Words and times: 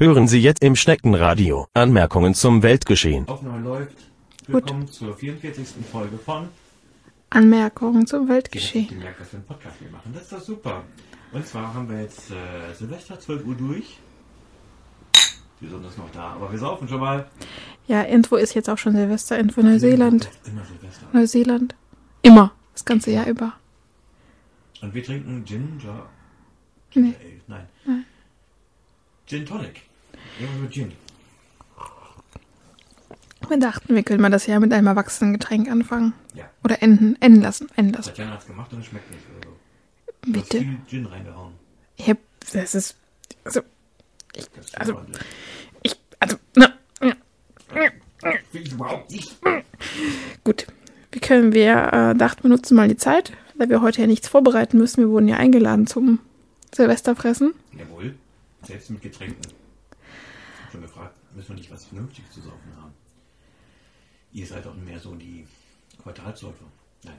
Hören 0.00 0.28
Sie 0.28 0.38
jetzt 0.38 0.62
im 0.62 0.76
Schneckenradio 0.76 1.66
Anmerkungen 1.74 2.32
zum 2.32 2.62
Weltgeschehen. 2.62 3.26
Aufnahme 3.26 3.64
läuft. 3.64 3.96
Willkommen 4.46 4.86
zur 4.86 5.16
44. 5.16 5.84
Folge 5.90 6.16
von 6.18 6.50
Anmerkungen 7.30 8.06
zum 8.06 8.28
Weltgeschehen. 8.28 8.86
gemerkt, 8.86 9.20
dass 9.20 9.32
wir 9.32 9.38
einen 9.38 9.46
Podcast 9.48 9.74
hier 9.80 9.90
machen. 9.90 10.12
Das 10.14 10.22
ist 10.22 10.32
doch 10.32 10.40
super. 10.40 10.84
Und 11.32 11.44
zwar 11.44 11.74
haben 11.74 11.90
wir 11.90 12.00
jetzt 12.00 12.30
äh, 12.30 12.34
Silvester 12.74 13.18
12 13.18 13.44
Uhr 13.44 13.56
durch. 13.56 13.98
Wir 15.58 15.68
sind 15.68 15.84
das 15.84 15.96
noch 15.96 16.12
da, 16.12 16.34
aber 16.34 16.52
wir 16.52 16.58
saufen 16.60 16.86
schon 16.86 17.00
mal. 17.00 17.28
Ja, 17.88 18.04
irgendwo 18.04 18.36
ist 18.36 18.54
jetzt 18.54 18.70
auch 18.70 18.78
schon 18.78 18.94
Silvester, 18.94 19.36
irgendwo 19.36 19.62
Neuseeland. 19.62 20.30
Immer 20.46 20.64
Silvester. 20.64 21.06
Neuseeland. 21.12 21.74
Immer. 22.22 22.52
Das 22.72 22.84
ganze 22.84 23.10
Jahr 23.10 23.26
über. 23.26 23.54
Und 24.80 24.94
wir 24.94 25.02
trinken 25.02 25.44
Gin, 25.44 25.80
ja. 25.84 26.06
Nee. 26.94 27.14
Nein. 27.48 27.66
Nein. 27.84 28.04
Gin 29.26 29.44
Tonic. 29.44 29.87
Wir 33.48 33.58
dachten, 33.58 33.94
wir 33.94 34.02
können 34.02 34.20
mal 34.20 34.30
das 34.30 34.46
Jahr 34.46 34.60
mit 34.60 34.72
einem 34.72 34.86
Erwachsenengetränk 34.88 35.70
anfangen. 35.70 36.12
Ja. 36.34 36.50
Oder 36.64 36.82
enden, 36.82 37.16
enden 37.20 37.40
lassen, 37.40 37.68
enden 37.76 37.94
lassen. 37.94 38.08
Tatjana 38.10 38.32
hat's 38.32 38.46
gemacht 38.46 38.72
und 38.72 38.80
es 38.80 38.86
schmeckt 38.86 39.10
nicht 39.10 39.22
oder 39.30 39.48
so. 39.48 39.56
Du 40.32 40.38
hast 40.40 40.48
Bitte. 40.50 40.64
viel 40.64 40.76
Gin 40.88 41.06
reingehauen. 41.06 41.54
Ich 41.96 42.08
hab, 42.10 42.18
das 42.52 42.74
ist, 42.74 42.96
also, 43.44 43.60
Das 44.34 44.46
ist 44.58 44.78
Also- 44.78 44.94
ordentlich. 44.96 45.22
ich, 45.82 45.96
also, 46.20 46.36
na. 46.54 46.72
Will 48.52 48.62
ich 48.62 48.72
überhaupt 48.72 49.10
nicht. 49.10 49.36
Gut. 50.44 50.66
Wie 51.12 51.20
können 51.20 51.52
wir, 51.54 51.92
äh, 51.92 52.14
dachten 52.14 52.42
wir 52.42 52.50
nutzen 52.50 52.74
mal 52.76 52.88
die 52.88 52.96
Zeit, 52.96 53.32
da 53.58 53.68
wir 53.68 53.80
heute 53.80 54.00
ja 54.02 54.06
nichts 54.06 54.28
vorbereiten 54.28 54.76
müssen. 54.78 55.00
Wir 55.02 55.08
wurden 55.08 55.28
ja 55.28 55.36
eingeladen 55.36 55.86
zum 55.86 56.18
Silvesterfressen. 56.74 57.54
Jawohl. 57.78 58.14
Selbst 58.64 58.90
mit 58.90 59.00
Getränken. 59.02 59.40
Schon 60.70 60.82
gefragt, 60.82 61.14
müssen 61.34 61.48
wir 61.50 61.56
nicht 61.56 61.70
was 61.70 61.86
Vernünftiges 61.86 62.30
zu 62.32 62.40
saufen 62.40 62.76
haben? 62.76 62.92
Ihr 64.32 64.46
seid 64.46 64.66
doch 64.66 64.74
mehr 64.74 64.98
so 64.98 65.14
die 65.14 65.46
Quartalsäufer. 66.02 66.64
Nein. 67.04 67.18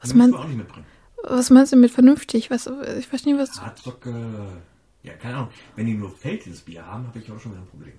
Was 0.00 0.14
wir 0.14 0.38
auch 0.38 0.46
nicht 0.46 0.58
mitbringen. 0.58 0.86
Was 1.22 1.50
meinst 1.50 1.72
du 1.72 1.76
mit 1.76 1.90
vernünftig? 1.90 2.50
Was, 2.50 2.66
ich 2.98 3.06
verstehe 3.08 3.34
nicht, 3.34 3.42
was, 3.42 3.60
Hartsocke. 3.60 4.62
Ja, 5.02 5.14
keine 5.14 5.36
Ahnung. 5.36 5.50
Wenn 5.76 5.86
die 5.86 5.94
nur 5.94 6.10
Felddienstbier 6.10 6.84
haben, 6.84 7.06
habe 7.06 7.18
ich 7.18 7.30
auch 7.30 7.40
schon 7.40 7.52
wieder 7.52 7.62
ein 7.62 7.68
Problem. 7.68 7.94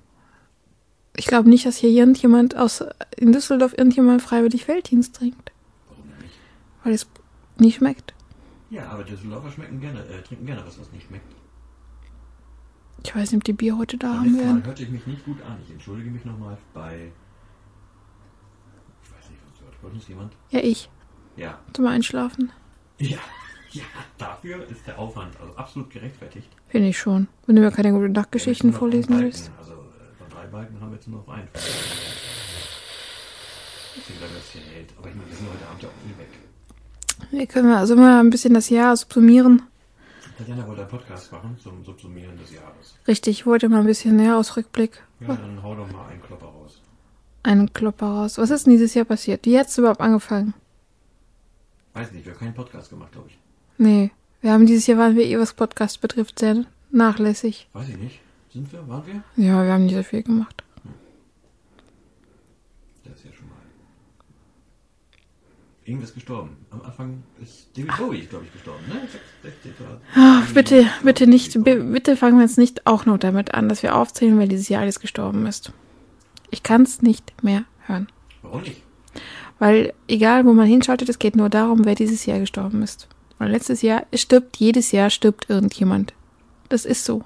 ich 1.15 1.25
glaube 1.25 1.49
nicht, 1.49 1.65
dass 1.65 1.77
hier 1.77 1.89
irgendjemand 1.89 2.55
aus, 2.55 2.83
in 3.17 3.31
Düsseldorf 3.31 3.73
irgendjemand 3.77 4.21
freiwillig 4.21 4.65
Felddienst 4.65 5.15
trinkt. 5.15 5.51
Warum 5.89 6.05
nicht? 6.21 6.35
Weil 6.83 6.93
es 6.93 7.07
nicht 7.57 7.77
schmeckt. 7.77 8.13
Ja, 8.69 8.87
aber 8.89 9.03
Düsseldorfer 9.03 9.51
schmecken 9.51 9.79
gerne, 9.79 10.05
äh, 10.05 10.21
trinken 10.21 10.45
gerne 10.45 10.63
was, 10.65 10.79
was 10.79 10.91
nicht 10.91 11.07
schmeckt. 11.07 11.33
Ich 13.03 13.15
weiß 13.15 13.31
nicht, 13.31 13.39
ob 13.41 13.45
die 13.45 13.53
Bier 13.53 13.77
heute 13.77 13.97
da 13.97 14.15
haben 14.15 14.37
werden. 14.37 14.65
hörte 14.65 14.83
ich 14.83 14.89
mich 14.89 15.05
nicht 15.07 15.23
gut 15.25 15.41
an. 15.43 15.57
Ich 15.65 15.71
entschuldige 15.71 16.09
mich 16.09 16.25
nochmal 16.25 16.57
bei. 16.73 17.11
Ich 19.03 19.11
weiß 19.11 19.29
nicht, 19.29 19.39
was 19.49 19.61
hört. 19.65 19.75
Hört 19.81 19.93
uns 19.93 20.07
jemand? 20.07 20.33
Ja, 20.49 20.59
ich. 20.59 20.89
Ja. 21.35 21.59
Zum 21.73 21.85
Einschlafen. 21.87 22.51
Ja. 22.99 23.17
Ja, 23.73 23.83
dafür 24.17 24.65
ist 24.69 24.87
der 24.87 24.97
Aufwand 24.97 25.33
also 25.41 25.53
absolut 25.57 25.89
gerechtfertigt. 25.89 26.47
Finde 26.69 26.87
ich 26.87 26.97
schon. 26.97 27.27
Wenn 27.45 27.57
du 27.57 27.61
mir 27.61 27.69
keine 27.69 27.91
gute 27.91 28.07
Nachtgeschichten 28.09 28.71
Ja, 28.71 28.77
vorlesen 28.77 29.19
willst. 29.19 29.51
Also 29.59 29.73
äh, 29.73 29.75
von 30.17 30.29
drei 30.29 30.47
Balken 30.47 30.79
haben 30.79 30.91
wir 30.91 30.95
jetzt 30.95 31.07
nur 31.09 31.19
noch 31.19 31.27
einen. 31.27 31.49
Deswegen 31.53 31.75
bleiben 34.19 34.31
wir 34.33 34.39
jetzt 34.39 34.51
hier 34.53 34.61
hält. 34.73 34.93
Aber 34.97 35.09
ich 35.09 35.15
meine, 35.15 35.29
wir 35.29 35.35
sind 35.35 35.49
heute 35.49 35.67
Abend 35.67 35.83
ja 35.83 35.89
auch 35.89 36.05
nie 36.07 36.17
weg. 36.17 36.29
Wir 37.29 37.45
können 37.45 37.73
also 37.73 37.97
mal 37.97 38.21
ein 38.21 38.29
bisschen 38.29 38.53
das 38.53 38.69
Jahr 38.69 38.95
subsumieren. 38.95 39.63
Tatjana 40.37 40.67
wollte 40.67 40.81
einen 40.81 40.89
Podcast 40.91 41.31
machen 41.31 41.57
zum 41.57 41.83
Subsumieren 41.83 42.37
des 42.37 42.53
Jahres. 42.53 42.95
Richtig, 43.07 43.39
ich 43.39 43.45
wollte 43.47 43.69
mal 43.69 43.79
ein 43.79 43.85
bisschen 43.87 44.17
näher 44.17 44.37
aus 44.37 44.55
Rückblick. 44.55 45.01
Ja, 45.19 45.35
dann 45.35 45.63
hau 45.63 45.73
doch 45.75 45.91
mal 45.91 46.07
einen 46.09 46.21
Klopper 46.21 46.45
raus. 46.45 46.79
Einen 47.41 47.73
Klopper 47.73 48.05
raus. 48.05 48.37
Was 48.37 48.51
ist 48.51 48.65
denn 48.67 48.73
dieses 48.73 48.93
Jahr 48.93 49.05
passiert? 49.05 49.45
Wie 49.45 49.57
hat's 49.57 49.77
überhaupt 49.77 50.01
angefangen? 50.01 50.53
Weiß 51.93 52.11
nicht, 52.11 52.25
wir 52.25 52.33
haben 52.33 52.39
keinen 52.39 52.53
Podcast 52.53 52.91
gemacht, 52.91 53.11
glaube 53.13 53.29
ich. 53.29 53.37
Nee. 53.79 54.11
Wir 54.41 54.51
haben 54.51 54.67
dieses 54.67 54.85
Jahr 54.85 54.99
waren 54.99 55.15
wir 55.15 55.25
eh, 55.25 55.39
was 55.39 55.53
Podcast 55.53 56.01
betrifft, 56.01 56.37
sehr 56.37 56.65
nachlässig. 56.91 57.67
Weiß 57.73 57.89
ich 57.89 57.97
nicht. 57.97 58.19
Sind 58.53 58.71
wir? 58.71 58.87
Waren 58.87 59.07
wir? 59.07 59.23
Ja, 59.43 59.63
wir 59.63 59.73
haben 59.73 59.85
nicht 59.85 59.95
so 59.95 60.03
viel 60.03 60.21
gemacht. 60.21 60.63
Das 63.03 63.15
ist 63.15 63.25
ja 63.25 63.33
schon 63.33 63.47
mal. 63.49 63.55
Irgendwas 65.87 66.13
gestorben. 66.13 66.57
Am 66.69 66.81
Anfang 66.81 67.23
ist 67.41 67.69
David 67.77 67.95
Bowie, 67.97 68.25
glaube 68.25 68.43
ich, 68.45 68.51
gestorben, 68.51 68.83
ne? 68.89 69.07
16. 69.41 69.71
Ach, 70.15 70.51
bitte, 70.53 70.85
bitte 71.01 71.27
nicht, 71.27 71.63
bi- 71.63 71.79
bitte 71.79 72.17
fangen 72.17 72.37
wir 72.37 72.43
jetzt 72.43 72.57
nicht 72.57 72.85
auch 72.85 73.05
noch 73.05 73.17
damit 73.17 73.53
an, 73.53 73.69
dass 73.69 73.83
wir 73.83 73.95
aufzählen, 73.95 74.37
wer 74.37 74.47
dieses 74.47 74.67
Jahr 74.67 74.81
alles 74.81 74.99
gestorben 74.99 75.45
ist. 75.45 75.71
Ich 76.51 76.61
kann's 76.61 77.01
nicht 77.01 77.41
mehr 77.41 77.63
hören. 77.85 78.07
Warum 78.41 78.63
nicht? 78.63 78.83
Weil 79.59 79.93
egal, 80.09 80.45
wo 80.45 80.51
man 80.53 80.67
hinschaltet, 80.67 81.07
es 81.07 81.19
geht 81.19 81.37
nur 81.37 81.49
darum, 81.49 81.85
wer 81.85 81.95
dieses 81.95 82.25
Jahr 82.25 82.39
gestorben 82.39 82.83
ist. 82.83 83.07
Weil 83.37 83.51
letztes 83.51 83.81
Jahr 83.81 84.05
es 84.11 84.21
stirbt, 84.21 84.57
jedes 84.57 84.91
Jahr 84.91 85.09
stirbt 85.09 85.49
irgendjemand. 85.49 86.13
Das 86.67 86.83
ist 86.85 87.05
so. 87.05 87.23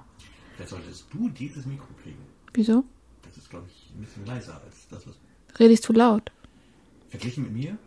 Vielleicht 0.55 0.69
solltest 0.69 1.07
du 1.11 1.29
dieses 1.29 1.65
Mikro 1.65 1.87
kriegen. 2.03 2.19
Wieso? 2.53 2.83
Das 3.23 3.35
ist, 3.37 3.49
glaube 3.49 3.65
ich, 3.69 3.91
ein 3.95 4.01
bisschen 4.01 4.25
leiser 4.27 4.61
als 4.63 4.87
das, 4.89 5.07
was. 5.07 5.15
Redest 5.59 5.89
du 5.89 5.93
laut? 5.93 6.31
Verglichen 7.09 7.43
mit 7.45 7.53
mir? 7.53 7.77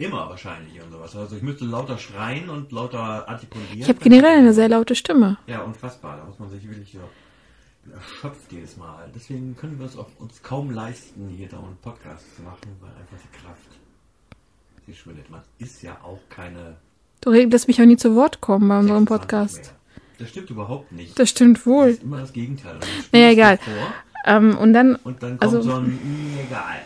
Immer 0.00 0.28
wahrscheinlich 0.30 0.80
und 0.82 0.90
sowas. 0.90 1.14
Also 1.14 1.36
ich 1.36 1.42
müsste 1.42 1.64
lauter 1.66 1.98
schreien 1.98 2.48
und 2.48 2.72
lauter 2.72 3.28
artikulieren. 3.28 3.78
Ich 3.80 3.88
habe 3.88 3.98
generell 4.00 4.38
eine 4.38 4.52
sehr 4.54 4.68
laute 4.68 4.94
Stimme. 4.94 5.36
Ja, 5.46 5.60
unfassbar. 5.62 6.16
Da 6.16 6.24
muss 6.24 6.38
man 6.38 6.48
sich 6.48 6.66
wirklich 6.68 6.92
so 6.92 7.00
erschöpft 7.94 8.50
jedes 8.50 8.76
Mal. 8.76 9.10
Deswegen 9.14 9.56
können 9.56 9.78
wir 9.78 9.86
es 9.86 9.96
uns 9.96 10.42
kaum 10.42 10.70
leisten, 10.70 11.28
hier 11.36 11.48
dauernd 11.48 11.80
Podcasts 11.82 12.34
zu 12.36 12.42
machen, 12.42 12.60
weil 12.80 12.90
einfach 12.90 13.16
die 13.22 13.38
Kraft 13.44 13.60
sie 14.86 14.94
schwindet. 14.94 15.28
Man 15.30 15.42
ist 15.58 15.82
ja 15.82 15.98
auch 16.02 16.20
keine. 16.30 16.76
Du 17.20 17.30
lässt 17.32 17.68
mich 17.68 17.80
auch 17.82 17.86
nie 17.86 17.96
zu 17.98 18.14
Wort 18.16 18.40
kommen 18.40 18.68
bei 18.68 18.78
unserem 18.78 19.06
26 19.06 19.06
Podcast. 19.06 19.74
Das 20.18 20.28
stimmt 20.30 20.50
überhaupt 20.50 20.92
nicht. 20.92 21.18
Das 21.18 21.28
stimmt 21.30 21.58
Das 21.58 21.66
wohl. 21.66 21.88
ist 21.88 22.02
immer 22.02 22.18
das 22.20 22.32
Gegenteil. 22.32 22.78
Naja, 23.12 23.30
egal. 23.30 23.58
Ähm, 24.26 24.56
und 24.56 24.72
dann, 24.72 24.96
und 24.96 25.22
dann 25.22 25.38
kommt 25.38 25.42
Also- 25.42 25.62
so 25.62 25.76
ein 25.76 25.98
egal. 26.46 26.80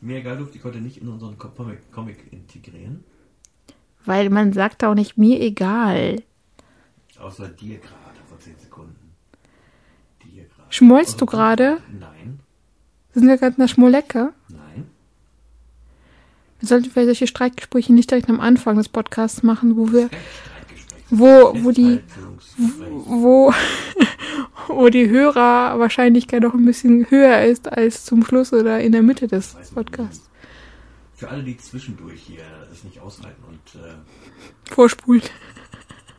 Mir 0.00 0.18
egal 0.18 0.36
durfte 0.38 0.58
ich 0.58 0.64
heute 0.64 0.78
nicht 0.80 0.98
in 0.98 1.08
unseren 1.08 1.36
Comic, 1.38 1.90
Comic 1.92 2.16
integrieren. 2.32 3.04
weil 4.04 4.30
man 4.30 4.52
sagt 4.52 4.84
auch 4.84 4.94
nicht 4.94 5.18
mir 5.18 5.40
egal. 5.40 6.22
Außer 7.18 7.48
dir 7.48 7.78
gerade 7.78 8.18
vor 8.28 8.38
10 8.38 8.58
Sekunden. 8.58 9.12
Dir 10.24 10.44
gerade. 10.44 10.62
Schmollst 10.70 11.10
Außer 11.16 11.18
du 11.18 11.26
gerade? 11.26 11.78
Nein, 11.98 12.40
Sind 13.12 13.26
wir 13.26 13.36
gerade 13.38 13.54
in 13.56 13.60
der 13.62 13.68
Schmolecke? 13.68 14.32
nein. 14.48 14.86
Wir 16.60 16.68
sollten 16.68 16.90
vielleicht 16.90 17.06
solche 17.06 17.26
Streitgespräche 17.28 17.92
nicht 17.92 18.10
direkt 18.10 18.28
am 18.28 18.40
Anfang 18.40 18.76
des 18.76 18.88
Podcasts 18.88 19.42
machen, 19.44 19.76
wo 19.76 19.92
wir, 19.92 20.10
wo, 21.10 21.54
wo 21.64 21.70
die, 21.72 22.00
wo, 22.56 23.52
wo 24.68 24.88
die 24.88 25.08
Hörerwahrscheinlichkeit 25.08 26.42
noch 26.42 26.54
ein 26.54 26.64
bisschen 26.64 27.10
höher 27.10 27.42
ist 27.44 27.70
als 27.70 28.04
zum 28.04 28.24
Schluss 28.24 28.52
oder 28.52 28.80
in 28.80 28.92
der 28.92 29.02
Mitte 29.02 29.26
des 29.26 29.54
Podcasts. 29.74 30.28
Für 31.14 31.28
alle, 31.30 31.42
die 31.42 31.56
zwischendurch 31.56 32.20
hier 32.20 32.42
es 32.72 32.84
nicht 32.84 33.00
aushalten 33.00 33.42
und 33.48 33.80
äh, 33.82 33.94
Vorspulen. 34.72 35.22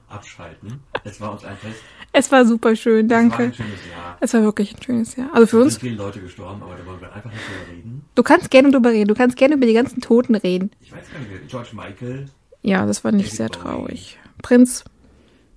abschalten, 0.09 0.81
es 1.03 1.21
war 1.21 1.31
uns 1.31 1.43
ein 1.45 1.55
Fest. 1.57 1.79
Es 2.11 2.31
war 2.31 2.43
super 2.45 2.75
schön, 2.75 3.05
Es 3.05 3.11
war 3.11 3.19
danke. 3.19 3.43
ein 3.43 3.53
schönes 3.53 3.79
Jahr. 3.89 4.17
Es 4.19 4.33
war 4.33 4.41
wirklich 4.41 4.75
ein 4.75 4.81
schönes 4.81 5.16
Jahr. 5.16 5.29
Also 5.33 5.45
für 5.47 5.57
Es 5.59 5.63
uns, 5.66 5.73
sind 5.75 5.81
viele 5.81 5.95
Leute 5.95 6.19
gestorben, 6.19 6.61
aber 6.63 6.75
da 6.75 6.85
wollen 6.85 6.99
wir 6.99 7.13
einfach 7.13 7.29
nicht 7.31 7.43
drüber 7.47 7.71
reden. 7.77 8.03
du 8.16 8.23
kannst 8.23 8.49
gerne 8.49 8.71
drüber 8.71 8.89
reden, 8.89 9.07
du 9.07 9.13
kannst 9.13 9.37
gerne 9.37 9.55
über 9.55 9.67
die 9.67 9.73
ganzen 9.73 10.01
Toten 10.01 10.35
reden. 10.35 10.71
Ich 10.81 10.91
weiß 10.91 11.05
gar 11.13 11.19
nicht, 11.19 11.47
George 11.47 11.69
Michael, 11.73 12.25
Ja, 12.63 12.85
das 12.87 13.03
war 13.03 13.11
nicht 13.11 13.27
David 13.27 13.37
sehr 13.37 13.47
Bowie. 13.49 13.59
traurig. 13.61 14.19
Prinz, 14.41 14.83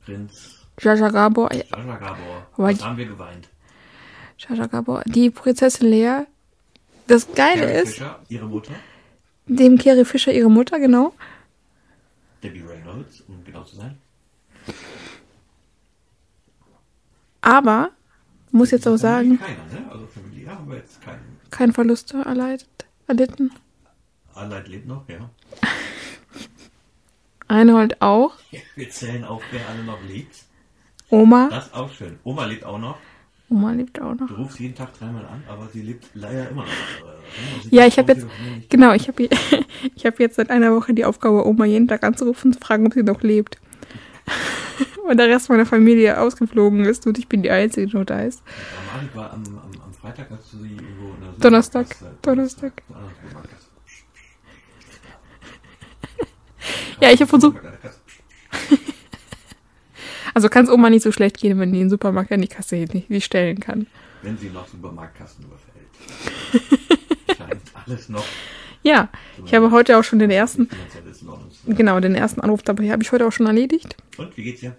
Prinz, 0.04 0.62
Jaja 0.81 1.09
Gabor, 1.10 1.53
ja, 1.53 1.62
Jaja 1.71 1.97
Gabor. 1.97 2.47
Aber 2.56 2.75
haben 2.75 2.97
wir 2.97 3.06
geweint? 3.06 3.49
Jaja 4.38 4.66
Gabor, 4.66 5.03
die 5.07 5.30
Prinzessin 5.30 5.89
Lea. 5.89 6.22
Das 7.07 7.33
Geile 7.34 7.66
Carrie 7.66 7.83
ist, 7.83 7.95
Fisher, 7.95 8.21
ihre 8.28 8.47
Mutter, 8.47 8.72
dem 9.47 9.77
Carrie 9.78 10.04
Fisher 10.04 10.33
ihre 10.33 10.51
Mutter, 10.51 10.78
genau. 10.78 11.13
Debbie 12.42 12.63
Reynolds, 12.63 13.22
um 13.28 13.45
genau 13.45 13.63
zu 13.65 13.77
sein. 13.77 13.98
Aber, 17.41 17.91
muss 18.53 18.71
jetzt 18.71 18.86
auch 18.86 18.97
sagen, 18.97 19.39
Keiner, 19.39 19.65
ne? 19.80 19.91
Also 19.91 20.07
familiär 20.07 20.54
haben 20.57 20.69
wir 20.71 20.77
jetzt 20.78 21.03
keinen. 21.03 21.39
kein 21.51 21.72
Verlust 21.72 22.15
erleidet, 22.15 22.69
erlitten. 23.09 23.51
Allein 24.34 24.65
lebt 24.66 24.86
noch, 24.86 25.09
ja. 25.09 25.28
Reinhold 27.48 28.01
auch. 28.01 28.33
Wir 28.77 28.89
zählen 28.91 29.24
auf, 29.24 29.42
wer 29.51 29.69
alle 29.69 29.84
noch 29.84 30.03
lebt. 30.04 30.36
Oma. 31.12 31.48
Das 31.50 31.66
ist 31.66 31.74
auch 31.74 31.92
schön. 31.92 32.18
Oma 32.24 32.47
lebt 32.47 32.64
auch 32.64 32.78
noch. 32.78 32.97
Oma 33.50 33.72
lebt 33.72 34.00
auch 34.00 34.14
noch. 34.14 34.28
Du 34.28 34.34
rufst 34.34 34.59
jeden 34.60 34.74
Tag 34.74 34.98
dreimal 34.98 35.26
an, 35.26 35.42
aber 35.47 35.68
sie 35.72 35.82
lebt 35.82 36.06
leider 36.14 36.48
immer 36.48 36.62
noch. 36.62 36.68
Äh, 36.68 37.62
sie 37.68 37.76
Ja, 37.76 37.86
ich 37.86 37.98
habe 37.98 38.12
jetzt, 38.12 38.26
genau, 38.70 38.92
ich 38.94 39.09
habe 39.09 39.28
ich 39.94 40.06
hab 40.06 40.18
jetzt 40.18 40.36
seit 40.36 40.48
einer 40.50 40.74
Woche 40.74 40.94
die 40.94 41.04
Aufgabe, 41.04 41.47
Oma 41.47 41.66
jeden 41.66 41.86
Tag 41.86 42.03
anzurufen 42.03 42.48
und 42.48 42.54
zu 42.54 42.60
fragen, 42.60 42.86
ob 42.86 42.94
sie 42.94 43.03
noch 43.03 43.20
lebt. 43.22 43.59
weil 45.06 45.16
der 45.16 45.28
Rest 45.28 45.50
meiner 45.50 45.66
Familie 45.66 46.18
ausgeflogen 46.18 46.84
ist 46.84 47.06
und 47.06 47.18
ich 47.18 47.28
bin 47.28 47.42
die 47.42 47.50
Einzige, 47.50 47.88
die 47.88 47.97
noch 47.97 48.04
da 48.06 48.20
ist. 48.22 48.42
War 49.14 49.32
am, 49.32 49.42
am, 49.44 49.59
am 49.84 49.92
Freitag, 49.92 50.30
als 50.30 50.50
du 50.53 50.59
sie 50.59 50.70
irgendwo 50.70 51.12
in 51.14 51.20
der 51.20 51.32
Donnerstag. 51.41 51.86
Supermarktkasse- 51.88 52.22
Donnerstag. 52.22 52.82
Donnerstag. 52.88 53.16
Supermarktkasse. 53.22 53.66
Ja, 57.00 57.10
ich 57.10 57.20
habe 57.20 57.28
versucht. 57.28 57.56
Also 60.34 60.49
kann 60.49 60.65
es 60.65 60.71
Oma 60.71 60.91
nicht 60.91 61.03
so 61.03 61.13
schlecht 61.13 61.39
gehen, 61.39 61.59
wenn 61.59 61.73
die 61.73 61.79
den 61.79 61.91
Supermarkt 61.91 62.33
an 62.33 62.41
die 62.41 62.49
Kasse 62.49 62.77
nicht, 62.77 63.11
nicht 63.11 63.25
stellen 63.25 63.61
kann. 63.61 63.87
Wenn 64.23 64.39
sie 64.39 64.51
noch 64.51 64.67
Supermarktkassen 64.69 65.45
überfällt. 65.45 66.99
Scheint 67.37 67.63
alles 67.75 68.09
noch. 68.09 68.25
Ja, 68.83 69.09
ich 69.45 69.55
habe 69.55 69.71
heute 69.71 69.97
auch 69.97 70.03
schon 70.03 70.19
den 70.19 70.31
ersten, 70.31 70.69
genau, 71.67 72.01
den 72.01 72.17
ersten 72.17 72.41
Anruf 72.41 72.63
dabei 72.63 72.91
habe 72.91 73.03
ich 73.03 73.13
heute 73.13 73.27
auch 73.27 73.33
schon 73.33 73.47
erledigt. 73.47 73.97
Und, 74.19 74.37
wie 74.37 74.43
geht's 74.43 74.61
dir? 74.61 74.77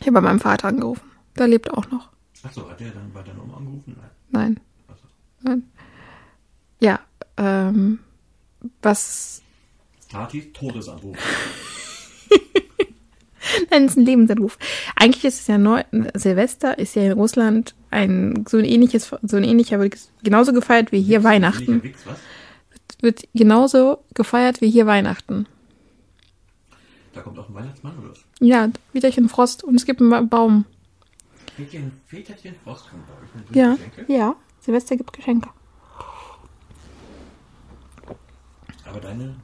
Ich 0.00 0.06
habe 0.06 0.14
bei 0.14 0.20
meinem 0.22 0.40
Vater 0.40 0.68
angerufen. 0.68 1.10
Der 1.36 1.46
lebt 1.46 1.70
auch 1.70 1.90
noch. 1.90 2.08
Achso, 2.42 2.68
hat 2.68 2.80
der 2.80 2.90
dann 2.90 3.12
bei 3.12 3.22
deiner 3.22 3.42
Oma 3.42 3.58
angerufen? 3.58 3.96
Nein. 3.98 4.10
Nein. 4.30 4.60
Achso. 4.88 5.06
Nein. 5.42 5.62
Ja, 6.80 7.00
ähm, 7.36 7.98
was 8.82 9.42
Tatis 10.08 10.52
Todesanruf. 10.52 11.16
Nein, 13.70 13.84
es 13.84 13.92
ist 13.92 13.96
ein 13.98 14.04
Lebensanruf. 14.06 14.58
Eigentlich 14.96 15.24
ist 15.24 15.40
es 15.40 15.46
ja 15.46 15.58
neu, 15.58 15.82
Silvester 16.14 16.78
ist 16.78 16.94
ja 16.96 17.02
in 17.02 17.12
Russland 17.12 17.74
ein 17.90 18.44
so 18.48 18.56
ein 18.58 18.64
ähnliches, 18.64 19.10
so 19.22 19.36
ein 19.36 19.44
ähnlicher, 19.44 19.78
wird 19.80 19.96
genauso 20.22 20.52
gefeiert 20.52 20.92
wie 20.92 21.00
hier 21.02 21.22
Weihnachten. 21.24 21.82
Wix, 21.82 22.06
was? 22.06 22.18
Wird 23.00 23.28
genauso 23.34 24.02
gefeiert 24.14 24.60
wie 24.60 24.70
hier 24.70 24.86
Weihnachten. 24.86 25.46
Da 27.12 27.20
kommt 27.22 27.38
auch 27.38 27.48
ein 27.48 27.54
Weihnachtsmann 27.54 27.98
oder 27.98 28.10
was? 28.10 28.24
Ja, 28.40 28.68
Wiederchen 28.92 29.28
Frost 29.28 29.64
und 29.64 29.74
es 29.74 29.84
gibt 29.86 30.00
einen 30.00 30.10
Ba- 30.10 30.20
Baum. 30.22 30.64
Väterchen, 31.56 31.92
Väterchen 32.06 32.54
Frost 32.64 32.90
kommt 32.90 33.06
bei 33.06 33.12
euch 33.14 33.34
mit 33.46 33.56
Ja, 33.56 33.74
Geschenke. 33.74 34.12
ja. 34.12 34.36
Silvester 34.60 34.96
gibt 34.96 35.12
Geschenke. 35.12 35.48
Aber 38.84 39.00
deine, 39.00 39.34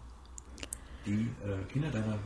die 1.06 1.28
äh, 1.44 1.72
Kinder 1.72 1.90
deiner 1.90 2.18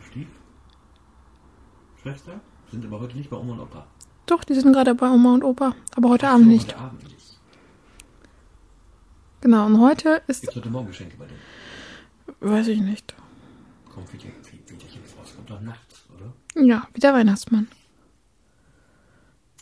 Stiefschwester 2.06 2.40
sind 2.70 2.84
aber 2.84 3.00
heute 3.00 3.16
nicht 3.16 3.30
bei 3.30 3.36
Oma 3.36 3.54
und 3.54 3.60
Opa. 3.60 3.86
Doch, 4.26 4.44
die 4.44 4.54
sind 4.54 4.72
gerade 4.72 4.94
bei 4.94 5.08
Oma 5.08 5.34
und 5.34 5.44
Opa, 5.44 5.74
aber 5.96 6.08
heute 6.10 6.28
Ach 6.28 6.34
Abend 6.34 6.46
so, 6.46 6.52
nicht. 6.52 6.68
Heute 6.68 6.78
Abend 6.78 7.02
nicht. 7.04 7.16
Genau, 9.40 9.66
und 9.66 9.80
heute 9.80 10.22
ist, 10.26 10.42
Gibt 10.42 10.56
heute 10.56 10.70
Morgen 10.70 10.88
Geschenke 10.88 11.16
bei 11.16 11.26
denen? 11.26 12.52
weiß 12.52 12.68
ich 12.68 12.80
nicht. 12.80 13.14
Kommt 13.92 14.08
Väterchen, 14.08 14.42
Väterchen 14.42 15.04
Frost 15.04 15.36
kommt 15.36 15.50
doch 15.50 15.60
nachts, 15.60 16.04
oder? 16.14 16.64
Ja, 16.64 16.86
wie 16.94 17.00
der 17.00 17.12
Weihnachtsmann. 17.12 17.68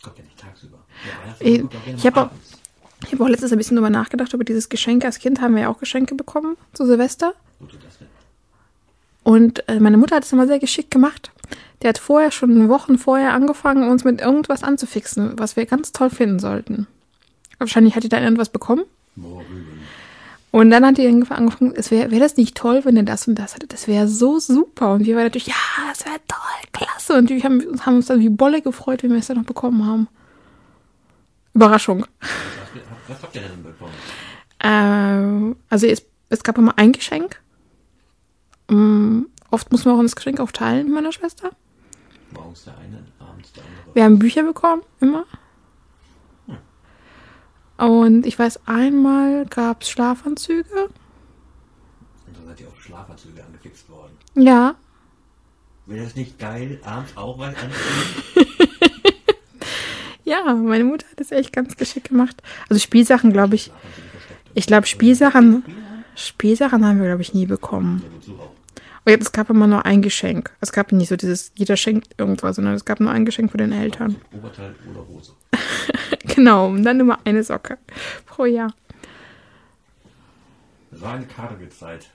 Kommt 0.02 0.18
ja 0.18 0.24
nicht 0.24 0.38
tagsüber. 0.38 0.78
Ich 1.40 2.06
hab 2.06 2.16
mal 2.16 2.24
auch-. 2.24 2.30
Ich 3.06 3.12
habe 3.12 3.24
auch 3.24 3.28
letztens 3.28 3.52
ein 3.52 3.58
bisschen 3.58 3.76
drüber 3.76 3.90
nachgedacht 3.90 4.32
über 4.32 4.44
dieses 4.44 4.70
Geschenk. 4.70 5.04
Als 5.04 5.18
Kind 5.18 5.40
haben 5.40 5.54
wir 5.54 5.62
ja 5.62 5.68
auch 5.68 5.78
Geschenke 5.78 6.14
bekommen 6.14 6.56
zu 6.72 6.86
Silvester. 6.86 7.34
Wo 7.58 7.66
das 7.66 7.98
denn? 7.98 8.08
Und 9.22 9.68
äh, 9.68 9.78
meine 9.78 9.98
Mutter 9.98 10.16
hat 10.16 10.24
es 10.24 10.32
immer 10.32 10.46
sehr 10.46 10.58
geschickt 10.58 10.90
gemacht. 10.90 11.33
Der 11.82 11.90
hat 11.90 11.98
vorher, 11.98 12.30
schon 12.30 12.68
Wochen 12.68 12.98
vorher 12.98 13.32
angefangen, 13.32 13.90
uns 13.90 14.04
mit 14.04 14.20
irgendwas 14.20 14.62
anzufixen, 14.62 15.38
was 15.38 15.56
wir 15.56 15.66
ganz 15.66 15.92
toll 15.92 16.10
finden 16.10 16.38
sollten. 16.38 16.86
Wahrscheinlich 17.58 17.94
hat 17.94 18.04
die 18.04 18.08
dann 18.08 18.22
irgendwas 18.22 18.48
bekommen. 18.48 18.84
Mohrrüben. 19.16 19.84
Und 20.54 20.70
dann 20.70 20.86
hat 20.86 20.98
die 20.98 21.06
angefangen, 21.08 21.48
angefangen 21.48 21.74
es 21.74 21.90
wäre 21.90 22.12
wär 22.12 22.20
das 22.20 22.36
nicht 22.36 22.56
toll, 22.56 22.84
wenn 22.84 22.96
er 22.96 23.02
das 23.02 23.26
und 23.26 23.34
das 23.34 23.56
hätte. 23.56 23.66
Das 23.66 23.88
wäre 23.88 24.06
so 24.06 24.38
super. 24.38 24.92
Und 24.92 25.04
wir 25.04 25.16
waren 25.16 25.24
natürlich, 25.24 25.48
ja, 25.48 25.54
das 25.88 26.06
wäre 26.06 26.20
toll, 26.28 26.70
klasse. 26.72 27.14
Und 27.14 27.28
wir 27.28 27.42
haben, 27.42 27.80
haben 27.84 27.96
uns 27.96 28.06
dann 28.06 28.20
wie 28.20 28.28
Bolle 28.28 28.62
gefreut, 28.62 29.02
wenn 29.02 29.10
wir 29.10 29.18
es 29.18 29.26
dann 29.26 29.38
noch 29.38 29.44
bekommen 29.44 29.84
haben. 29.84 30.06
Überraschung. 31.54 32.06
Was, 32.20 32.28
was 33.08 33.22
habt 33.24 33.34
ihr 33.34 33.42
denn 33.42 33.64
bekommen? 33.64 33.92
Ähm, 34.62 35.56
also 35.70 35.88
es, 35.88 36.04
es 36.28 36.44
gab 36.44 36.56
immer 36.56 36.78
ein 36.78 36.92
Geschenk. 36.92 37.40
Ähm, 38.70 39.26
oft 39.54 39.70
muss 39.72 39.84
man 39.84 39.96
auch 39.96 40.02
das 40.02 40.16
Geschenk 40.16 40.40
aufteilen 40.40 40.86
mit 40.86 40.94
meiner 40.94 41.12
Schwester. 41.12 41.50
Morgens 42.32 42.64
der 42.64 42.76
eine, 42.76 43.04
abends 43.20 43.52
der 43.52 43.62
andere. 43.62 43.94
Wir 43.94 44.04
haben 44.04 44.18
Bücher 44.18 44.42
bekommen, 44.42 44.82
immer. 45.00 45.24
Und 47.76 48.26
ich 48.26 48.38
weiß, 48.38 48.66
einmal 48.66 49.46
gab 49.46 49.82
es 49.82 49.90
Schlafanzüge. 49.90 50.84
Und 50.84 52.36
dann 52.36 52.46
seid 52.46 52.60
ihr 52.60 52.68
auf 52.68 52.80
Schlafanzüge 52.82 53.44
angefixt 53.44 53.88
worden. 53.88 54.12
Ja. 54.34 54.74
Wäre 55.86 56.04
das 56.04 56.14
nicht 56.14 56.38
geil, 56.38 56.80
abends 56.84 57.16
auch 57.16 57.38
was 57.38 57.54
anziehen? 57.54 58.48
Ja, 60.26 60.54
meine 60.54 60.84
Mutter 60.84 61.06
hat 61.10 61.20
das 61.20 61.32
echt 61.32 61.52
ganz 61.52 61.76
geschickt 61.76 62.08
gemacht. 62.08 62.42
Also 62.70 62.80
Spielsachen, 62.80 63.30
glaube 63.30 63.56
ich. 63.56 63.70
Ich 64.54 64.66
glaube, 64.66 64.86
Spielsachen, 64.86 65.62
Spielsachen 66.14 66.82
haben 66.82 66.98
wir, 66.98 67.08
glaube 67.08 67.20
ich, 67.20 67.34
nie 67.34 67.44
bekommen. 67.44 68.02
Ja, 68.26 68.34
auch? 68.42 68.53
Und 69.04 69.10
jetzt, 69.10 69.22
es 69.22 69.32
gab 69.32 69.50
immer 69.50 69.66
nur 69.66 69.84
ein 69.84 70.00
Geschenk. 70.00 70.50
Es 70.60 70.72
gab 70.72 70.92
nicht 70.92 71.08
so 71.08 71.16
dieses, 71.16 71.52
jeder 71.56 71.76
schenkt 71.76 72.14
irgendwas, 72.18 72.56
sondern 72.56 72.74
es 72.74 72.84
gab 72.84 73.00
nur 73.00 73.10
ein 73.10 73.26
Geschenk 73.26 73.50
für 73.50 73.58
den 73.58 73.72
Eltern. 73.72 74.16
Oberteil 74.32 74.74
oder 74.90 75.06
Hose. 75.08 75.32
Genau, 76.26 76.68
und 76.68 76.82
dann 76.82 76.98
immer 76.98 77.20
eine 77.24 77.44
Socke 77.44 77.78
pro 78.26 78.44
Jahr. 78.46 78.74
Das 80.90 81.00
war 81.00 81.14
eine 81.14 81.26
karge 81.26 81.68
Zeit. 81.68 82.10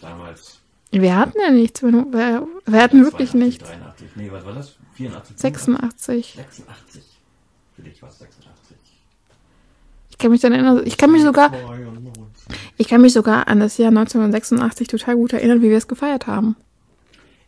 Damals. 0.00 0.58
Wir 0.90 1.16
hatten 1.16 1.38
ja 1.40 1.50
nichts. 1.50 1.82
Wir, 1.82 1.92
wir 1.92 2.82
hatten 2.82 3.02
wirklich 3.04 3.30
82, 3.30 3.34
nichts. 3.34 3.68
83. 3.70 4.08
Nee, 4.16 4.30
was 4.30 4.44
war 4.44 4.52
das? 4.52 4.76
84? 4.94 5.38
86. 5.38 6.34
86. 6.34 7.02
Für 7.76 7.82
dich 7.82 8.02
war 8.02 8.10
es 8.10 8.18
86. 8.18 8.76
Ich 10.10 10.18
kann 10.18 10.30
mich 10.30 10.40
dann 10.40 10.52
erinnern, 10.52 10.82
ich 10.84 10.98
kann 10.98 11.10
mich 11.10 11.22
sogar, 11.22 11.50
ich 12.82 12.88
kann 12.88 13.00
mich 13.00 13.12
sogar 13.12 13.46
an 13.48 13.60
das 13.60 13.78
Jahr 13.78 13.88
1986 13.90 14.88
total 14.88 15.14
gut 15.14 15.32
erinnern, 15.32 15.62
wie 15.62 15.70
wir 15.70 15.76
es 15.76 15.86
gefeiert 15.86 16.26
haben. 16.26 16.56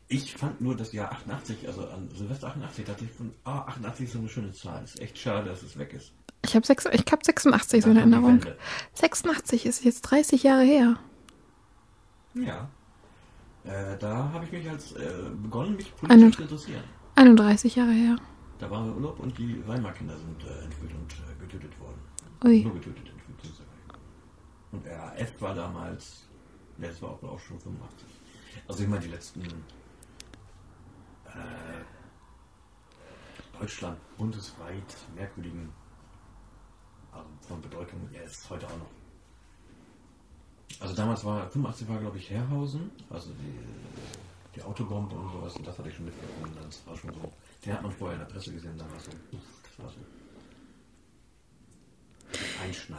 Ich 0.06 0.34
fand 0.34 0.60
nur 0.60 0.76
das 0.76 0.92
Jahr 0.92 1.10
88, 1.10 1.66
also 1.66 1.80
an 1.88 2.08
Silvester 2.14 2.46
88, 2.48 2.84
dachte 2.84 3.04
ich 3.04 3.10
von, 3.10 3.32
ah, 3.44 3.64
88 3.66 4.06
ist 4.06 4.12
so 4.12 4.18
eine 4.20 4.28
schöne 4.28 4.52
Zahl. 4.52 4.84
Ist 4.84 5.00
echt 5.00 5.18
schade, 5.18 5.48
dass 5.48 5.62
es 5.62 5.76
weg 5.76 5.92
ist. 5.92 6.12
Ich 6.44 6.54
habe 6.54 6.64
ich 6.92 7.04
hab 7.12 7.24
86 7.24 7.82
so 7.82 7.90
die 7.92 7.98
Erinnerung. 7.98 8.34
Wende. 8.44 8.56
86 8.94 9.66
ist 9.66 9.82
jetzt 9.84 10.02
30 10.02 10.42
Jahre 10.44 10.62
her. 10.62 10.96
Ja. 12.34 12.68
Äh, 13.64 13.96
da 13.98 14.30
habe 14.32 14.44
ich 14.44 14.52
mich 14.52 14.68
als 14.70 14.92
äh, 14.92 15.08
begonnen, 15.42 15.76
mich 15.76 15.92
Eine- 16.02 16.30
politisch 16.30 16.36
zu 16.36 16.42
interessieren. 16.42 16.84
31 17.16 17.74
Jahre 17.76 17.92
her. 17.92 18.16
Da 18.58 18.70
waren 18.70 18.84
wir 18.84 18.90
im 18.92 18.96
Urlaub 18.98 19.18
und 19.20 19.36
die 19.38 19.66
Weimar-Kinder 19.66 20.14
sind 20.16 20.44
äh, 20.44 20.64
entführt 20.64 20.92
und 20.92 21.12
äh, 21.12 21.40
getötet 21.40 21.72
worden. 21.80 21.98
Ui. 22.44 22.62
Nur 22.62 22.74
getötet. 22.74 23.13
Und 24.74 24.84
RAF 24.88 25.40
war 25.40 25.54
damals, 25.54 26.24
das 26.78 27.00
war 27.00 27.10
auch, 27.10 27.38
schon 27.38 27.60
85. 27.60 28.08
Also 28.66 28.82
ich 28.82 28.88
meine, 28.88 29.02
die 29.02 29.10
letzten 29.10 29.42
äh, 31.26 31.84
Deutschland 33.60 33.98
bundesweit 34.18 34.96
merkwürdigen 35.14 35.72
also 37.12 37.28
von 37.42 37.62
Bedeutung, 37.62 38.08
ja, 38.12 38.22
ist 38.22 38.50
heute 38.50 38.66
auch 38.66 38.76
noch. 38.76 38.90
Also 40.80 40.92
damals 40.96 41.24
war, 41.24 41.48
85 41.50 41.88
war 41.88 41.98
glaube 42.00 42.18
ich 42.18 42.30
Herrhausen, 42.30 42.90
also 43.10 43.30
die, 43.30 44.56
die 44.56 44.62
Autobombe 44.64 45.14
und 45.14 45.30
sowas, 45.30 45.54
und 45.54 45.64
das 45.68 45.78
hatte 45.78 45.88
ich 45.88 45.94
schon 45.94 46.06
mitbekommen, 46.06 46.52
das 46.66 46.84
war 46.84 46.96
schon 46.96 47.14
so, 47.14 47.32
den 47.64 47.74
hat 47.74 47.82
man 47.82 47.92
vorher 47.92 48.20
in 48.20 48.26
der 48.26 48.32
Presse 48.32 48.52
gesehen, 48.52 48.74
es 48.74 49.04
so, 49.04 49.12
das 49.62 49.78
war 49.78 49.88
so. 49.88 50.23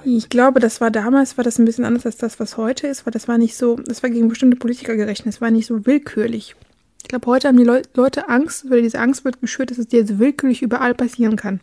Ich 0.03 0.29
glaube, 0.29 0.59
das 0.59 0.81
war 0.81 0.91
damals, 0.91 1.37
war 1.37 1.43
das 1.43 1.57
ein 1.59 1.65
bisschen 1.65 1.85
anders 1.85 2.05
als 2.05 2.17
das, 2.17 2.39
was 2.39 2.57
heute 2.57 2.87
ist, 2.87 3.05
weil 3.05 3.11
das 3.11 3.27
war 3.27 3.37
nicht 3.37 3.55
so, 3.55 3.75
das 3.77 4.03
war 4.03 4.09
gegen 4.09 4.29
bestimmte 4.29 4.57
Politiker 4.57 4.95
gerechnet, 4.95 5.33
es 5.33 5.41
war 5.41 5.51
nicht 5.51 5.65
so 5.65 5.85
willkürlich. 5.85 6.55
Ich 7.01 7.09
glaube, 7.09 7.27
heute 7.27 7.47
haben 7.47 7.57
die 7.57 7.63
Leu 7.63 7.81
Leute 7.93 8.29
Angst, 8.29 8.65
oder 8.65 8.81
diese 8.81 8.99
Angst 8.99 9.25
wird 9.25 9.41
geschürt, 9.41 9.71
dass 9.71 9.77
es 9.77 9.87
dir 9.87 10.05
so 10.05 10.19
willkürlich 10.19 10.61
überall 10.61 10.93
passieren 10.95 11.35
kann. 11.35 11.59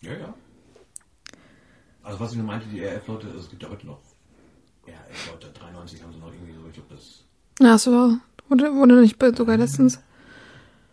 Ja, 0.00 0.12
ja. 0.12 0.34
Also 2.02 2.20
was 2.20 2.30
ich 2.32 2.38
nur 2.38 2.46
meinte, 2.46 2.66
die 2.68 2.82
RF-Leute, 2.82 3.26
also 3.26 3.40
es 3.40 3.50
gibt 3.50 3.62
ja 3.62 3.68
heute 3.68 3.86
noch 3.86 4.00
RF-Leute, 4.86 5.52
93 5.58 6.02
haben 6.02 6.12
sie 6.12 6.18
noch 6.18 6.32
irgendwie 6.32 6.54
so, 6.54 6.66
ich 6.66 6.74
glaube, 6.74 6.94
das, 6.94 7.24
Ach 7.60 7.78
so, 7.78 8.16
wurde, 8.48 8.72
wurde 8.74 9.00
nicht 9.00 9.20
sogar 9.36 9.56
letztens. 9.56 10.00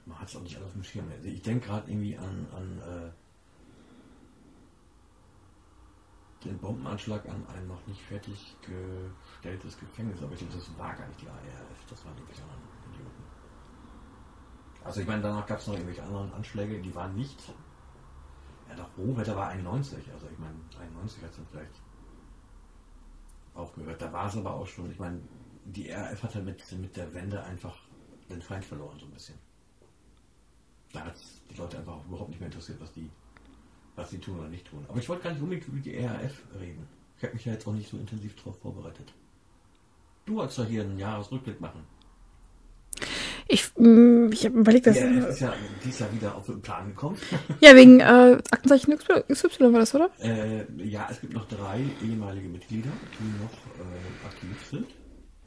man 0.06 0.20
hat 0.20 0.27
es 0.27 0.36
auch 0.36 0.42
nicht 0.42 0.58
alles 0.58 0.68
auf 0.68 0.74
dem 0.74 0.84
Schirm. 0.84 1.06
Also 1.15 1.27
ich 1.27 1.42
denke 1.42 1.68
gerade 1.68 1.89
irgendwie 1.89 2.18
an, 2.18 2.48
an 2.56 2.82
äh, 2.82 3.12
den 6.46 6.58
Bombenanschlag 6.60 7.28
an 7.28 7.46
ein 7.48 7.68
noch 7.68 7.86
nicht 7.88 8.02
fertiggestelltes 8.02 9.80
Gefängnis, 9.80 10.22
aber 10.22 10.34
ich 10.34 10.40
glaube, 10.40 10.54
das 10.54 10.78
war 10.78 10.96
gar 10.96 11.08
nicht 11.08 11.22
die 11.22 11.28
RAF, 11.28 11.86
das 11.90 12.06
waren 12.06 12.16
irgendwelche 12.16 12.44
anderen 12.44 12.62
Idioten. 12.94 13.24
Also 14.84 15.02
ich 15.02 15.08
meine, 15.08 15.22
danach 15.22 15.46
gab 15.48 15.60
es 15.60 15.68
noch 15.68 15.74
irgendwelche 15.74 16.04
anderen 16.04 16.32
Anschläge, 16.34 16.80
die 16.80 16.94
waren 16.94 17.16
nicht 17.16 17.42
ja, 18.70 18.75
doch, 18.75 18.98
Rohwetter 18.98 19.36
war 19.36 19.50
91, 19.50 20.12
also 20.12 20.28
ich 20.28 20.40
meine, 20.40 20.56
91 20.80 21.22
hat 21.24 21.30
es 21.32 21.38
dann 21.38 21.48
vielleicht 21.48 21.82
aufgehört. 23.54 24.02
Da 24.02 24.12
war 24.12 24.28
es 24.28 24.38
aber 24.38 24.54
auch 24.54 24.68
schon, 24.68 24.92
ich 24.92 25.00
meine, 25.00 25.22
die 25.66 25.92
RAF 25.92 26.24
hat 26.24 26.36
ja 26.36 26.42
mit, 26.42 26.72
mit 26.74 26.96
der 26.96 27.14
Wende 27.14 27.44
einfach 27.44 27.78
den 28.30 28.42
Feind 28.42 28.66
verloren, 28.66 28.98
so 29.00 29.06
ein 29.06 29.12
bisschen. 29.12 29.38
da 30.94 31.06
hat 31.06 31.16
die 31.50 31.56
Leute 31.56 31.78
einfach 31.78 32.04
überhaupt 32.06 32.30
nicht 32.30 32.40
mehr 32.40 32.48
interessiert, 32.48 32.82
was 32.82 32.92
die, 32.94 33.10
was 33.96 34.10
die 34.10 34.20
tun 34.20 34.40
oder 34.40 34.50
nicht 34.50 34.68
tun. 34.68 34.86
Aber 34.88 35.00
ich 35.00 35.08
wollte 35.10 35.24
gar 35.24 35.32
nicht 35.32 35.42
unbedingt 35.42 35.68
über 35.68 35.80
die 35.80 35.96
ERF 35.96 36.42
reden. 36.60 36.88
Ich 37.18 37.24
habe 37.24 37.34
mich 37.34 37.46
ja 37.46 37.54
jetzt 37.54 37.68
auch 37.68 37.74
nicht 37.74 37.90
so 37.90 37.98
intensiv 37.98 38.36
darauf 38.36 38.58
vorbereitet. 38.60 39.14
Du 40.25 40.36
wolltest 40.36 40.60
doch 40.60 40.66
hier 40.66 40.82
einen 40.82 40.98
Jahresrückblick 40.98 41.62
machen. 41.62 41.82
Ich, 43.48 43.72
mm, 43.78 44.32
ich 44.32 44.46
habe 44.46 44.60
überlegt, 44.60 44.88
dass. 44.88 44.98
ERF 44.98 45.30
ist 45.30 45.40
ja 45.40 45.54
dieses 45.84 46.00
Jahr 46.00 46.14
wieder 46.14 46.36
auf 46.36 46.46
den 46.48 46.62
Plan 46.62 46.88
gekommen. 46.88 47.18
Ja, 47.62 47.75
wegen 47.75 48.00
äh, 48.00 48.38
Aktenzeichen 48.52 48.98
XY 48.98 49.72
war 49.74 49.80
das, 49.80 49.96
oder? 49.96 50.10
äh, 50.20 50.66
ja, 50.84 51.08
es 51.10 51.22
gibt 51.22 51.34
noch 51.34 51.48
drei 51.48 51.84
ehemalige 52.04 52.50
Mitglieder, 52.50 52.90
die 53.20 53.44
noch 53.44 53.54
äh, 53.80 54.28
aktiv 54.28 54.70
sind. 54.70 54.88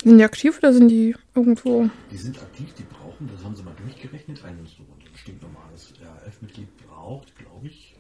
Sind 0.03 0.19
die 0.19 0.25
aktiv 0.25 0.59
oder 0.59 0.73
sind 0.73 0.89
die 0.89 1.17
irgendwo? 1.35 1.91
Die 2.11 2.17
sind 2.17 2.41
aktiv, 2.41 2.73
die 2.79 2.85
brauchen, 2.85 3.29
das 3.35 3.45
haben 3.45 3.57
sie 3.57 3.65
mal 3.65 3.75
durchgerechnet, 3.83 4.45
ein 4.45 4.57
so 4.65 4.83
ein 4.83 5.17
stinknormales 5.17 5.95
RAF-Mitglied 6.01 6.69
braucht, 6.87 7.37
glaube 7.37 7.67
ich, 7.67 7.97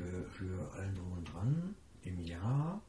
für, 0.00 0.24
für 0.30 0.72
allen 0.72 0.94
drum 0.94 1.12
und 1.12 1.32
dran 1.32 1.74
im 2.02 2.18
Jahr. 2.20 2.80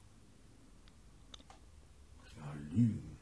Ja, 2.38 2.53
Lügen. 2.70 3.18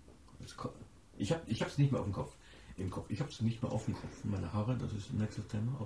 Ich 1.18 1.32
habe 1.32 1.42
es 1.48 1.78
nicht 1.78 1.92
mehr 1.92 2.00
auf 2.00 2.08
dem 2.08 2.14
Kopf. 2.14 2.36
Im 2.78 2.90
Kopf. 2.90 3.10
Ich 3.10 3.20
habe 3.20 3.30
es 3.30 3.42
nicht 3.42 3.62
mehr 3.62 3.72
auf 3.72 3.86
dem 3.86 3.94
Kopf. 3.94 4.24
Meine 4.24 4.52
Haare, 4.54 4.78
das 4.78 4.94
ist 4.94 5.14
nächstes 5.14 5.46
Thema. 5.50 5.86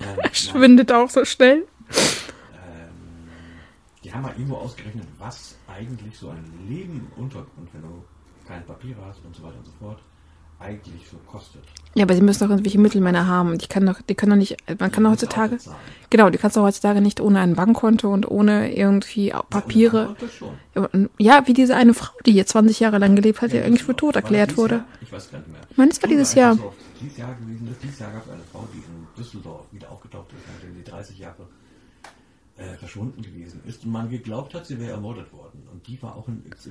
Ähm, 0.00 0.18
Schwindet 0.32 0.90
auch 0.90 1.08
so 1.08 1.24
schnell. 1.24 1.66
ähm, 1.90 3.28
die 4.02 4.12
haben 4.12 4.22
mal 4.22 4.32
irgendwo 4.32 4.56
ausgerechnet, 4.56 5.06
was 5.18 5.56
eigentlich 5.68 6.18
so 6.18 6.30
ein 6.30 6.44
Leben 6.68 7.12
Untergrund, 7.16 7.72
wenn 7.72 7.82
du 7.82 8.04
keine 8.46 8.64
Papiere 8.64 9.04
hast 9.04 9.24
und 9.24 9.36
so 9.36 9.42
weiter 9.42 9.58
und 9.58 9.66
so 9.66 9.72
fort, 9.72 10.02
eigentlich 10.60 11.02
so 11.10 11.16
kostet. 11.30 11.62
Ja, 11.94 12.04
aber 12.04 12.14
sie 12.14 12.20
müssen 12.20 12.40
doch 12.44 12.50
irgendwelche 12.50 12.78
Mittelmänner 12.78 13.26
haben. 13.26 13.58
Die 13.58 13.66
kann 13.66 13.84
doch, 13.86 14.00
die 14.02 14.14
können 14.14 14.30
doch 14.30 14.36
nicht, 14.36 14.56
man 14.78 14.92
kann 14.92 15.02
doch 15.04 15.10
du 15.10 15.12
heutzutage, 15.14 15.58
genau, 16.10 16.30
die 16.30 16.38
kannst 16.38 16.56
doch 16.56 16.62
heutzutage 16.62 17.00
nicht 17.00 17.20
ohne 17.20 17.40
ein 17.40 17.54
Bankkonto 17.56 18.12
und 18.12 18.30
ohne 18.30 18.72
irgendwie 18.76 19.32
Papiere. 19.50 20.14
Schon. 20.38 21.08
Ja, 21.18 21.46
wie 21.46 21.54
diese 21.54 21.74
eine 21.74 21.94
Frau, 21.94 22.12
die 22.26 22.32
hier 22.32 22.46
20 22.46 22.78
Jahre 22.80 22.98
lang 22.98 23.16
gelebt 23.16 23.40
hat, 23.40 23.52
die 23.52 23.56
Ja, 23.56 23.62
eigentlich 23.64 23.80
das 23.80 23.86
für 23.86 23.92
war- 23.92 23.96
tot 23.96 24.16
erklärt 24.16 24.56
wurde. 24.56 24.76
Jahr? 24.76 24.84
Ich 25.00 25.10
weiß 25.12 25.30
gar 25.30 25.38
nicht 25.38 25.50
mehr. 25.50 25.60
Ich 25.70 25.76
meine, 25.76 25.90
es 25.90 26.02
war 26.02 26.08
dieses 26.08 26.34
Jahr. 26.34 26.54
So, 26.54 26.72
dieses 27.00 27.16
Jahr 27.16 27.34
gewesen. 27.34 27.74
Dieses 27.82 27.98
Jahr 27.98 28.12
gab 28.12 28.26
es 28.26 28.32
eine 28.32 28.42
Frau, 28.52 28.68
die 28.72 28.78
in 28.78 29.06
Düsseldorf 29.16 29.64
wieder 29.72 29.90
aufgetaucht 29.90 30.26
ist, 30.32 30.42
nachdem 30.54 30.74
sie 30.76 30.84
30 30.84 31.18
Jahre 31.18 31.46
äh, 32.58 32.76
verschwunden 32.76 33.22
gewesen 33.22 33.60
ist 33.66 33.84
und 33.84 33.92
man 33.92 34.10
geglaubt 34.10 34.54
hat, 34.54 34.66
sie 34.66 34.78
wäre 34.78 34.92
ermordet 34.92 35.32
worden. 35.32 35.62
Und 35.72 35.86
die 35.86 36.00
war 36.02 36.16
auch 36.16 36.28
in 36.28 36.42
XY. 36.50 36.70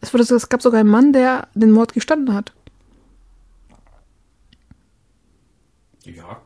Es, 0.00 0.12
wurde, 0.12 0.24
so- 0.24 0.34
es 0.34 0.48
gab 0.48 0.60
sogar 0.62 0.80
einen 0.80 0.88
Mann, 0.90 1.12
der 1.12 1.48
den 1.54 1.70
Mord 1.70 1.92
gestanden 1.92 2.34
hat. 2.34 2.52
Ja, 6.16 6.42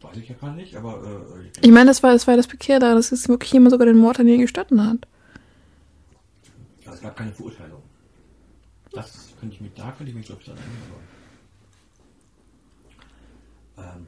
weiß 0.00 0.16
ich 0.16 0.28
ja 0.28 0.34
gar 0.34 0.54
nicht, 0.54 0.76
aber 0.76 1.26
äh, 1.36 1.60
ich 1.60 1.70
meine, 1.70 1.86
das 1.90 2.02
war 2.02 2.12
das, 2.12 2.26
war 2.26 2.36
das 2.36 2.46
Bekehr 2.46 2.78
da, 2.78 2.94
dass 2.94 3.12
es 3.12 3.28
wirklich 3.28 3.52
jemand 3.52 3.72
sogar 3.72 3.86
den 3.86 3.98
Mord 3.98 4.20
an 4.20 4.28
ihr 4.28 4.38
gestanden 4.38 4.84
hat. 4.84 5.06
Also 6.84 6.96
es 6.96 7.02
gab 7.02 7.16
keine 7.16 7.32
Verurteilung. 7.32 7.82
Das 8.92 9.34
könnte 9.38 9.54
ich 9.54 9.60
mich, 9.60 9.72
da 9.74 9.92
könnte 9.92 10.10
ich 10.10 10.16
mich, 10.16 10.26
glaube 10.26 10.40
ich, 10.40 10.46
daran 10.48 10.62
erinnern. 13.76 13.96
Ähm, 13.98 14.06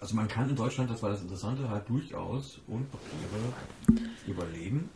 also 0.00 0.16
man 0.16 0.28
kann 0.28 0.48
in 0.48 0.56
Deutschland, 0.56 0.90
das 0.90 1.02
war 1.02 1.10
das 1.10 1.22
Interessante, 1.22 1.68
halt 1.68 1.88
durchaus 1.88 2.60
ohne 2.68 2.84
Papiere 2.84 3.52
überleben. 4.26 4.88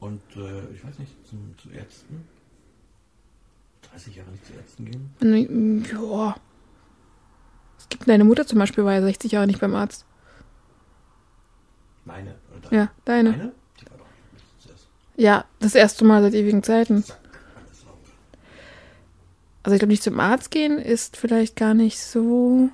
Und 0.00 0.22
äh, 0.36 0.72
ich 0.74 0.84
weiß 0.84 0.98
nicht, 0.98 1.12
zum, 1.28 1.54
zu 1.58 1.70
Ärzten. 1.70 2.26
30 3.90 4.16
Jahre 4.16 4.30
nicht 4.30 4.46
zu 4.46 4.52
Ärzten 4.54 4.84
gehen. 4.84 5.84
Ja. 5.92 6.36
Es 7.78 7.88
gibt 7.88 8.08
deine 8.08 8.24
Mutter 8.24 8.46
zum 8.46 8.58
Beispiel, 8.58 8.84
war 8.84 8.94
ja 8.94 9.02
60 9.02 9.32
Jahre 9.32 9.46
nicht 9.46 9.60
beim 9.60 9.74
Arzt. 9.74 10.04
Meine 12.04 12.34
oder? 12.56 12.76
Ja, 12.76 12.90
deine. 13.04 13.30
Meine? 13.30 13.52
Die 13.80 13.90
war 13.90 13.98
doch 13.98 14.06
nicht 14.32 14.44
zuerst. 14.60 14.88
Ja, 15.16 15.44
das 15.60 15.74
erste 15.74 16.04
Mal 16.04 16.22
seit 16.22 16.34
ewigen 16.34 16.62
Zeiten. 16.62 17.04
Also 19.62 19.74
ich 19.74 19.78
glaube, 19.78 19.92
nicht 19.92 20.02
zum 20.02 20.18
Arzt 20.18 20.50
gehen 20.50 20.78
ist 20.78 21.16
vielleicht 21.16 21.56
gar 21.56 21.74
nicht 21.74 22.00
so. 22.00 22.68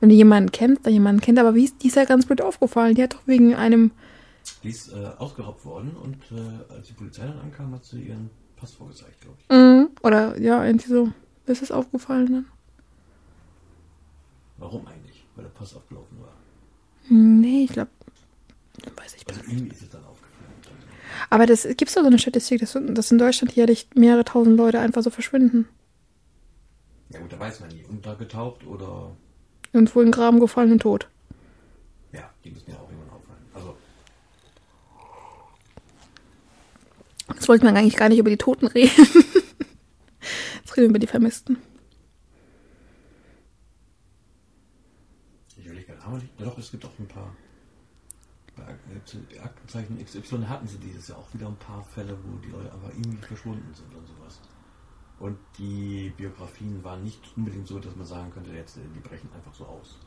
Wenn 0.00 0.08
du 0.08 0.14
jemanden 0.14 0.52
kennst, 0.52 0.86
dann 0.86 0.92
jemanden 0.92 1.20
kennt, 1.20 1.38
aber 1.38 1.54
wie 1.54 1.64
ist 1.64 1.82
die 1.82 1.88
ist 1.88 1.96
ja 1.96 2.04
ganz 2.04 2.26
blöd 2.26 2.40
aufgefallen? 2.40 2.94
Die 2.94 3.02
hat 3.02 3.14
doch 3.14 3.26
wegen 3.26 3.54
einem. 3.54 3.92
Die 4.62 4.70
ist 4.70 4.92
äh, 4.92 5.06
ausgeraubt 5.18 5.64
worden 5.64 5.94
und 6.02 6.16
äh, 6.32 6.72
als 6.72 6.88
die 6.88 6.94
Polizei 6.94 7.26
dann 7.26 7.38
ankam, 7.38 7.74
hat 7.74 7.84
sie 7.84 8.02
ihren 8.02 8.30
Pass 8.56 8.72
vorgezeigt, 8.72 9.20
glaube 9.20 9.36
ich. 9.40 9.56
Mm, 9.56 9.90
oder 10.02 10.38
ja, 10.40 10.64
irgendwie 10.64 10.88
so. 10.88 11.12
Ist 11.46 11.62
es 11.62 11.70
aufgefallen 11.70 12.32
dann? 12.32 12.46
Warum 14.58 14.86
eigentlich? 14.86 15.24
Weil 15.36 15.44
der 15.44 15.50
Pass 15.50 15.74
abgelaufen 15.76 16.20
war. 16.20 16.32
Hm, 17.08 17.40
Nee, 17.40 17.64
ich 17.64 17.72
glaube. 17.72 17.90
Weiß 18.96 19.14
ich 19.14 19.26
Also 19.28 19.40
nicht. 19.40 19.52
irgendwie 19.52 19.70
ist 19.74 19.82
es 19.82 19.90
dann 19.90 20.04
aufgefallen. 20.04 20.28
Aber 21.30 21.46
das 21.46 21.62
gibt 21.64 21.88
doch 21.96 22.02
so 22.02 22.06
eine 22.06 22.18
Statistik, 22.18 22.60
dass, 22.60 22.76
dass 22.80 23.10
in 23.10 23.18
Deutschland 23.18 23.54
jährlich 23.54 23.88
mehrere 23.94 24.24
tausend 24.24 24.56
Leute 24.56 24.78
einfach 24.80 25.02
so 25.02 25.10
verschwinden. 25.10 25.68
Ja 27.10 27.20
gut, 27.20 27.32
da 27.32 27.38
weiß 27.38 27.60
man 27.60 27.70
nie. 27.70 27.84
Untergetaucht 27.88 28.64
oder 28.66 29.16
Irgendwo 29.72 30.00
in 30.00 30.06
den 30.08 30.12
Graben 30.12 30.40
gefallen 30.40 30.72
und 30.72 30.80
tot. 30.82 31.08
ja, 32.12 32.30
die 32.44 32.50
müssen 32.50 32.70
ja 32.70 32.76
auch 32.76 32.88
irgendwann 32.90 33.10
auffallen. 33.10 33.42
Also 33.54 33.76
Jetzt 37.34 37.48
wollten 37.48 37.64
wir 37.66 37.74
eigentlich 37.74 37.96
gar 37.96 38.08
nicht 38.08 38.18
über 38.18 38.30
die 38.30 38.36
Toten 38.36 38.66
reden. 38.66 38.90
Jetzt 38.96 40.76
reden 40.76 40.84
wir 40.84 40.88
über 40.90 40.98
die 40.98 41.06
Vermissten. 41.06 41.58
Ja, 46.38 46.44
doch, 46.44 46.58
es 46.58 46.70
gibt 46.70 46.84
auch 46.84 46.98
ein 46.98 47.06
paar 47.08 47.34
bei 48.56 48.64
Ak- 48.64 49.44
Aktenzeichen 49.44 49.98
XY 50.04 50.44
hatten 50.46 50.66
sie 50.66 50.78
dieses 50.78 51.08
Jahr 51.08 51.18
auch 51.18 51.32
wieder 51.32 51.46
ein 51.46 51.56
paar 51.56 51.82
Fälle, 51.84 52.16
wo 52.24 52.38
die 52.38 52.48
Leute 52.50 52.72
einfach 52.72 52.90
irgendwie 52.90 53.18
verschwunden 53.24 53.72
sind 53.72 53.94
und 53.94 54.06
sowas. 54.06 54.40
Und 55.20 55.38
die 55.58 56.12
Biografien 56.16 56.82
waren 56.82 57.04
nicht 57.04 57.20
unbedingt 57.36 57.66
so, 57.68 57.78
dass 57.78 57.94
man 57.94 58.06
sagen 58.06 58.30
könnte, 58.32 58.50
jetzt, 58.52 58.76
äh, 58.76 58.80
die 58.94 59.00
brechen 59.00 59.28
einfach 59.32 59.54
so 59.54 59.64
aus. 59.64 59.98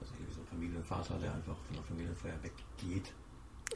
Also 0.00 0.14
irgendwie 0.14 0.32
so 0.34 0.40
ein 0.40 0.46
Familienvater, 0.46 1.18
der 1.18 1.34
einfach 1.34 1.56
von 1.66 1.76
der 1.76 1.82
Familienfeier 1.84 2.38
weggeht. 2.42 3.12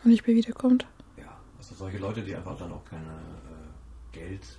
Und 0.04 0.11
nicht 0.11 0.26
mehr 0.26 0.37
wiederkommt. 0.37 0.87
Ja, 1.18 1.38
also 1.58 1.75
solche 1.75 1.99
Leute, 1.99 2.22
die 2.22 2.34
einfach 2.34 2.56
dann 2.56 2.72
auch 2.72 2.84
keine 2.87 3.12
äh, 3.12 4.12
Geld, 4.16 4.58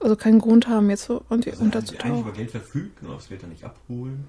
Also 0.00 0.14
keinen 0.16 0.38
Grund 0.38 0.68
haben, 0.68 0.88
jetzt 0.90 1.04
so 1.04 1.24
und 1.28 1.46
also 1.46 1.50
eigentlich 1.50 1.60
über 1.60 1.64
unterzutauchen. 1.64 2.32
Geld 2.34 2.50
verfügen, 2.52 2.92
aber 3.06 3.14
das 3.14 3.30
wird 3.30 3.42
dann 3.42 3.50
nicht 3.50 3.64
abholen 3.64 4.28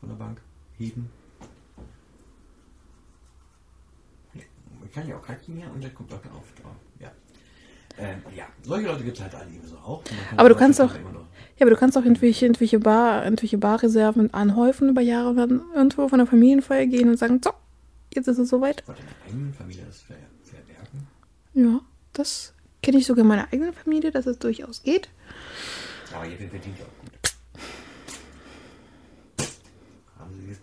von 0.00 0.08
der 0.10 0.16
Bank, 0.16 0.40
heben. 0.78 1.10
Man 4.80 4.90
kann 4.92 5.08
ja 5.08 5.16
auch 5.16 5.22
kacken 5.22 5.56
hier 5.56 5.70
und 5.72 5.82
der 5.82 5.90
kommt 5.90 6.12
auch 6.12 6.16
auf. 6.16 6.44
Aber, 6.62 6.76
ja. 7.00 7.10
Ähm, 7.98 8.22
ja, 8.34 8.44
solche 8.62 8.86
Leute 8.88 9.04
gibt 9.04 9.16
es 9.16 9.22
halt 9.22 9.34
alle 9.34 9.50
ebenso 9.50 9.76
auch. 9.76 10.02
Aber 10.36 10.48
du 10.48 10.54
kannst 10.54 10.80
auch- 10.80 10.94
Ja, 10.94 11.00
aber 11.64 11.70
du 11.70 11.76
kannst 11.76 11.96
auch 11.96 12.02
irgendwelche, 12.02 12.44
irgendwelche, 12.46 12.78
Bar, 12.78 13.24
irgendwelche 13.24 13.56
Barreserven 13.58 14.32
anhäufen 14.34 14.90
über 14.90 15.00
Jahre 15.00 15.30
und 15.30 15.36
dann 15.36 15.62
irgendwo 15.74 16.08
von 16.08 16.18
der 16.18 16.26
Familienfeier 16.26 16.86
gehen 16.86 17.08
und 17.08 17.16
sagen, 17.18 17.40
so, 17.42 17.50
jetzt 18.14 18.28
ist 18.28 18.38
es 18.38 18.48
soweit. 18.50 18.82
Vor 18.82 18.94
deiner 18.94 19.08
eigenen 19.26 19.54
Familie 19.54 19.84
das 19.86 20.02
ver 20.02 20.16
verwerten. 20.44 21.06
Ja, 21.54 21.80
das 22.12 22.52
kenne 22.82 22.98
ich 22.98 23.06
sogar 23.06 23.22
in 23.22 23.28
meiner 23.28 23.44
eigenen 23.52 23.72
Familie, 23.72 24.10
dass 24.10 24.26
es 24.26 24.38
durchaus 24.38 24.82
geht. 24.82 25.08
Aber 26.14 26.26
ihr 26.26 26.36
verdient 26.36 26.78
ja 26.78 26.84
auch 26.84 27.00
gut. 27.00 27.12
Haben 30.18 30.34
sie 30.40 30.48
jetzt 30.48 30.60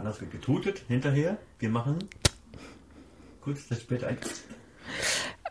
woanders 0.00 0.20
wird 0.22 0.32
getutet 0.32 0.82
hinterher. 0.88 1.36
Wir 1.58 1.68
machen 1.68 1.98
kurz 3.42 3.68
das 3.68 3.82
später 3.82 4.08
ein. 4.08 4.16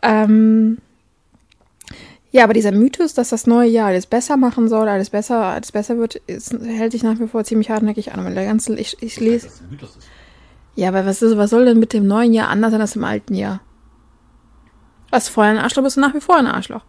Ähm, 0.02 0.78
ja, 2.32 2.42
aber 2.42 2.52
dieser 2.52 2.72
Mythos, 2.72 3.14
dass 3.14 3.28
das 3.28 3.46
neue 3.46 3.68
Jahr 3.68 3.88
alles 3.88 4.06
besser 4.06 4.36
machen 4.36 4.68
soll, 4.68 4.88
alles 4.88 5.10
besser, 5.10 5.44
alles 5.44 5.70
besser 5.70 5.98
wird, 5.98 6.16
ist, 6.16 6.52
hält 6.52 6.90
sich 6.90 7.04
nach 7.04 7.20
wie 7.20 7.28
vor 7.28 7.44
ziemlich 7.44 7.70
hartnäckig 7.70 8.12
an. 8.12 8.24
Weil 8.24 8.34
der 8.34 8.44
ganze, 8.44 8.76
ich, 8.76 9.00
ich 9.00 9.20
lese. 9.20 9.46
Das 9.46 9.54
ist 9.54 9.62
ein 9.62 9.70
Mythos 9.70 9.96
ist. 9.96 10.08
Ja, 10.74 10.88
aber 10.88 11.06
was, 11.06 11.22
ist, 11.22 11.36
was 11.36 11.50
soll 11.50 11.64
denn 11.64 11.78
mit 11.78 11.92
dem 11.92 12.08
neuen 12.08 12.32
Jahr 12.32 12.48
anders 12.48 12.72
sein 12.72 12.80
als 12.80 12.96
im 12.96 13.04
alten 13.04 13.34
Jahr? 13.34 13.60
Was 15.10 15.28
vorher 15.28 15.52
ein 15.52 15.58
Arschloch 15.58 15.84
bist 15.84 15.96
du 15.96 16.00
nach 16.00 16.14
wie 16.14 16.20
vor 16.20 16.36
ein 16.36 16.46
Arschloch. 16.46 16.84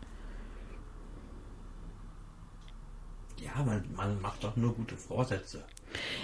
Ja, 3.37 3.63
man, 3.63 3.83
man 3.95 4.19
macht 4.21 4.43
doch 4.43 4.55
nur 4.55 4.73
gute 4.73 4.95
Vorsätze. 4.95 5.63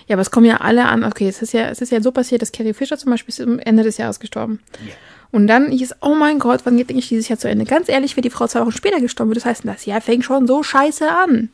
Ja, 0.08 0.16
aber 0.16 0.22
es 0.22 0.32
kommen 0.32 0.46
ja 0.46 0.58
alle 0.58 0.86
an. 0.86 1.04
Okay, 1.04 1.28
es 1.28 1.42
ist 1.42 1.54
ja, 1.54 1.70
es 1.70 1.82
ist 1.82 1.92
ja 1.92 2.02
so 2.02 2.12
passiert, 2.12 2.42
dass 2.42 2.52
Carrie 2.52 2.74
Fisher 2.74 2.98
zum 2.98 3.12
Beispiel 3.12 3.34
ist 3.34 3.42
am 3.42 3.60
Ende 3.60 3.84
des 3.84 3.98
Jahres 3.98 4.20
gestorben. 4.20 4.60
Ja. 4.86 4.94
Und 5.32 5.48
dann 5.48 5.72
hieß, 5.72 5.96
oh 6.02 6.16
mein 6.16 6.40
Gott, 6.40 6.62
wann 6.64 6.78
geht 6.78 6.90
eigentlich 6.90 7.10
dieses 7.10 7.28
Jahr 7.28 7.38
zu 7.38 7.50
Ende? 7.50 7.66
Ganz 7.66 7.90
ehrlich, 7.90 8.16
wenn 8.16 8.22
die 8.22 8.30
Frau 8.30 8.48
zwei 8.48 8.62
Wochen 8.62 8.72
später 8.72 9.02
gestorben 9.02 9.30
wird, 9.30 9.38
das 9.38 9.46
heißt, 9.46 9.66
das 9.66 9.86
Jahr 9.86 10.02
fängt 10.02 10.24
schon 10.24 10.48
so 10.48 10.64
scheiße 10.64 11.10
an. 11.10 11.50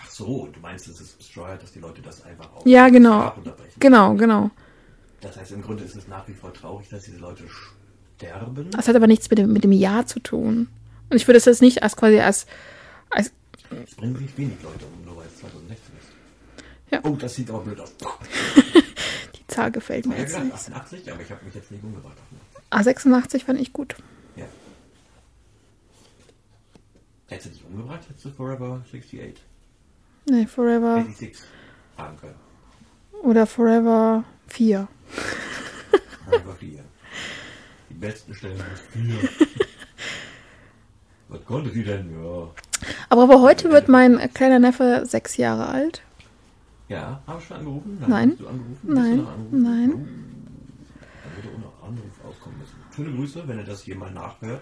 Ach 0.00 0.10
so, 0.10 0.48
du 0.52 0.60
meinst, 0.60 0.88
es 0.88 1.00
ist 1.00 1.18
bescheuert, 1.18 1.62
dass 1.62 1.72
die 1.72 1.78
Leute 1.78 2.02
das 2.02 2.24
einfach 2.24 2.52
auf 2.54 2.66
Ja, 2.66 2.88
genau. 2.88 3.32
Genau, 3.78 4.14
genau. 4.14 4.50
Das 5.20 5.36
heißt, 5.36 5.52
im 5.52 5.62
Grunde 5.62 5.84
ist 5.84 5.96
es 5.96 6.08
nach 6.08 6.26
wie 6.28 6.34
vor 6.34 6.52
traurig, 6.52 6.88
dass 6.88 7.04
diese 7.04 7.18
Leute 7.18 7.44
sterben. 8.16 8.70
Das 8.70 8.88
hat 8.88 8.96
aber 8.96 9.06
nichts 9.06 9.30
mit 9.30 9.38
dem, 9.38 9.52
mit 9.52 9.64
dem 9.64 9.72
Jahr 9.72 10.06
zu 10.06 10.20
tun. 10.20 10.68
Und 11.10 11.16
ich 11.16 11.26
würde 11.28 11.38
es 11.38 11.44
jetzt 11.44 11.62
nicht 11.62 11.82
als 11.82 11.96
quasi 11.96 12.18
als, 12.18 12.46
Es 13.84 13.94
bringen 13.94 14.16
sich 14.16 14.36
wenig 14.38 14.62
Leute 14.62 14.84
um, 14.86 15.04
nur 15.04 15.16
weil 15.16 15.26
es 15.26 15.36
2016 15.38 15.76
ist. 15.98 16.08
Ja. 16.92 17.00
Oh, 17.04 17.16
das 17.16 17.34
sieht 17.34 17.50
aber 17.50 17.60
blöd 17.60 17.80
aus. 17.80 17.92
Die 19.34 19.46
Zahl 19.48 19.70
gefällt 19.72 20.06
mir 20.06 20.18
jetzt 20.18 20.38
nicht. 20.38 20.52
88, 20.54 21.10
aber 21.12 21.22
ich 21.22 21.30
habe 21.30 21.44
mich 21.44 21.54
jetzt 21.54 21.70
nicht 21.70 21.82
umgebracht. 21.82 22.16
Ah, 22.70 22.82
86 22.82 23.44
fand 23.44 23.60
ich 23.60 23.72
gut. 23.72 23.96
Ja. 24.36 24.46
Hättest 27.28 27.46
du 27.46 27.50
dich 27.50 27.64
umgebracht, 27.64 28.00
hättest 28.08 28.24
du 28.24 28.30
Forever 28.30 28.80
68, 28.84 29.34
Nee, 30.28 30.46
Forever 30.46 30.96
86 31.04 31.36
haben 31.96 32.16
können. 32.18 32.34
oder 33.22 33.46
Forever 33.46 34.24
4. 34.48 34.86
Forever 36.24 36.54
4. 36.56 36.84
Die 37.90 37.94
besten 37.94 38.34
Stellen 38.34 38.58
sind 38.92 39.06
4. 39.20 39.28
Was 41.28 41.44
konnte 41.44 41.70
sie 41.70 41.82
denn? 41.84 42.10
Ja. 42.22 42.48
Aber, 43.08 43.22
aber 43.24 43.40
heute 43.40 43.70
wird 43.70 43.88
mein 43.88 44.18
kleiner 44.34 44.58
Neffe 44.58 45.04
sechs 45.06 45.36
Jahre 45.36 45.66
alt. 45.66 46.02
Ja, 46.88 47.20
habe 47.26 47.40
ich 47.40 47.46
schon 47.46 47.56
angerufen? 47.56 47.98
Nein. 48.06 48.30
Hast 48.32 48.40
du 48.40 48.46
angerufen? 48.48 48.80
Nein. 48.94 49.16
Du? 49.50 49.56
Nein. 49.56 49.90
Oh, 49.92 49.96
dann 51.24 51.36
würde 51.36 51.48
auch 51.56 51.58
noch 51.58 51.88
Anruf 51.88 52.24
auskommen 52.28 52.58
müssen. 52.60 52.76
Schöne 52.94 53.16
Grüße, 53.16 53.42
wenn 53.48 53.58
ihr 53.58 53.64
das 53.64 53.84
jemand 53.86 54.14
nachhört. 54.14 54.60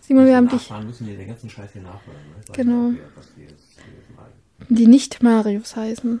Simon, 0.00 0.26
wir 0.26 0.36
haben 0.36 0.48
dich, 0.48 0.70
müssen 0.84 1.06
wir 1.06 1.16
den 1.16 1.28
ganzen 1.28 1.48
Scheiß 1.50 1.72
hier 1.72 1.82
nachhören. 1.82 2.16
Ne? 2.36 2.44
Genau. 2.52 2.88
auch, 2.88 3.22
wer- 3.36 3.44
jetzt 3.46 3.62
hier 3.76 4.16
mal. 4.16 4.26
die 4.68 4.86
nicht 4.86 5.22
Marius 5.22 5.76
heißen. 5.76 6.20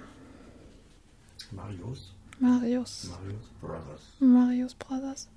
Marius? 1.52 2.12
Marius. 2.38 3.10
Marius 3.10 3.46
Brothers. 3.60 4.00
Marius 4.20 4.74
Brothers. 4.74 5.28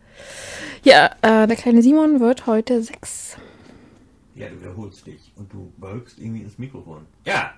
Ja, 0.83 1.11
äh, 1.21 1.47
der 1.47 1.55
kleine 1.55 1.81
Simon 1.83 2.19
wird 2.19 2.47
heute 2.47 2.81
sechs. 2.81 3.37
Ja, 4.37 4.49
du 4.49 4.59
wiederholst 4.61 5.05
dich 5.07 5.33
und 5.35 5.51
du 5.51 5.73
beugst 5.77 6.19
irgendwie 6.19 6.43
ins 6.43 6.59
Mikrofon. 6.59 7.07
Ja! 7.25 7.53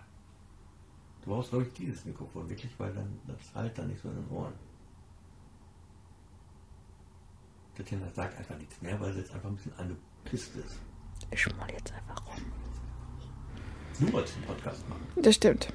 Du 1.21 1.31
brauchst, 1.31 1.49
glaube 1.49 1.65
ich, 1.65 1.73
dieses 1.73 2.05
Mikrofon 2.05 2.49
wirklich, 2.49 2.71
weil 2.77 2.93
dann 2.93 3.19
das 3.27 3.53
halt 3.53 3.77
dann 3.77 3.87
nicht 3.87 4.01
so 4.01 4.07
in 4.09 4.15
den 4.15 4.29
Ohren. 4.29 4.53
Tatjana 7.75 8.09
sagt 8.15 8.37
einfach 8.37 8.57
nichts 8.57 8.81
mehr, 8.81 8.99
weil 8.99 9.11
sie 9.13 9.19
jetzt 9.19 9.33
einfach 9.33 9.49
ein 9.49 9.55
bisschen 9.55 9.73
angepisst 9.77 10.55
ist. 10.55 10.79
Ich 11.31 11.41
schmoll 11.41 11.67
jetzt 11.71 11.93
einfach 11.93 12.25
rum. 12.27 12.43
Du 13.99 14.13
wolltest 14.13 14.37
einen 14.37 14.45
Podcast 14.45 14.87
machen. 14.87 15.05
Das 15.17 15.35
stimmt. 15.35 15.73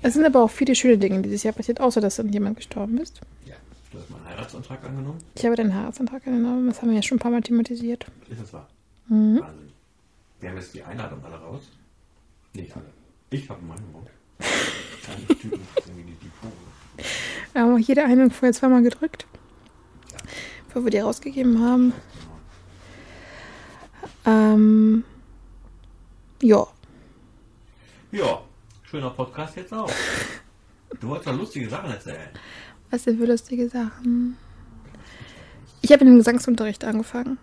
Es 0.00 0.14
sind 0.14 0.24
aber 0.24 0.42
auch 0.42 0.50
viele 0.50 0.74
schöne 0.74 0.96
Dinge 0.96 1.20
dieses 1.20 1.42
Jahr 1.42 1.52
passiert, 1.52 1.80
außer 1.80 2.00
dass 2.00 2.16
dann 2.16 2.32
jemand 2.32 2.56
gestorben 2.56 2.96
ist. 2.96 3.20
Ja. 3.44 3.56
Du 3.90 3.98
hast 3.98 4.08
meinen 4.08 4.24
Heiratsantrag 4.24 4.82
angenommen. 4.84 5.18
Ich 5.34 5.44
habe 5.44 5.54
den 5.54 5.74
Heiratsantrag 5.74 6.26
angenommen, 6.26 6.66
das 6.68 6.80
haben 6.80 6.88
wir 6.88 6.96
ja 6.96 7.02
schon 7.02 7.16
ein 7.16 7.20
paar 7.20 7.30
Mal 7.30 7.42
thematisiert. 7.42 8.06
Ist 8.30 8.40
das 8.40 8.52
wahr? 8.54 8.68
Mhm. 9.08 9.40
Wahnsinn. 9.40 9.71
Wir 10.42 10.50
haben 10.50 10.56
jetzt 10.56 10.74
die 10.74 10.82
Einladung 10.82 11.24
alle 11.24 11.36
raus. 11.36 11.62
Nicht 12.52 12.74
alle. 12.74 12.92
Ich 13.30 13.48
habe 13.48 13.62
meine 13.62 13.80
Mund. 13.92 14.08
Kleine 15.02 15.26
Typen, 15.28 15.60
irgendwie 15.86 16.02
die, 16.02 16.16
die 16.16 16.30
Vogel. 16.40 17.06
Wir 17.52 17.62
haben 17.62 17.74
auch 17.74 17.78
jede 17.78 18.02
Einladung 18.02 18.32
vorher 18.32 18.52
zweimal 18.52 18.82
gedrückt, 18.82 19.24
bevor 20.66 20.82
wir 20.82 20.90
die 20.90 20.98
rausgegeben 20.98 21.60
haben. 21.62 21.92
Ähm, 24.26 25.04
ja, 26.42 26.66
Ja, 28.10 28.42
schöner 28.82 29.10
Podcast 29.10 29.56
jetzt 29.56 29.72
auch. 29.72 29.90
Du 31.00 31.08
wolltest 31.08 31.28
doch 31.28 31.36
lustige 31.38 31.68
Sachen 31.68 31.90
erzählen. 31.90 32.28
was 32.90 33.04
sind 33.04 33.18
für 33.18 33.26
lustige 33.26 33.68
Sachen? 33.68 34.36
Ich 35.82 35.92
habe 35.92 36.04
mit 36.04 36.14
dem 36.14 36.18
Gesangsunterricht 36.18 36.84
angefangen. 36.84 37.38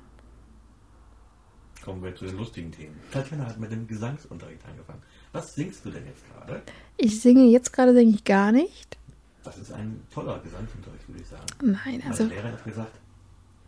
Kommen 1.90 2.04
wir 2.04 2.16
zu 2.16 2.26
den 2.26 2.38
lustigen 2.38 2.72
Themen. 2.72 2.96
Tatjana 3.12 3.48
hat 3.48 3.60
mit 3.60 3.72
dem 3.72 3.88
Gesangsunterricht 3.88 4.62
angefangen. 4.64 5.02
Was 5.32 5.56
singst 5.56 5.84
du 5.84 5.90
denn 5.90 6.06
jetzt 6.06 6.22
gerade? 6.32 6.62
Ich 6.98 7.20
singe 7.20 7.46
jetzt 7.46 7.74
gerade, 7.74 7.96
denke 7.96 8.14
ich, 8.14 8.24
gar 8.24 8.52
nicht. 8.52 8.96
Das 9.44 9.58
ist 9.58 9.72
ein 9.72 10.00
toller 10.14 10.38
Gesangsunterricht, 10.38 11.08
würde 11.08 11.22
ich 11.22 11.28
sagen. 11.28 11.46
Nein, 11.64 12.04
also, 12.08 12.26
Meine 12.26 12.36
Lehrerin 12.36 12.52
hat 12.52 12.64
gesagt, 12.64 12.92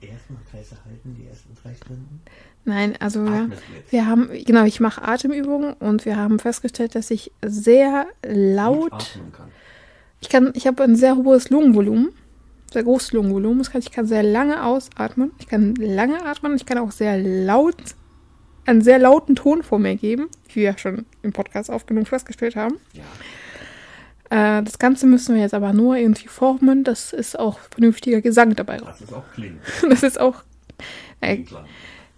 erstmal 0.02 0.40
Kreise 0.52 0.76
halten, 0.86 1.16
die 1.18 1.26
ersten 1.26 1.56
drei 1.56 1.74
Stunden. 1.74 2.22
nein, 2.64 2.96
also 3.00 3.26
jetzt? 3.26 3.92
wir 3.92 4.06
haben, 4.06 4.30
genau, 4.46 4.66
ich 4.66 4.80
mache 4.80 5.02
Atemübungen 5.02 5.74
und 5.74 6.06
wir 6.06 6.16
haben 6.16 6.38
festgestellt, 6.38 6.94
dass 6.94 7.10
ich 7.10 7.32
sehr 7.44 8.06
laut, 8.24 9.20
kann. 9.36 9.50
ich 10.20 10.30
kann, 10.30 10.52
ich 10.54 10.68
habe 10.68 10.84
ein 10.84 10.96
sehr 10.96 11.16
hohes 11.16 11.50
Lungenvolumen, 11.50 12.12
sehr 12.72 12.84
großes 12.84 13.14
Lungenvolumen, 13.14 13.66
ich 13.80 13.92
kann 13.92 14.06
sehr 14.06 14.22
lange 14.22 14.64
ausatmen, 14.64 15.32
ich 15.40 15.48
kann 15.48 15.74
lange 15.74 16.24
atmen, 16.24 16.56
ich 16.56 16.68
kann 16.68 16.78
auch 16.78 16.92
sehr 16.92 17.18
laut, 17.18 17.96
einen 18.72 18.82
sehr 18.82 19.00
lauten 19.00 19.36
Ton 19.36 19.64
vor 19.64 19.80
mir 19.80 19.96
geben, 19.96 20.28
wie 20.50 20.56
wir 20.56 20.64
ja 20.64 20.78
schon 20.78 21.06
im 21.22 21.32
Podcast 21.34 21.70
aufgenommen 21.70 22.06
festgestellt 22.06 22.56
haben. 22.56 22.76
Ja, 22.94 23.04
Äh, 24.60 24.64
das 24.64 24.80
Ganze 24.80 25.06
müssen 25.08 25.36
wir 25.36 25.42
jetzt 25.42 25.54
aber 25.54 25.74
nur 25.74 25.98
irgendwie 25.98 26.28
formen, 26.30 26.84
dass 26.84 27.12
es 27.14 27.36
auch 27.36 27.60
vernünftiger 27.60 28.22
Gesang 28.22 28.56
dabei 28.56 28.78
das 28.78 29.02
ist 29.02 29.14
auch 29.14 29.24
klingt. 29.34 29.60
Das 29.90 30.04
ist 30.04 30.20
auch, 30.20 30.44
äh, 31.20 31.44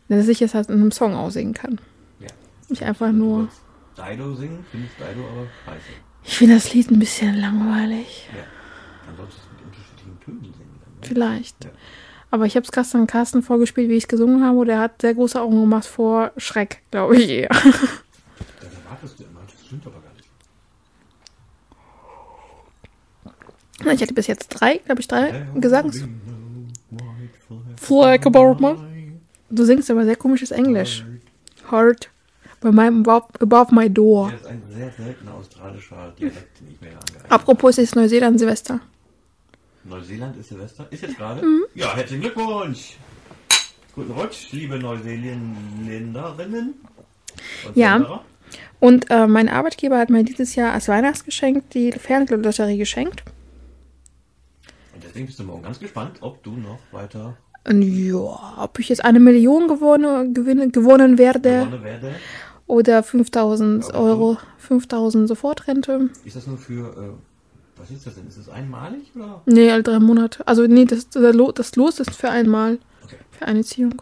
dass 0.09 0.27
ich 0.27 0.41
es 0.41 0.53
halt 0.53 0.69
in 0.69 0.75
einem 0.75 0.91
Song 0.91 1.15
aussingen 1.15 1.53
kann. 1.53 1.81
Ja. 2.19 2.27
Nicht 2.69 2.83
einfach 2.83 3.11
nur. 3.11 3.49
Dido 3.97 4.35
singen, 4.35 4.63
finde 4.69 4.87
ich 4.87 4.93
Dido 4.95 5.27
aber 5.27 5.47
scheiße. 5.65 5.85
Ich 6.23 6.37
finde 6.37 6.53
das 6.55 6.73
Lied 6.73 6.89
ein 6.91 6.99
bisschen 6.99 7.35
langweilig. 7.35 8.29
Ja. 8.31 8.43
Es 9.03 9.19
mit 9.19 9.65
unterschiedlichen 9.65 10.19
Tönen 10.23 10.53
singen. 10.53 10.79
Dann, 10.83 10.93
ne? 10.93 10.99
Vielleicht. 11.01 11.65
Ja. 11.65 11.71
Aber 12.33 12.47
ich 12.47 12.55
habe 12.55 12.63
es 12.63 12.71
gestern 12.71 13.05
Carsten 13.05 13.43
vorgespielt, 13.43 13.89
wie 13.89 13.93
ich 13.93 14.05
es 14.05 14.07
gesungen 14.07 14.43
habe. 14.43 14.57
und 14.57 14.65
Der 14.67 14.79
hat 14.79 14.99
sehr 15.03 15.13
große 15.13 15.39
Augen 15.39 15.59
gemacht 15.61 15.85
vor 15.85 16.31
Schreck, 16.37 16.81
glaube 16.89 17.15
ich 17.15 17.29
eher. 17.29 17.49
Das 17.49 17.61
erwartest 17.63 19.19
du 19.19 19.23
immer, 19.25 19.41
das 19.45 19.63
stimmt 19.67 19.85
aber 19.85 19.97
gar 20.01 20.11
nicht. 23.85 23.95
Ich 23.95 24.01
hatte 24.01 24.13
bis 24.15 24.25
jetzt 24.25 24.47
drei, 24.49 24.77
glaube 24.79 25.01
ich, 25.01 25.07
drei 25.07 25.45
Gesangs. 25.53 26.03
flag 27.79 28.25
above 28.25 28.59
my- 28.59 28.77
Du 29.51 29.63
singst 29.63 29.91
aber 29.91 30.03
sehr 30.03 30.15
komisches 30.15 30.49
Englisch. 30.49 31.05
Heart 31.69 32.09
by 32.61 32.71
my, 32.71 32.87
above, 32.87 33.75
my 33.75 33.87
door. 33.91 34.31
Das 34.31 34.41
ist 34.41 34.47
ein 34.47 34.63
sehr 34.75 34.91
seltener 34.91 35.35
australischer 35.35 36.11
Dialekt, 36.17 36.59
den 36.59 36.71
ich 36.71 36.81
mir 36.81 36.87
angeeignet 36.97 37.31
Apropos, 37.31 37.77
es 37.77 37.83
ist 37.83 37.95
Neuseeland 37.95 38.39
Silvester. 38.39 38.79
Neuseeland 39.85 40.37
ist 40.37 40.49
Silvester. 40.49 40.87
Ist 40.91 41.03
jetzt 41.03 41.17
gerade? 41.17 41.45
Mhm. 41.45 41.63
Ja, 41.75 41.95
herzlichen 41.95 42.21
Glückwunsch. 42.21 42.97
Guten 43.95 44.11
Rutsch, 44.11 44.51
liebe 44.51 44.79
Neuseeländerinnen. 44.79 46.73
Ja. 47.75 48.21
Und 48.79 49.09
äh, 49.11 49.27
mein 49.27 49.49
Arbeitgeber 49.49 49.97
hat 49.97 50.09
mir 50.09 50.23
dieses 50.23 50.55
Jahr 50.55 50.73
als 50.73 50.87
Weihnachtsgeschenk 50.87 51.69
die 51.71 51.91
Fernlotterie 51.91 52.77
geschenkt. 52.77 53.23
Und 54.93 55.03
deswegen 55.03 55.25
bist 55.27 55.39
du 55.39 55.43
morgen 55.43 55.63
ganz 55.63 55.79
gespannt, 55.79 56.17
ob 56.21 56.41
du 56.43 56.51
noch 56.51 56.79
weiter 56.91 57.37
Und 57.67 57.81
ja, 57.81 58.55
ob 58.57 58.79
ich 58.79 58.89
jetzt 58.89 59.03
eine 59.05 59.19
Million 59.19 59.67
gewonnen, 59.67 60.33
gewinne, 60.33 60.69
gewonnen 60.69 61.17
werde 61.17 61.65
gewonnen 61.65 61.83
werde. 61.83 62.15
oder 62.67 63.03
5000 63.03 63.89
Aber 63.93 63.99
Euro, 63.99 64.37
5000 64.57 65.27
Sofortrente. 65.27 66.09
Ist 66.25 66.35
das 66.35 66.47
nur 66.47 66.57
für, 66.57 66.89
äh, 66.97 67.11
was 67.83 67.91
ist 67.91 68.07
das 68.07 68.15
denn? 68.15 68.27
Ist 68.27 68.37
das 68.37 68.49
einmalig 68.49 69.11
oder? 69.15 69.41
Nee, 69.45 69.69
alle 69.71 69.83
drei 69.83 69.99
Monate. 69.99 70.47
Also 70.47 70.65
nee, 70.65 70.85
das, 70.85 71.09
das 71.09 71.35
Lo- 71.35 71.51
das 71.51 71.75
Los 71.75 71.99
ist 71.99 72.11
für 72.15 72.29
einmal, 72.29 72.79
Okay. 73.03 73.17
für 73.31 73.45
eine 73.45 73.63
Ziehung. 73.63 74.01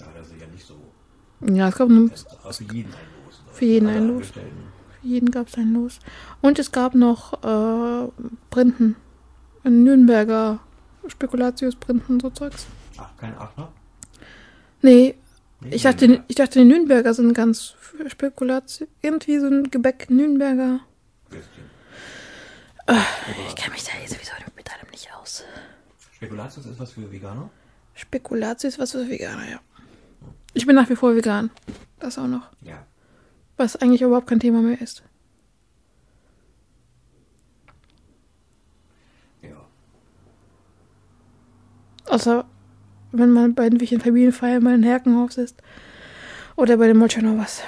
Ja, 0.00 0.06
das 0.16 0.26
ist 0.28 0.34
ja 0.40 0.46
nicht 0.46 0.66
so. 0.66 0.74
Ja, 1.54 1.68
es 1.68 1.76
gab 1.76 1.88
nur, 1.88 2.10
für 2.10 2.64
jeden 2.74 2.92
ein 2.92 3.06
Los. 3.24 3.42
Für 3.52 3.64
jeden 3.64 3.88
ein 3.88 4.08
Los. 4.08 4.26
Für 4.28 4.40
jeden 5.06 5.30
gab 5.30 5.48
es 5.48 5.54
ein 5.54 5.72
Los. 5.72 5.98
Und 6.42 6.58
es 6.58 6.70
gab 6.70 6.94
noch 6.94 7.32
äh, 7.42 8.08
Printen. 8.50 8.96
Ein 9.64 9.82
Nürnberger 9.82 10.60
Spekulatius-Printen, 11.08 12.20
so 12.20 12.30
Zeugs. 12.30 12.66
Ach, 12.98 13.08
kein 13.16 13.36
Achter? 13.38 13.72
Nee, 14.82 15.14
Nee, 15.62 15.74
ich 15.74 15.82
dachte, 15.84 16.22
ich 16.28 16.36
dachte, 16.36 16.58
die 16.58 16.66
Nürnberger 16.66 17.14
sind 17.14 17.32
ganz 17.32 17.74
Spekulation. 18.08 18.88
Irgendwie 19.00 19.38
so 19.38 19.46
ein 19.46 19.70
Gebäck 19.70 20.10
Nürnberger. 20.10 20.80
Ich 22.88 23.56
kenne 23.56 23.72
mich 23.72 23.84
da 23.84 23.92
hier 23.92 24.08
sowieso 24.08 24.32
mit 24.54 24.72
allem 24.72 24.90
nicht 24.90 25.12
aus. 25.14 25.44
Spekulatius 26.12 26.66
ist 26.66 26.78
was 26.78 26.92
für 26.92 27.10
Veganer? 27.10 27.50
Spekulatius 27.94 28.74
ist 28.74 28.78
was 28.78 28.92
für 28.92 29.08
Veganer, 29.08 29.48
ja. 29.50 29.60
Ich 30.54 30.66
bin 30.66 30.76
nach 30.76 30.88
wie 30.88 30.96
vor 30.96 31.14
vegan. 31.14 31.50
Das 31.98 32.18
auch 32.18 32.26
noch. 32.26 32.50
Ja. 32.62 32.86
Was 33.56 33.76
eigentlich 33.76 34.02
überhaupt 34.02 34.26
kein 34.26 34.40
Thema 34.40 34.62
mehr 34.62 34.80
ist. 34.80 35.02
Ja. 39.42 39.66
Außer 42.06 42.46
wenn 43.12 43.30
man 43.32 43.54
bei 43.54 43.64
irgendwelchen 43.64 44.00
Familienfeiern 44.00 44.62
mal 44.62 44.74
in 44.74 44.82
Herkenhaus 44.82 45.36
ist. 45.36 45.62
Oder 46.56 46.76
bei 46.76 46.86
dem 46.86 46.98
Molchanovas. 46.98 47.62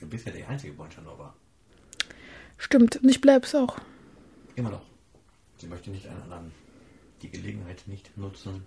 Du 0.00 0.08
bist 0.08 0.26
ja 0.26 0.32
der 0.32 0.48
einzige 0.48 0.72
Bonschanova. 0.72 1.34
Stimmt, 2.58 2.96
und 2.96 3.08
ich 3.08 3.20
bleib's 3.20 3.54
auch. 3.54 3.78
Immer 4.56 4.70
noch. 4.70 4.82
Sie 5.56 5.66
möchte 5.66 5.90
nicht 5.90 6.06
einen 6.06 6.22
anderen 6.22 6.52
die 7.22 7.30
Gelegenheit 7.30 7.82
nicht 7.86 8.16
nutzen, 8.16 8.66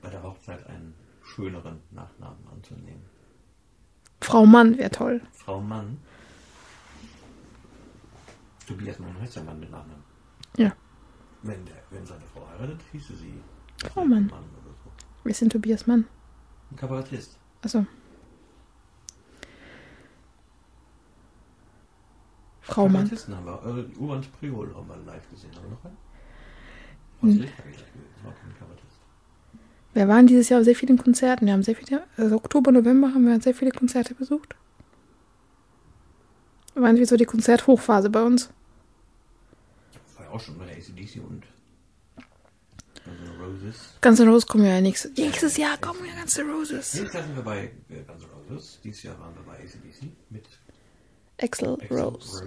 bei 0.00 0.10
der 0.10 0.22
Hochzeit 0.22 0.66
einen 0.66 0.94
schöneren 1.22 1.80
Nachnamen 1.90 2.46
anzunehmen. 2.52 3.02
Frau 4.20 4.46
Mann 4.46 4.78
wäre 4.78 4.90
toll. 4.90 5.20
Frau 5.32 5.60
Mann. 5.60 5.98
Tobias 8.66 8.98
Mann 8.98 9.18
heißt 9.20 9.36
der 9.36 9.44
Mann 9.44 9.58
mit 9.58 9.70
Nachnamen. 9.70 10.04
Ja. 10.56 10.72
Wenn, 11.42 11.64
der, 11.64 11.82
wenn 11.90 12.06
seine 12.06 12.24
Frau 12.32 12.46
heiratet, 12.48 12.80
hieße 12.92 13.16
sie 13.16 13.34
Frau 13.92 14.04
Mann. 14.04 14.26
Mann 14.28 14.44
so. 14.84 14.90
Wir 15.24 15.34
sind 15.34 15.50
Tobias 15.52 15.86
Mann. 15.86 16.06
Ein 16.70 16.76
Kabarettist. 16.76 17.38
Also. 17.62 17.86
Frau 22.62 22.88
Mann. 22.88 23.04
Kabarettisten 23.04 23.36
haben 23.36 23.46
wir. 23.46 23.62
Äh, 23.64 23.98
Urban 23.98 24.24
Priol 24.38 24.74
haben 24.74 24.88
wir 24.88 24.96
live 24.96 25.30
gesehen. 25.30 25.50
Haben 25.56 25.64
wir 25.64 25.70
noch 25.70 25.84
einen? 25.84 25.96
Hm. 27.20 27.28
Horst 27.28 27.40
Lichter 27.40 27.62
Das 27.64 28.24
war 28.24 28.32
kein 28.34 28.58
Kabarettist. 28.58 28.92
Wir 29.94 30.08
waren 30.08 30.26
dieses 30.26 30.48
Jahr 30.48 30.64
sehr 30.64 30.74
vielen 30.74 30.96
Konzerten. 30.96 31.46
Wir 31.46 31.52
haben 31.52 31.62
sehr 31.62 31.76
viele, 31.76 32.04
also 32.16 32.36
Oktober, 32.36 32.72
November 32.72 33.08
haben 33.08 33.26
wir 33.26 33.40
sehr 33.40 33.54
viele 33.54 33.72
Konzerte 33.72 34.14
besucht. 34.14 34.54
War 36.74 36.88
irgendwie 36.88 37.04
so 37.04 37.16
die 37.16 37.26
Konzerthochphase 37.26 38.08
bei 38.08 38.22
uns. 38.22 38.48
Das 39.92 40.18
war 40.18 40.24
ja 40.24 40.30
auch 40.30 40.40
schon 40.40 40.56
bei 40.56 40.64
der 40.64 40.76
ACDC 40.76 41.22
und 41.22 41.44
Guns 43.04 43.20
N' 43.20 43.40
Roses. 43.40 43.98
Guns 44.00 44.20
N' 44.20 44.28
Roses 44.28 44.46
kommen 44.46 44.64
ja 44.64 44.80
nächstes, 44.80 45.16
nächstes 45.16 45.56
Jahr 45.58 45.76
kommen 45.76 46.00
ja 46.06 46.18
Guns 46.18 46.38
N' 46.38 46.50
Roses. 46.50 46.94
Nächstes 46.94 47.12
Jahr 47.12 47.24
sind 47.24 47.36
wir 47.36 47.42
bei 47.42 47.64
äh, 47.90 48.02
Guns 48.06 48.22
N' 48.22 48.30
Roses. 48.48 48.80
Dieses 48.82 49.02
Jahr 49.02 49.18
waren 49.20 49.34
wir 49.34 49.42
bei 49.42 49.58
ACDC 49.58 50.10
mit 50.30 50.46
Axel 51.42 51.76
Rose. 51.90 52.44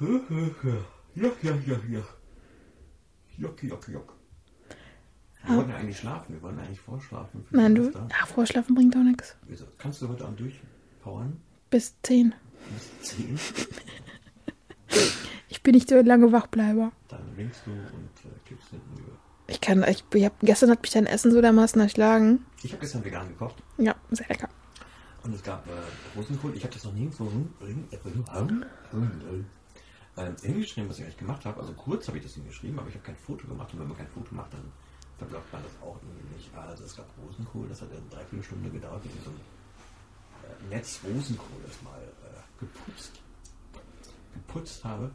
Rose. 0.00 0.62
Ja, 1.14 1.28
ja, 1.42 1.54
ja, 1.66 1.76
ja. 1.88 2.02
Jock, 3.36 3.62
jock, 3.62 3.88
jock. 3.88 4.14
Wir 5.42 5.50
Ah. 5.50 5.56
wollten 5.56 5.70
ja 5.70 5.76
eigentlich 5.76 5.98
schlafen, 5.98 6.34
wir 6.34 6.42
wollten 6.42 6.58
eigentlich 6.58 6.80
vorschlafen. 6.80 7.46
Nein, 7.50 7.74
du, 7.74 7.90
ach, 8.12 8.26
vorschlafen 8.28 8.74
bringt 8.74 8.94
auch 8.96 9.02
nichts. 9.02 9.36
Wieso? 9.46 9.64
Kannst 9.78 10.02
du 10.02 10.08
heute 10.08 10.24
Abend 10.24 10.40
durchpowern? 10.40 11.40
Bis 11.70 11.94
10. 12.02 12.34
Bis 13.00 13.10
10? 13.16 13.38
Ich 15.52 15.62
bin 15.62 15.74
nicht 15.74 15.88
so 15.90 16.00
lange 16.00 16.32
Wachbleiber. 16.32 16.90
Dann 17.08 17.36
winkst 17.36 17.60
du 17.66 17.70
und 17.70 17.80
äh, 18.24 18.38
kippst 18.48 18.70
hinten 18.70 18.98
über. 18.98 19.12
Ich 19.46 19.60
kann, 19.60 19.84
ich, 19.84 20.04
ich 20.14 20.24
hab, 20.24 20.40
gestern 20.40 20.70
hat 20.70 20.80
mich 20.82 20.90
dein 20.92 21.06
Essen 21.06 21.32
so 21.32 21.40
dermaßen 21.40 21.80
erschlagen. 21.80 22.46
Ich 22.62 22.72
habe 22.72 22.80
gestern 22.80 23.04
vegan 23.04 23.28
gekocht 23.28 23.56
Ja, 23.76 23.94
sehr 24.10 24.26
lecker. 24.28 24.48
Und 25.22 25.34
es 25.34 25.42
gab 25.42 25.66
äh, 25.66 25.70
Rosenkohl. 26.16 26.56
Ich 26.56 26.62
habe 26.62 26.72
das 26.72 26.84
noch 26.84 26.92
nirgendwo 26.92 27.30
hm, 27.30 27.52
ähm, 30.16 30.36
hingeschrieben, 30.42 30.88
was 30.88 30.98
ich 30.98 31.04
eigentlich 31.04 31.18
gemacht 31.18 31.44
habe. 31.44 31.60
Also 31.60 31.72
kurz 31.74 32.08
habe 32.08 32.18
ich 32.18 32.24
das 32.24 32.34
hingeschrieben, 32.34 32.78
aber 32.78 32.88
ich 32.88 32.94
habe 32.94 33.04
kein 33.04 33.16
Foto 33.16 33.46
gemacht. 33.46 33.72
Und 33.72 33.80
wenn 33.80 33.88
man 33.88 33.96
kein 33.96 34.08
Foto 34.08 34.34
macht, 34.34 34.52
dann 34.52 34.72
verglaubt 35.18 35.52
man 35.52 35.62
das 35.62 35.72
auch 35.82 35.98
nicht. 36.34 36.54
Also 36.54 36.84
es 36.84 36.96
gab 36.96 37.06
Rosenkohl, 37.22 37.68
das 37.68 37.82
hat 37.82 37.90
eine 37.90 38.00
Dreiviertelstunde 38.10 38.70
gedauert, 38.70 39.02
ich 39.04 39.12
so 39.22 39.30
ein 39.30 40.70
äh, 40.70 40.74
Netz 40.74 41.00
Rosenkohl 41.04 41.62
erstmal 41.66 42.00
äh, 42.00 42.40
geputzt, 42.58 43.20
geputzt 44.34 44.84
habe. 44.84 45.10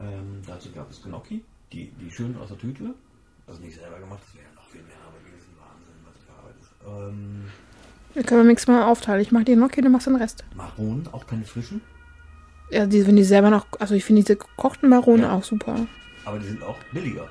Ähm, 0.00 0.42
dazu 0.46 0.70
gab 0.72 0.90
es 0.90 1.02
Gnocchi, 1.02 1.44
die, 1.72 1.90
die 1.92 2.10
schön 2.10 2.36
aus 2.36 2.48
der 2.48 2.58
Tüte. 2.58 2.94
Also 3.46 3.60
nicht 3.60 3.76
selber 3.76 3.98
gemacht, 3.98 4.20
das 4.26 4.34
wäre 4.34 4.52
noch 4.54 4.66
viel 4.68 4.82
mehr 4.82 4.98
Arbeit 5.06 5.24
gewesen. 5.24 5.54
Wahnsinn, 5.58 5.94
was 6.04 6.18
für 6.24 6.32
Arbeit 6.32 6.56
ist. 6.60 6.72
Ähm, 6.86 7.50
Wir 8.14 8.22
können 8.22 8.40
beim 8.40 8.46
nächsten 8.48 8.72
Mal 8.72 8.84
aufteilen. 8.84 9.20
Ich 9.20 9.32
mach 9.32 9.44
die 9.44 9.54
Gnocchi, 9.54 9.80
du 9.80 9.88
machst 9.90 10.06
den 10.06 10.16
Rest. 10.16 10.44
Maronen, 10.56 11.08
auch 11.12 11.26
keine 11.26 11.44
frischen, 11.44 11.80
Ja, 12.70 12.86
die, 12.86 13.06
wenn 13.06 13.16
die 13.16 13.24
selber 13.24 13.50
noch, 13.50 13.66
also 13.78 13.94
ich 13.94 14.04
finde 14.04 14.22
diese 14.22 14.36
gekochten 14.36 14.88
Maronen 14.88 15.22
Ja. 15.22 15.32
auch 15.32 15.44
super. 15.44 15.86
aber 16.24 16.38
die 16.38 16.46
sind 16.46 16.62
auch 16.62 16.78
billiger. 16.92 17.28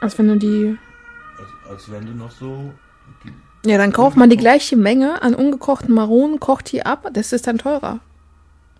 Als 0.00 0.18
wenn 0.18 0.28
du 0.28 0.36
die, 0.36 0.76
Als, 1.38 1.70
als 1.70 1.90
wenn 1.92 2.06
du 2.06 2.12
noch 2.12 2.30
so. 2.30 2.72
Ja, 3.64 3.78
dann 3.78 3.92
kauft 3.92 4.16
man 4.16 4.28
die 4.30 4.36
gleiche 4.36 4.76
Menge 4.76 5.22
an 5.22 5.34
ungekochten 5.36 5.94
Maronen, 5.94 6.40
kocht 6.40 6.72
die 6.72 6.84
ab, 6.84 7.08
das 7.12 7.32
ist 7.32 7.46
dann 7.46 7.58
teurer. 7.58 8.00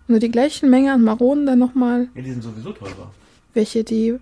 Nur 0.09 0.18
die 0.18 0.31
gleiche 0.31 0.66
Menge 0.66 0.92
an 0.92 1.03
Maronen, 1.05 1.46
dann 1.46 1.61
nochmal 1.61 2.09
ja, 2.14 2.22
die 2.22 2.31
sind 2.33 2.42
sowieso 2.42 2.72
teurer. 2.72 3.12
welche, 3.55 3.85
die, 3.85 4.18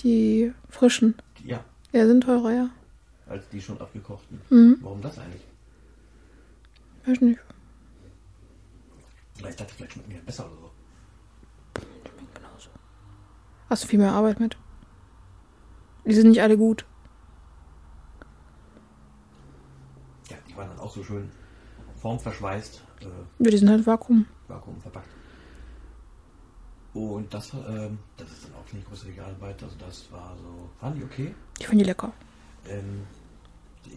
die 0.00 0.52
frischen. 0.68 1.14
Ja, 1.44 1.64
Ja, 1.92 2.06
sind 2.06 2.22
teurer, 2.22 2.52
ja. 2.52 2.68
als 3.28 3.48
die 3.48 3.60
schon 3.60 3.80
abgekochten. 3.80 4.40
Mhm. 4.50 4.76
Warum 4.82 5.00
das 5.02 5.18
eigentlich? 5.18 5.42
Weiß 7.06 7.20
nicht. 7.20 7.40
Vielleicht 9.34 9.60
dachte 9.60 9.74
vielleicht 9.74 9.96
die 10.08 10.14
ja 10.14 10.20
besser 10.24 10.46
oder 10.46 10.56
so. 10.60 10.70
Genauso. 12.34 12.70
Hast 13.68 13.84
du 13.84 13.88
viel 13.88 13.98
mehr 13.98 14.12
Arbeit 14.12 14.38
mit? 14.40 14.56
Die 16.04 16.14
sind 16.14 16.28
nicht 16.28 16.42
alle 16.42 16.56
gut. 16.56 16.84
Ja, 20.28 20.36
die 20.48 20.56
waren 20.56 20.68
dann 20.68 20.80
auch 20.80 20.92
so 20.92 21.02
schön 21.02 21.30
formverschweißt, 21.96 22.82
äh, 23.02 23.44
Ja, 23.44 23.50
die 23.50 23.56
sind 23.56 23.68
halt 23.70 23.86
Vakuum. 23.86 24.26
Vakuum 24.48 24.80
verpackt. 24.80 25.08
Und 26.92 27.32
das, 27.32 27.52
ähm, 27.54 27.98
das 28.16 28.30
ist 28.30 28.44
dann 28.46 28.54
auch 28.54 28.66
keine 28.68 28.82
große 28.82 29.06
Regalarbeit. 29.06 29.62
Also 29.62 29.76
das 29.78 30.10
war 30.10 30.36
so, 30.36 30.68
waren 30.80 30.94
die 30.96 31.04
okay? 31.04 31.34
Ich 31.58 31.66
finde 31.68 31.84
die 31.84 31.88
lecker. 31.88 32.12
Ähm, 32.68 33.06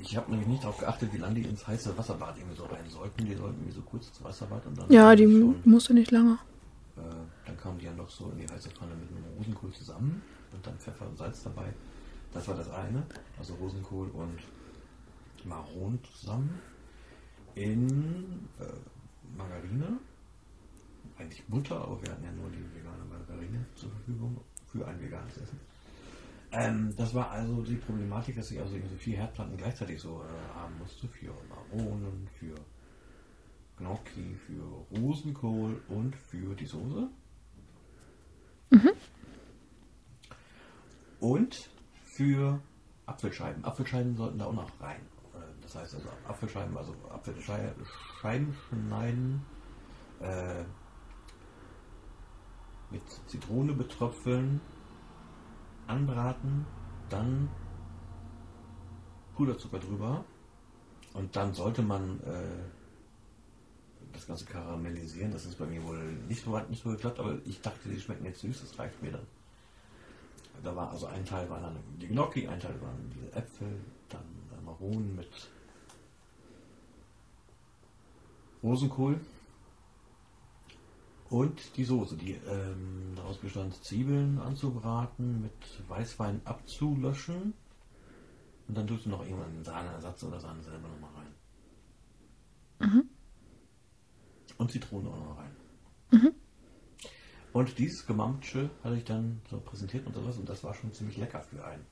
ich 0.02 0.16
habe 0.18 0.32
nämlich 0.32 0.48
nicht 0.48 0.64
darauf 0.64 0.78
geachtet, 0.78 1.14
wie 1.14 1.18
lange 1.18 1.36
die 1.36 1.44
ins 1.48 1.66
heiße 1.68 1.98
Wasserbad 1.98 2.38
irgendwie 2.38 2.56
so 2.56 2.66
rein 2.66 2.90
sollten. 2.90 3.26
Die 3.26 3.36
sollten 3.36 3.56
irgendwie 3.60 3.72
so 3.76 3.82
kurz 3.82 4.08
ins 4.08 4.24
Wasserbad 4.24 4.66
und 4.66 4.78
dann 4.78 4.92
Ja, 4.92 5.16
die 5.16 5.26
schon, 5.26 5.56
musste 5.66 5.94
nicht 5.94 6.12
lange. 6.12 6.38
äh, 6.98 7.02
dann 7.46 7.58
kamen 7.58 7.80
die 7.80 7.86
ja 7.86 7.94
noch 7.94 8.10
so 8.10 8.30
in 8.32 8.38
die 8.40 8.48
heiße 8.48 8.70
Pfanne 8.70 8.96
mit 8.96 9.10
einem 9.10 9.24
Rosenkohl 9.38 9.72
zusammen 9.74 10.22
und 10.52 10.66
dann 10.66 10.78
Pfeffer 10.78 11.08
und 11.08 11.18
Salz 11.18 11.44
dabei. 11.44 11.74
Das 12.32 12.48
war 12.48 12.56
das 12.56 12.70
eine, 12.72 13.04
also 13.38 13.54
Rosenkohl 13.56 14.10
und 14.10 14.40
Maron 15.46 16.00
zusammen 16.04 16.60
in 17.56 18.48
äh, 18.60 18.64
Margarine, 19.38 20.00
eigentlich 21.18 21.44
Butter, 21.48 21.76
aber 21.82 22.02
wir 22.02 22.12
hatten 22.12 22.24
ja 22.24 22.32
nur 22.32 22.50
die 22.50 22.64
vegane 22.76 23.04
Margarine 23.06 23.66
zur 23.76 23.90
Verfügung 23.92 24.38
für 24.72 24.88
ein 24.88 25.00
veganes 25.02 25.38
Essen. 25.38 25.60
Ähm, 26.54 26.94
das 26.96 27.14
war 27.16 27.32
also 27.32 27.62
die 27.64 27.76
Problematik, 27.76 28.36
dass 28.36 28.52
ich 28.52 28.60
also 28.60 28.76
irgendwie 28.76 28.98
vier 28.98 29.18
Herdplatten 29.18 29.58
gleichzeitig 29.58 30.00
so 30.00 30.22
äh, 30.22 30.56
haben 30.56 30.78
musste 30.78 31.08
für 31.08 31.34
Maronen, 31.50 32.28
für 32.40 32.56
Gnocchi, 33.78 34.36
für 34.36 34.62
Rosenkohl 34.96 35.82
und 35.88 36.16
für 36.16 36.56
die 36.56 36.66
Soße. 36.66 37.10
Und 41.20 41.70
für 42.04 42.60
Apfelscheiben. 43.06 43.64
Apfelscheiben 43.66 44.16
sollten 44.16 44.38
da 44.38 44.46
auch 44.46 44.54
noch 44.54 44.70
rein. 44.80 45.02
Äh, 45.34 45.40
Das 45.64 45.76
heißt 45.76 45.96
also 45.96 46.10
Apfelscheiben, 46.28 46.78
also 46.78 46.94
Apfelscheiben 47.10 48.54
schneiden, 48.70 49.42
äh, 50.20 50.64
mit 52.92 53.02
Zitrone 53.28 53.74
betröpfeln, 53.74 54.62
anbraten, 55.94 56.66
dann 57.10 57.50
Puderzucker 59.36 59.80
drüber 59.80 60.24
und 61.14 61.36
dann 61.36 61.54
sollte 61.54 61.82
man 61.82 62.20
äh, 62.22 62.64
das 64.12 64.28
Ganze 64.28 64.46
karamellisieren. 64.46 65.32
Das 65.32 65.46
ist 65.46 65.58
bei 65.58 65.66
mir 65.66 65.84
wohl 65.84 66.00
nicht 66.28 66.44
so, 66.44 66.58
hat 66.58 66.70
nicht 66.70 66.84
so 66.84 66.90
geklappt, 66.90 67.20
aber 67.20 67.38
ich 67.46 67.62
dachte, 67.62 67.90
die 67.90 68.00
schmecken 68.00 68.26
jetzt 68.26 68.42
süß, 68.42 68.62
das 68.62 68.80
reicht 68.80 69.02
mir 69.02 69.12
dann. 69.12 69.26
Da 70.64 70.76
war 70.76 70.92
also 70.92 71.08
ein 71.08 71.26
Teil 71.26 71.50
waren 71.50 71.64
dann 71.64 71.78
die 72.00 72.08
Gnocchi, 72.08 72.48
ein 72.48 72.60
Teil 72.60 72.80
waren 72.82 73.12
diese 73.14 73.36
Äpfel, 73.36 73.82
dann 74.10 74.24
Maronen 74.64 75.16
mit 75.16 75.28
Rosenkohl 78.62 79.20
und 81.34 81.78
die 81.78 81.84
Soße, 81.84 82.16
die 82.16 82.34
ähm, 82.48 83.14
daraus 83.16 83.40
bestand, 83.40 83.74
Zwiebeln 83.84 84.38
anzubraten, 84.38 85.42
mit 85.42 85.90
Weißwein 85.90 86.42
abzulöschen 86.46 87.56
und 88.68 88.78
dann 88.78 88.86
tust 88.86 89.08
du 89.08 89.10
noch 89.10 89.24
irgendeinen 89.24 89.64
Sahneersatz 89.64 90.24
oder 90.24 90.40
Sahne 90.40 90.62
selber 90.62 90.88
nochmal 90.90 91.10
rein. 91.16 91.34
Und 94.60 94.72
Zitrone 94.72 95.10
auch 95.10 95.18
noch 95.18 95.38
rein. 95.40 95.56
Und 97.52 97.80
dieses 97.80 98.06
Gemampsche 98.06 98.70
hatte 98.84 98.98
ich 98.98 99.04
dann 99.04 99.42
so 99.50 99.60
präsentiert 99.60 100.06
und 100.06 100.14
sowas 100.14 100.38
und 100.38 100.48
das 100.48 100.64
war 100.64 100.76
schon 100.76 100.94
ziemlich 100.94 101.18
lecker 101.18 101.42
für 101.42 101.66
ein 101.66 101.84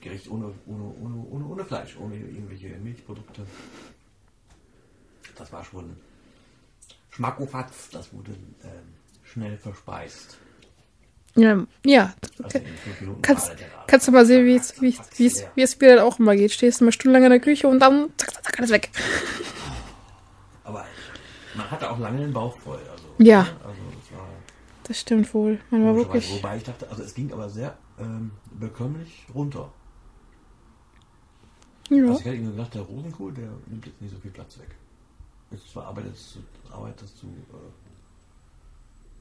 Gericht 0.00 0.30
ohne, 0.30 0.54
ohne, 0.66 0.84
ohne, 1.00 1.16
ohne, 1.16 1.46
ohne 1.46 1.64
Fleisch, 1.64 1.96
ohne 1.96 2.14
irgendwelche 2.14 2.78
Milchprodukte. 2.78 3.44
Das 5.34 5.52
war 5.52 5.64
schon 5.64 5.96
Schmackofatz, 7.12 7.90
das 7.90 8.12
wurde 8.12 8.32
ähm, 8.64 8.94
schnell 9.22 9.56
verspeist. 9.58 10.38
Ja, 11.34 11.64
ja. 11.84 12.14
Also 12.42 12.60
Kannst, 13.22 13.52
kannst 13.86 14.08
du 14.08 14.12
mal 14.12 14.26
sehen, 14.26 14.44
wie 14.46 14.56
es, 14.56 14.80
wie 14.82 14.88
es, 14.88 15.00
wie 15.18 15.26
es, 15.26 15.46
wie 15.54 15.62
es 15.62 15.80
mir 15.80 15.96
dann 15.96 16.04
auch 16.04 16.18
immer 16.18 16.36
geht. 16.36 16.52
Stehst 16.52 16.80
du 16.80 16.84
mal 16.84 16.92
stundenlang 16.92 17.24
in 17.24 17.30
der 17.30 17.40
Küche 17.40 17.68
und 17.68 17.80
dann 17.80 18.10
zack, 18.18 18.34
zack, 18.34 18.44
zack, 18.44 18.58
alles 18.58 18.70
weg. 18.70 18.90
Aber 20.64 20.84
man 21.54 21.70
hatte 21.70 21.90
auch 21.90 21.98
lange 21.98 22.18
den 22.20 22.32
Bauch 22.32 22.56
voll. 22.58 22.80
Also, 22.90 23.04
Ja. 23.18 23.40
Also 23.40 23.80
das 24.00 24.18
war 24.18 24.28
Das 24.84 25.00
stimmt 25.00 25.32
wohl. 25.34 25.58
Man 25.70 25.84
war 25.84 25.96
wirklich. 25.96 26.30
Wobei 26.32 26.58
ich 26.58 26.64
dachte, 26.64 26.88
also 26.90 27.02
es 27.02 27.14
ging 27.14 27.32
aber 27.32 27.48
sehr 27.48 27.76
ähm, 27.98 28.32
bekömmlich 28.58 29.26
runter. 29.34 29.72
Ja. 31.88 32.04
Also 32.04 32.20
ich 32.20 32.24
hätte 32.24 32.36
ihm 32.36 32.50
gesagt, 32.50 32.74
der 32.74 32.82
Rosenkohl, 32.82 33.32
der 33.32 33.48
nimmt 33.66 33.86
jetzt 33.86 34.00
nicht 34.00 34.14
so 34.14 34.20
viel 34.20 34.30
Platz 34.30 34.58
weg. 34.58 34.68
Ist 35.52 35.70
zwar 35.70 35.86
Arbeit, 35.86 36.06
das 36.06 37.16
zu, 37.16 37.26
äh, 37.26 37.70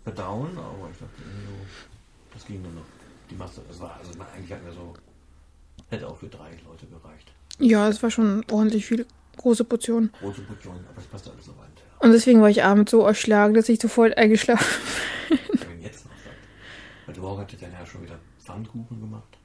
verdauen, 0.03 0.57
aber 0.57 0.89
ich 0.91 0.97
dachte 0.97 1.21
irgendwie 1.21 1.45
so, 1.45 1.53
das 2.33 2.45
ging 2.45 2.61
nur 2.61 2.71
noch. 2.71 2.85
Die 3.29 3.35
Masse, 3.35 3.61
das 3.67 3.79
war, 3.79 3.95
also 3.97 4.11
eigentlich 4.35 4.51
hatten 4.51 4.65
wir 4.65 4.73
so, 4.73 4.93
hätte 5.89 6.07
auch 6.07 6.17
für 6.17 6.27
drei 6.27 6.51
Leute 6.67 6.85
gereicht. 6.87 7.31
Ja, 7.59 7.87
es 7.87 8.01
war 8.03 8.11
schon 8.11 8.43
ordentlich 8.51 8.85
viel 8.85 9.05
große 9.37 9.63
Portionen. 9.63 10.11
Große 10.19 10.41
Portionen, 10.41 10.85
aber 10.89 10.99
es 10.99 11.05
passte 11.05 11.31
alles 11.31 11.45
so 11.45 11.51
rein. 11.53 11.71
Und 11.99 12.11
deswegen 12.11 12.41
war 12.41 12.49
ich 12.49 12.63
abends 12.63 12.91
so 12.91 13.05
erschlagen, 13.05 13.53
dass 13.53 13.69
ich 13.69 13.79
sofort 13.79 14.17
eingeschlafen 14.17 14.65
Ich 15.29 15.61
habe 15.61 15.73
ihn 15.73 15.81
jetzt 15.83 16.05
noch. 16.05 16.11
Weil 17.05 17.13
die 17.13 17.21
Woche 17.21 17.41
hatte 17.41 17.57
dann 17.57 17.71
ja 17.71 17.85
schon 17.85 18.01
wieder 18.01 18.17
Pfannkuchen 18.43 18.99
gemacht. 18.99 19.37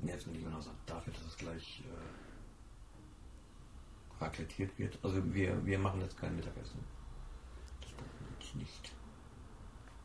Und 0.00 0.08
jetzt 0.08 0.26
bin 0.26 0.34
ich 0.34 0.44
noch 0.44 0.60
sagt, 0.60 0.76
dafür, 0.86 1.12
dass 1.14 1.26
es 1.26 1.36
gleich 1.38 1.82
äh, 1.82 2.13
raclettiert 4.24 4.76
wird. 4.78 4.98
Also 5.02 5.22
wir, 5.34 5.64
wir 5.64 5.78
machen 5.78 6.00
jetzt 6.00 6.16
kein 6.18 6.34
Mittagessen. 6.36 6.78
Das 7.80 7.90
brauche 7.92 8.06
ich 8.40 8.54
nicht. 8.56 8.92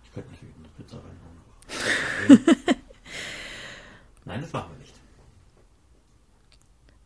Ich 0.04 0.14
könnte 0.14 0.30
natürlich 0.32 0.56
eine 0.56 0.68
Pizza 0.70 0.98
reinhauen. 0.98 2.46
aber- 2.56 2.76
Nein, 4.26 4.42
das 4.42 4.54
machen 4.54 4.72
wir 4.74 4.78
nicht. 4.80 4.94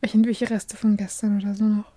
Irgendwelche 0.02 0.50
Reste 0.50 0.76
von 0.76 0.98
gestern 0.98 1.40
oder 1.42 1.54
so 1.56 1.64
noch. 1.64 1.92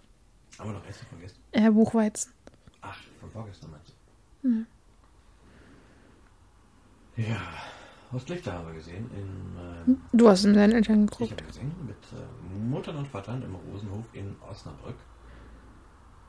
Haben 0.59 0.71
wir 0.71 0.79
noch 0.79 0.87
Essen 0.87 1.07
vergessen? 1.09 1.39
Ja, 1.55 1.71
Buchweizen. 1.71 2.33
Ach, 2.81 2.99
von 3.21 3.31
vorgestern 3.33 3.71
meinst 3.73 3.93
du? 4.43 4.65
Ja, 7.17 7.37
aus 7.37 7.76
Lichter 8.29 8.53
haben 8.53 8.67
wir 8.69 8.75
gesehen 8.75 9.11
in 9.15 9.57
ähm, 9.93 10.01
Du 10.13 10.29
hast 10.29 10.45
mit 10.45 10.57
deinen 10.57 10.73
Eltern 10.73 11.05
Ich 11.05 11.11
geguckt. 11.11 11.33
habe 11.33 11.45
gesehen 11.45 11.73
mit 11.87 11.97
äh, 12.13 12.59
Muttern 12.69 12.97
und 12.97 13.09
Vatern 13.09 13.43
im 13.43 13.55
Rosenhof 13.55 14.05
in 14.13 14.35
Osnabrück. 14.49 14.97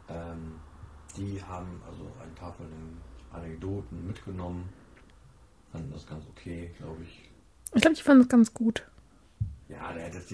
Ähm, 0.10 0.60
die 1.16 1.42
haben 1.42 1.82
also 1.88 2.12
ein 2.22 2.34
paar 2.36 2.54
von 2.54 2.68
den 2.68 2.98
Anekdoten 3.32 4.06
mitgenommen. 4.08 4.70
Fanden 5.72 5.92
das 5.92 6.06
ganz 6.08 6.26
okay, 6.30 6.72
glaube 6.78 7.04
ich. 7.04 7.30
Ich 7.74 7.82
glaube, 7.82 7.94
ich 7.96 8.04
fand 8.04 8.22
es 8.22 8.30
ganz 8.30 8.54
gut. 8.54 8.88
Ja, 9.70 9.92
der 9.94 10.10
das 10.10 10.34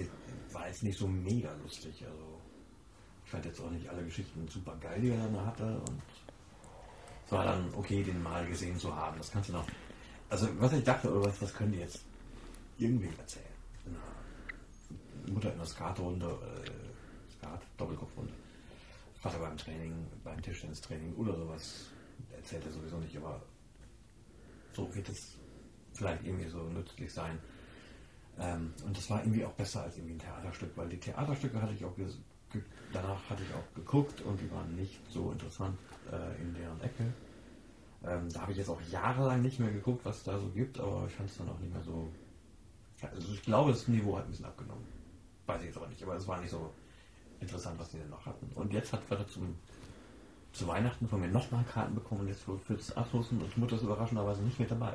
war 0.52 0.68
jetzt 0.68 0.82
nicht 0.82 0.98
so 0.98 1.06
mega 1.08 1.52
lustig. 1.62 2.04
Also 2.06 2.40
ich 3.24 3.30
fand 3.30 3.44
jetzt 3.44 3.60
auch 3.60 3.70
nicht 3.70 3.88
alle 3.88 4.04
Geschichten 4.04 4.46
super 4.48 4.76
geil, 4.80 5.00
die 5.00 5.10
er 5.10 5.18
dann 5.28 5.44
hatte. 5.44 5.64
Und 5.80 6.02
es 7.26 7.32
war 7.32 7.44
dann 7.44 7.68
okay, 7.74 8.02
den 8.02 8.22
mal 8.22 8.46
gesehen 8.46 8.78
zu 8.78 8.94
haben. 8.94 9.16
Das 9.18 9.30
kannst 9.30 9.48
du 9.48 9.54
noch. 9.54 9.66
Also 10.28 10.48
was 10.58 10.72
ich 10.72 10.84
dachte, 10.84 11.12
oder 11.12 11.26
was, 11.28 11.38
das 11.38 11.52
können 11.54 11.72
die 11.72 11.78
jetzt 11.78 12.00
irgendwem 12.78 13.12
erzählen. 13.18 13.44
Mutter 15.26 15.52
in 15.52 15.58
der 15.58 15.66
Skatrunde, 15.66 16.26
äh, 16.26 17.32
Skat, 17.32 17.62
Doppelkopfrunde. 17.76 18.32
Vater 19.20 19.38
beim 19.38 19.56
Training, 19.56 19.94
beim 20.22 20.40
Tischtennistraining 20.42 21.14
oder 21.14 21.34
sowas. 21.34 21.86
Erzählt 22.36 22.66
er 22.66 22.72
sowieso 22.72 22.98
nicht, 22.98 23.16
aber 23.16 23.40
so 24.74 24.94
wird 24.94 25.08
es 25.08 25.34
vielleicht 25.94 26.24
irgendwie 26.24 26.48
so 26.48 26.58
nützlich 26.64 27.12
sein. 27.12 27.38
Ähm, 28.38 28.74
und 28.84 28.96
das 28.96 29.08
war 29.08 29.20
irgendwie 29.20 29.44
auch 29.44 29.52
besser 29.52 29.82
als 29.82 29.96
irgendwie 29.96 30.14
ein 30.14 30.18
Theaterstück, 30.18 30.76
weil 30.76 30.88
die 30.88 30.98
Theaterstücke 30.98 31.60
hatte 31.60 31.72
ich 31.72 31.84
auch 31.84 31.94
danach 32.92 33.18
hatte 33.30 33.42
ich 33.42 33.54
auch 33.54 33.74
geguckt 33.74 34.20
und 34.22 34.40
die 34.40 34.50
waren 34.50 34.76
nicht 34.76 35.00
so 35.10 35.32
interessant 35.32 35.78
äh, 36.12 36.42
in 36.42 36.54
deren 36.54 36.80
Ecke. 36.80 37.12
Ähm, 38.06 38.28
da 38.32 38.42
habe 38.42 38.52
ich 38.52 38.58
jetzt 38.58 38.68
auch 38.68 38.80
jahrelang 38.90 39.42
nicht 39.42 39.58
mehr 39.60 39.70
geguckt, 39.70 40.04
was 40.04 40.18
es 40.18 40.24
da 40.24 40.38
so 40.38 40.48
gibt, 40.48 40.78
aber 40.78 41.04
ich 41.08 41.14
fand 41.14 41.30
es 41.30 41.38
dann 41.38 41.48
auch 41.48 41.58
nicht 41.58 41.72
mehr 41.72 41.82
so. 41.82 42.08
Also 43.02 43.32
ich 43.32 43.42
glaube, 43.42 43.72
das 43.72 43.88
Niveau 43.88 44.16
hat 44.16 44.24
ein 44.24 44.30
bisschen 44.30 44.46
abgenommen. 44.46 44.84
Weiß 45.46 45.60
ich 45.60 45.66
jetzt 45.66 45.76
aber 45.76 45.88
nicht, 45.88 46.02
aber 46.02 46.16
es 46.16 46.26
war 46.26 46.40
nicht 46.40 46.50
so 46.50 46.70
interessant, 47.40 47.78
was 47.78 47.90
die 47.90 47.98
denn 47.98 48.08
noch 48.10 48.24
hatten. 48.24 48.50
Und 48.54 48.72
jetzt 48.72 48.92
hat 48.92 49.02
Vater 49.04 49.26
zum, 49.28 49.54
zu 50.52 50.66
Weihnachten 50.66 51.06
von 51.08 51.20
mir 51.20 51.28
nochmal 51.28 51.64
Karten 51.64 51.94
bekommen 51.94 52.22
und 52.22 52.28
jetzt 52.28 52.42
für 52.42 52.74
das 52.74 52.96
Abschlussen 52.96 53.40
und 53.42 53.58
Mutter 53.58 53.76
ist 53.76 53.82
überraschenderweise 53.82 54.42
nicht 54.42 54.58
mit 54.58 54.70
dabei. 54.70 54.94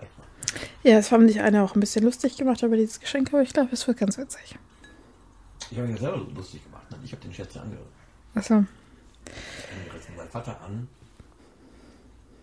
Ja, 0.83 0.97
es 0.97 1.11
haben 1.11 1.27
sich 1.27 1.41
eine 1.41 1.63
auch 1.63 1.75
ein 1.75 1.79
bisschen 1.79 2.03
lustig 2.03 2.37
gemacht 2.37 2.63
über 2.63 2.77
dieses 2.77 2.99
Geschenk, 2.99 3.29
aber 3.33 3.43
ich 3.43 3.53
glaube, 3.53 3.69
es 3.71 3.87
wird 3.87 3.97
ganz 3.97 4.17
witzig. 4.17 4.57
Ich 5.71 5.77
habe 5.77 5.87
mich 5.87 6.01
ja 6.01 6.09
selber 6.09 6.25
lustig 6.33 6.63
gemacht. 6.63 6.89
Ne? 6.89 6.97
Ich 7.03 7.11
habe 7.11 7.21
den 7.21 7.33
Scherz 7.33 7.53
ja 7.53 7.61
ange 7.61 7.77
Also, 8.33 8.53
angerissen, 8.55 10.17
weil 10.17 10.27
Vater 10.27 10.59
an 10.61 10.87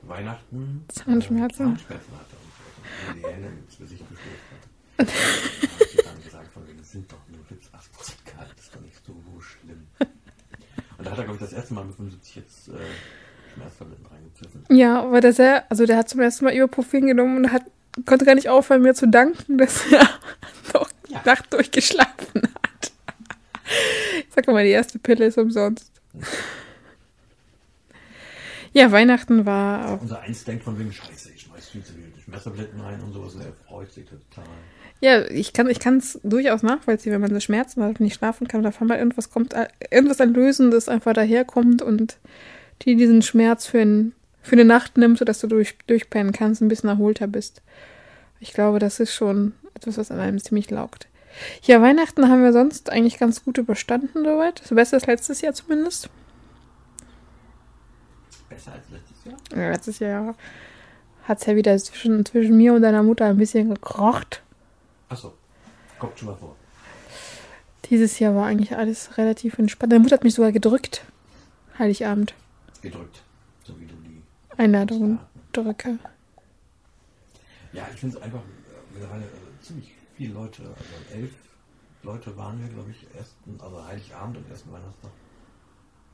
Weihnachten 0.09 0.85
Zahnschmerzen? 0.89 1.63
äh, 1.65 1.69
Zahnschmerzen 1.77 2.13
hatte 2.13 2.37
und, 2.37 3.17
mir 3.17 3.29
die 3.29 3.35
Hände 3.35 3.49
ins 3.49 3.79
Gesicht 3.79 4.05
gestoßen 4.09 4.33
hatte. 4.57 4.69
da 4.97 5.05
habe 5.05 5.91
ich 5.95 6.03
dann 6.05 6.23
gesagt, 6.23 6.53
von 6.53 6.67
wegen, 6.69 6.79
das 6.79 6.91
sind 6.93 7.11
doch 7.13 7.19
nur 7.29 7.41
80 8.01 8.25
Grad, 8.25 8.49
das 8.57 8.65
ist 8.67 8.75
doch 8.75 8.81
nicht 8.81 8.97
so 9.07 9.13
schlimm. 9.41 9.87
Und 10.99 11.07
da 11.07 11.11
hat 11.11 11.19
er, 11.19 11.25
glaube 11.25 11.37
ich, 11.37 11.41
das 11.51 11.53
erste 11.53 11.75
Mal 11.75 11.85
mit 11.85 11.97
75 11.97 12.37
jetzt 12.37 12.69
äh, 12.69 12.73
Schmerztabletten 13.55 14.07
reingepfiffen. 14.07 14.65
ja, 14.77 15.03
aber 15.03 15.21
der 15.21 15.33
sehr, 15.33 15.71
also 15.71 15.85
der 15.87 15.97
hat 15.99 16.09
zum 16.09 16.21
ersten 16.21 16.45
Mal 16.47 16.55
Ibuprofen 16.55 17.07
genommen 17.07 17.37
und 17.37 17.53
hat, 17.53 17.63
konnte 18.07 18.25
gar 18.25 18.35
nicht 18.35 18.49
aufhören, 18.49 18.83
mir 18.83 18.95
zu 18.95 19.07
danken, 19.09 19.59
dass 19.59 19.85
er 19.93 20.09
noch 20.73 20.89
Ja. 21.09 21.21
die 21.23 21.29
Nacht 21.29 21.53
durchgeschlafen 21.53 22.43
hat. 22.43 22.93
Ich 24.19 24.27
sag 24.35 24.47
mal, 24.49 24.65
die 24.65 24.71
erste 24.71 24.99
Pille 24.99 25.27
ist 25.27 25.37
umsonst. 25.39 25.91
Ja, 26.15 26.21
Weihnachten 28.93 29.47
war 29.47 29.89
auch. 29.89 30.03
Unser 30.03 30.21
Eins 30.21 30.45
denkt 30.45 30.65
von 30.65 30.79
wegen, 30.79 30.93
scheiße, 30.93 31.31
ich 31.35 31.43
schmeiß 31.43 31.69
viel 31.69 31.83
zu 31.83 31.93
viele 31.95 32.07
Schmerztabletten 32.23 32.81
rein 32.81 33.01
und 33.01 33.13
sowas 33.13 33.35
und 33.35 33.41
er 33.41 33.53
freut 33.67 33.91
sich 33.91 34.05
total. 34.05 34.45
Ja, 35.01 35.25
ich 35.31 35.53
kann 35.53 35.69
ich 35.69 35.85
es 35.85 36.21
durchaus 36.23 36.63
nachvollziehen, 36.63 37.13
wenn 37.13 37.21
man 37.21 37.33
so 37.33 37.41
Schmerzen 37.41 37.83
hat 37.83 37.91
und 37.91 38.01
nicht 38.01 38.17
schlafen 38.17 38.49
kann, 38.49 38.63
da 38.63 38.71
auf 38.71 38.81
einmal 38.81 38.99
irgendwas 38.99 39.31
kommt, 39.31 39.55
äh, 39.55 39.69
irgendwas 39.91 40.21
ein 40.21 40.35
Lösendes 40.35 40.89
einfach 40.89 41.13
daherkommt 41.13 41.83
und 41.83 42.19
die 42.83 42.97
diesen 42.97 43.23
Schmerz 43.23 43.67
für, 43.67 43.81
ein, 43.81 44.13
für 44.43 44.57
eine 44.57 44.65
Nacht 44.65 44.99
nimmt, 44.99 45.19
sodass 45.19 45.41
du 45.41 45.47
durch, 45.47 45.77
durchpennen 45.87 46.33
kannst, 46.33 46.61
ein 46.61 46.69
bisschen 46.69 46.89
erholter 46.91 47.27
bist. 47.27 47.63
Ich 48.41 48.53
glaube, 48.53 48.79
das 48.79 49.01
ist 49.01 49.15
schon 49.15 49.53
etwas, 49.75 49.97
was 49.97 50.11
an 50.11 50.21
einem 50.21 50.39
ziemlich 50.39 50.71
laugt. 50.71 51.09
Ja, 51.63 51.83
Weihnachten 51.83 52.29
haben 52.29 52.43
wir 52.43 52.53
sonst 52.53 52.91
eigentlich 52.91 53.19
ganz 53.19 53.45
gut 53.45 53.59
überstanden 53.59 54.25
soweit. 54.25 54.63
So 54.65 54.75
besser 54.75 54.97
als 54.97 55.07
letztes 55.07 55.41
Jahr 55.41 55.53
zumindest. 55.53 56.09
Besser 58.49 58.73
als 58.73 58.85
letztes 58.91 59.25
Jahr? 59.25 59.37
Ja, 59.53 59.71
letztes 59.71 59.99
Jahr 59.99 60.35
hat 61.25 61.41
es 61.41 61.47
ja 61.47 61.57
wieder 61.57 61.77
zwischen, 61.79 62.25
zwischen 62.25 62.57
mir 62.57 62.75
und 62.75 62.83
deiner 62.83 63.03
Mutter 63.03 63.25
ein 63.27 63.37
bisschen 63.37 63.71
gekrocht. 63.71 64.43
Achso, 65.09 65.35
kommt 65.99 66.19
schon 66.19 66.29
mal 66.29 66.37
vor. 66.37 66.55
Dieses 67.91 68.19
Jahr 68.19 68.35
war 68.35 68.47
eigentlich 68.47 68.77
alles 68.77 69.17
relativ 69.19 69.59
entspannt. 69.59 69.93
Deine 69.93 70.03
Mutter 70.03 70.17
hat 70.17 70.25
mich 70.25 70.35
sogar 70.35 70.53
gedrückt. 70.53 71.05
Heiligabend. 71.79 72.35
Gedrückt, 72.83 73.23
so 73.65 73.79
wie 73.81 73.87
du 73.87 73.95
die 73.95 74.23
Einladungen 74.57 75.19
drücke. 75.53 75.99
Ja, 77.73 77.87
ich 77.93 78.01
finde 78.01 78.17
es 78.17 78.23
einfach 78.23 78.41
äh, 78.41 78.93
mittlerweile 78.93 79.25
äh, 79.25 79.63
ziemlich 79.63 79.93
viele 80.17 80.35
Leute, 80.35 80.63
also 80.63 81.15
elf 81.15 81.31
Leute 82.03 82.37
waren 82.37 82.61
wir, 82.61 82.69
glaube 82.69 82.91
ich, 82.91 83.07
ersten, 83.17 83.61
also 83.61 83.85
Heiligabend 83.85 84.37
und 84.37 84.51
ersten 84.51 84.73
Weihnachtstag. 84.73 85.11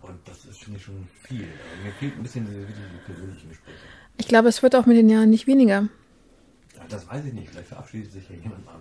Und 0.02 0.18
das 0.26 0.44
ist, 0.44 0.62
finde 0.62 0.78
ich, 0.78 0.84
schon 0.84 1.08
viel. 1.22 1.44
Also 1.44 1.84
mir 1.84 1.92
fehlt 1.92 2.16
ein 2.16 2.22
bisschen 2.22 2.46
diese, 2.46 2.66
diese 2.66 2.80
persönlichen 3.06 3.48
Gespräche. 3.48 3.78
Ich 4.18 4.28
glaube, 4.28 4.48
es 4.48 4.62
wird 4.62 4.74
auch 4.76 4.86
mit 4.86 4.96
den 4.96 5.08
Jahren 5.08 5.30
nicht 5.30 5.46
weniger. 5.46 5.88
Ja, 6.76 6.84
das 6.88 7.08
weiß 7.08 7.24
ich 7.24 7.32
nicht. 7.32 7.50
Vielleicht 7.50 7.68
verabschiedet 7.68 8.12
sich 8.12 8.28
ja 8.28 8.36
jemand 8.36 8.64
mal 8.64 8.74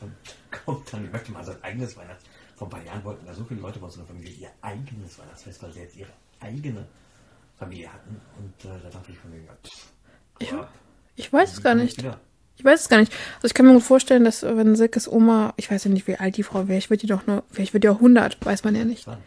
und 0.00 0.12
kommt 0.64 0.92
dann, 0.92 1.04
ich 1.04 1.12
möchte 1.12 1.32
mal 1.32 1.44
sein 1.44 1.62
eigenes 1.62 1.96
Weihnachts... 1.96 2.24
Vor 2.56 2.68
ein 2.68 2.70
paar 2.70 2.84
Jahren 2.84 3.04
wollten 3.04 3.26
da 3.26 3.34
so 3.34 3.44
viele 3.44 3.60
Leute 3.60 3.78
bei 3.78 3.84
uns 3.84 3.96
in 3.96 4.00
der 4.00 4.08
Familie 4.08 4.32
ihr 4.32 4.50
eigenes 4.62 5.18
Weihnachtsfest, 5.18 5.62
weil 5.62 5.72
sie 5.72 5.80
jetzt 5.80 5.94
ihre 5.94 6.12
eigene 6.40 6.86
Familie 7.58 7.92
hatten. 7.92 8.18
Und 8.38 8.70
äh, 8.70 8.74
da 8.82 8.88
dachte 8.88 9.12
ich 9.12 9.18
von 9.18 9.30
mir, 9.30 9.40
ja, 9.44 9.52
pff, 9.62 10.54
ab. 10.54 10.72
Ich 11.16 11.30
weiß 11.30 11.52
es 11.52 11.62
gar 11.62 11.74
nicht. 11.74 11.98
wieder? 11.98 12.18
Ich 12.56 12.64
weiß 12.64 12.80
es 12.80 12.88
gar 12.88 12.98
nicht. 12.98 13.12
Also 13.36 13.48
ich 13.48 13.54
kann 13.54 13.66
mir 13.66 13.74
gut 13.74 13.82
vorstellen, 13.82 14.24
dass 14.24 14.42
wenn 14.42 14.74
Silkes 14.74 15.06
Oma, 15.06 15.52
ich 15.56 15.70
weiß 15.70 15.84
ja 15.84 15.90
nicht, 15.90 16.06
wie 16.06 16.16
alt 16.16 16.38
die 16.38 16.42
Frau 16.42 16.66
wäre, 16.68 16.78
ich 16.78 16.88
wird 16.88 17.02
die 17.02 17.06
doch 17.06 17.26
nur, 17.26 17.44
vielleicht 17.50 17.74
wird 17.74 17.84
die 17.84 17.90
auch 17.90 17.96
100, 17.96 18.44
weiß 18.44 18.64
man 18.64 18.74
ja 18.74 18.84
nicht. 18.84 19.04
20. 19.04 19.22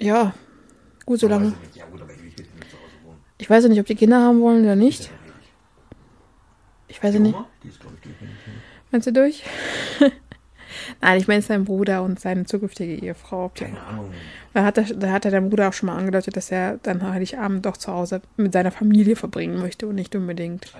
Ja, 0.00 0.34
gut, 1.06 1.20
so 1.20 1.26
Aber 1.26 1.36
lange. 1.36 1.54
ich. 1.70 1.76
Ja 1.76 1.86
gut, 1.86 2.00
weiß 3.50 3.64
ja 3.64 3.68
nicht, 3.68 3.80
ob 3.80 3.86
die 3.86 3.96
Kinder 3.96 4.22
haben 4.22 4.40
wollen 4.40 4.62
oder 4.64 4.76
nicht. 4.76 5.10
Ich 6.88 7.02
weiß 7.02 7.14
ja 7.14 7.20
nicht. 7.20 7.36
Ist, 7.64 7.78
ich. 7.80 7.80
Meinst 8.90 9.06
du 9.06 9.12
durch? 9.12 9.44
Nein, 11.00 11.18
ich 11.18 11.28
meine 11.28 11.42
sein 11.42 11.64
Bruder 11.64 12.02
und 12.02 12.20
seine 12.20 12.46
zukünftige 12.46 12.94
Ehefrau. 12.94 13.50
Keine 13.54 13.80
Ahnung. 13.82 14.12
Da 14.54 14.64
hat, 14.64 14.78
er, 14.78 14.84
da 14.84 15.10
hat 15.10 15.24
er 15.24 15.30
der 15.30 15.40
Bruder 15.40 15.68
auch 15.68 15.72
schon 15.72 15.88
mal 15.88 15.96
angedeutet, 15.96 16.36
dass 16.36 16.50
er 16.50 16.78
dann 16.82 17.02
Heiligabend 17.02 17.66
doch 17.66 17.76
zu 17.76 17.92
Hause 17.92 18.22
mit 18.36 18.52
seiner 18.52 18.70
Familie 18.70 19.16
verbringen 19.16 19.58
möchte 19.58 19.86
und 19.86 19.96
nicht 19.96 20.14
unbedingt 20.14 20.72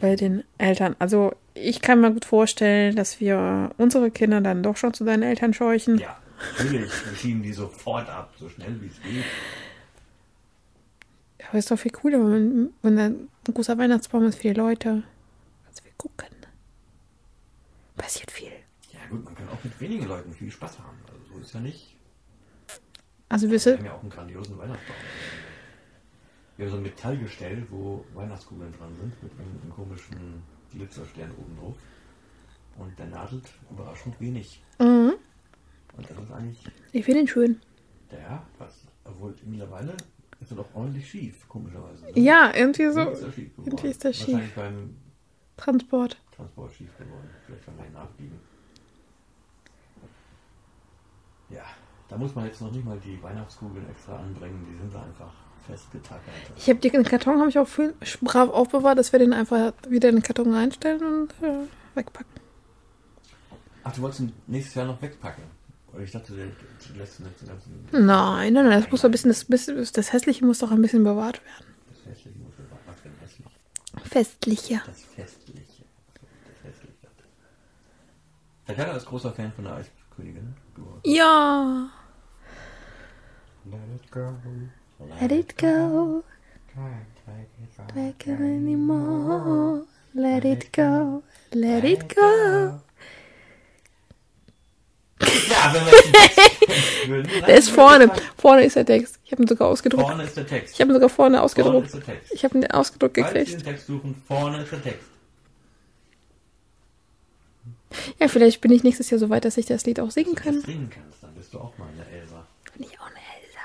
bei 0.00 0.16
den 0.16 0.42
Eltern. 0.58 0.96
Also 0.98 1.32
ich 1.54 1.80
kann 1.80 2.00
mir 2.00 2.12
gut 2.12 2.24
vorstellen, 2.24 2.96
dass 2.96 3.20
wir 3.20 3.70
unsere 3.78 4.10
Kinder 4.10 4.40
dann 4.40 4.62
doch 4.62 4.76
schon 4.76 4.94
zu 4.94 5.04
deinen 5.04 5.22
Eltern 5.22 5.54
scheuchen. 5.54 5.98
Ja, 5.98 6.16
natürlich. 6.58 6.90
Wir 7.06 7.16
schieben 7.16 7.42
die 7.42 7.52
sofort 7.52 8.08
ab, 8.08 8.34
so 8.38 8.48
schnell 8.48 8.80
wie 8.80 8.86
es 8.86 9.00
geht. 9.02 9.24
Aber 11.48 11.58
ist 11.58 11.70
doch 11.70 11.78
viel 11.78 11.90
cooler, 11.90 12.18
wenn, 12.18 12.72
wenn 12.82 12.96
da 12.96 13.06
ein 13.06 13.28
großer 13.52 13.76
Weihnachtsbaum 13.76 14.24
ist 14.24 14.36
für 14.36 14.48
die 14.48 14.54
Leute. 14.54 15.02
Also 15.68 15.84
wir 15.84 15.92
gucken. 15.96 16.28
Passiert 17.96 18.30
viel. 18.30 18.52
Ja, 18.92 19.00
gut, 19.10 19.24
man 19.24 19.34
kann 19.34 19.48
auch 19.48 19.62
mit 19.62 19.78
wenigen 19.80 20.06
Leuten 20.06 20.32
viel 20.32 20.50
Spaß 20.50 20.78
haben. 20.78 20.96
Also 21.06 21.34
so 21.34 21.40
ist 21.40 21.52
ja 21.54 21.60
nicht. 21.60 21.94
Also 23.28 23.46
Wir 23.48 23.54
wisse, 23.54 23.76
haben 23.76 23.84
ja 23.84 23.92
auch 23.92 24.00
einen 24.00 24.10
grandiosen 24.10 24.58
Weihnachtsbaum. 24.58 24.96
Wir 26.56 26.66
haben 26.66 26.70
so 26.70 26.76
ein 26.78 26.82
Metallgestell, 26.82 27.66
wo 27.70 28.04
Weihnachtskugeln 28.14 28.72
dran 28.72 28.94
sind, 29.00 29.22
mit 29.22 29.32
einem, 29.32 29.60
einem 29.62 29.72
komischen 29.74 30.42
Glitzerstern 30.70 31.30
oben 31.32 31.56
drauf. 31.58 31.76
Und 32.78 32.98
der 32.98 33.06
nadelt 33.06 33.44
überraschend 33.70 34.18
wenig. 34.20 34.62
mhm. 34.78 35.14
Und 35.96 36.08
das 36.10 36.18
ist 36.18 36.32
eigentlich 36.32 36.64
ich 36.92 37.04
finde 37.04 37.20
ihn 37.20 37.28
schön. 37.28 37.60
der, 38.10 38.42
was, 38.58 38.86
obwohl 39.04 39.34
mittlerweile 39.46 39.94
ist 40.40 40.50
er 40.50 40.56
doch 40.56 40.68
ordentlich 40.74 41.08
schief, 41.08 41.46
komischerweise. 41.48 42.04
ne? 42.04 42.12
Ja, 42.20 42.52
irgendwie 42.54 42.90
so 42.90 43.00
Irgendwie 43.00 43.12
ist 43.12 43.22
er 43.24 43.32
schief 43.32 43.50
geworden. 43.56 43.66
irgendwie 43.70 43.88
ist 43.88 44.04
er 44.04 44.12
schief. 44.12 44.26
Wahrscheinlich 44.28 44.54
beim 44.54 44.96
Transport. 45.56 46.16
Transport 46.34 46.72
schief 46.72 46.90
geworden. 46.98 47.30
Vielleicht 47.46 47.64
kann 47.64 47.76
man 47.76 47.92
nachbiegen. 47.92 48.40
Ja, 51.50 51.64
da 52.08 52.16
muss 52.16 52.34
man 52.34 52.46
jetzt 52.46 52.60
noch 52.60 52.72
nicht 52.72 52.84
mal 52.84 52.98
die 52.98 53.22
Weihnachtskugeln 53.22 53.88
extra 53.90 54.16
anbringen, 54.18 54.66
die 54.70 54.78
sind 54.78 54.94
da 54.94 55.02
einfach 55.02 55.32
festgetackert. 55.66 56.22
Ich 56.56 56.68
habe 56.68 56.80
den 56.80 57.04
Karton 57.04 57.38
habe 57.38 57.50
ich 57.50 57.58
auch 57.58 57.68
viel 57.68 57.94
brav 58.22 58.48
aufbewahrt, 58.50 58.98
dass 58.98 59.12
wir 59.12 59.18
den 59.18 59.32
einfach 59.32 59.72
wieder 59.88 60.08
in 60.08 60.16
den 60.16 60.22
Karton 60.22 60.52
reinstellen 60.54 61.02
und 61.02 61.32
äh, 61.42 61.66
wegpacken. 61.94 62.32
Ach, 63.84 63.92
du 63.94 64.02
wolltest 64.02 64.20
ihn 64.22 64.32
nächstes 64.46 64.74
Jahr 64.74 64.86
noch 64.86 65.00
wegpacken? 65.02 65.44
Ich 66.02 66.10
dachte, 66.10 66.32
ihn 66.34 66.52
jetzt 66.96 67.18
den 67.18 67.48
ganzen. 67.48 67.88
Nein, 67.92 68.52
nein, 68.52 68.66
nein, 68.68 68.80
das 68.82 68.90
muss 68.90 69.02
doch 69.02 69.08
ein 69.08 69.12
bisschen, 69.12 69.30
das, 69.30 69.44
bisschen- 69.44 69.86
das 69.92 70.12
Hässliche 70.12 70.44
muss 70.44 70.58
doch 70.60 70.70
ein 70.70 70.80
bisschen 70.80 71.04
bewahrt 71.04 71.40
werden. 71.44 71.66
Das 71.88 72.06
Hässliche 72.12 72.38
muss 72.38 72.54
man 72.58 72.66
Was 72.86 73.02
denn 73.02 73.12
hässlich? 73.20 73.46
Festlicher. 74.10 74.82
Das 74.86 75.02
Festliche. 75.02 75.84
Das 76.44 76.64
Hässliche. 76.72 76.96
Der 78.68 78.74
Kerl 78.74 78.96
ist 78.96 79.06
großer 79.06 79.32
Fan 79.32 79.52
von 79.52 79.64
der 79.64 79.74
Eiskönigin. 79.74 80.54
Ja. 81.04 81.90
Let 83.64 83.80
it 84.02 84.10
go. 84.10 84.34
Let 85.20 85.30
it 85.32 85.58
go. 85.58 86.24
Can't 86.74 87.06
take 87.94 88.30
it 88.30 88.40
anymore. 88.40 89.84
Let 90.14 90.44
it 90.44 90.72
go. 90.72 91.22
Let 91.52 91.84
it 91.84 92.14
go. 92.14 92.80
Ja, 95.64 95.74
wenn 95.74 95.86
wir 95.86 97.08
würden. 97.24 97.30
Der 97.46 97.56
ist 97.56 97.68
vorne. 97.70 98.10
Vorne 98.36 98.64
ist 98.64 98.76
der 98.76 98.86
Text. 98.86 99.18
Ich 99.24 99.32
habe 99.32 99.42
ihn 99.42 99.48
sogar 99.48 99.68
ausgedruckt. 99.68 100.06
Vorne 100.08 100.24
ist 100.24 100.36
der 100.36 100.46
Text. 100.46 100.74
Ich 100.74 100.80
habe 100.80 100.90
ihn 100.90 100.94
sogar 100.94 101.08
vorne 101.08 101.36
Vorne 101.36 101.42
ausgedruckt. 101.44 101.86
ist 101.86 101.94
der 101.94 102.04
Text. 102.04 102.32
Ich 102.32 102.44
habe 102.44 102.58
ihn 102.58 102.66
ausgedruckt 102.66 103.16
Falls 103.18 103.32
gekriegt. 103.32 103.52
den 103.52 103.62
Text 103.64 103.86
suchen, 103.86 104.22
vorne 104.26 104.62
ist 104.62 104.72
der 104.72 104.82
Text. 104.82 105.08
Ja, 108.18 108.28
vielleicht 108.28 108.60
bin 108.62 108.72
ich 108.72 108.82
nächstes 108.84 109.10
Jahr 109.10 109.18
so 109.18 109.28
weit, 109.30 109.44
dass 109.44 109.56
ich 109.58 109.66
das 109.66 109.84
Lied 109.84 110.00
auch 110.00 110.10
singen 110.10 110.28
Wenn 110.28 110.34
du 110.36 110.42
kann. 110.42 110.60
singen 110.62 110.90
kannst, 110.90 111.22
dann 111.22 111.34
bist 111.34 111.52
du 111.52 111.58
auch 111.58 111.76
mal 111.78 111.88
eine 111.88 112.06
Elsa. 112.18 112.46
Bin 112.74 112.84
ich 112.86 112.98
auch 112.98 113.06
eine 113.06 113.16
Elsa. 113.16 113.58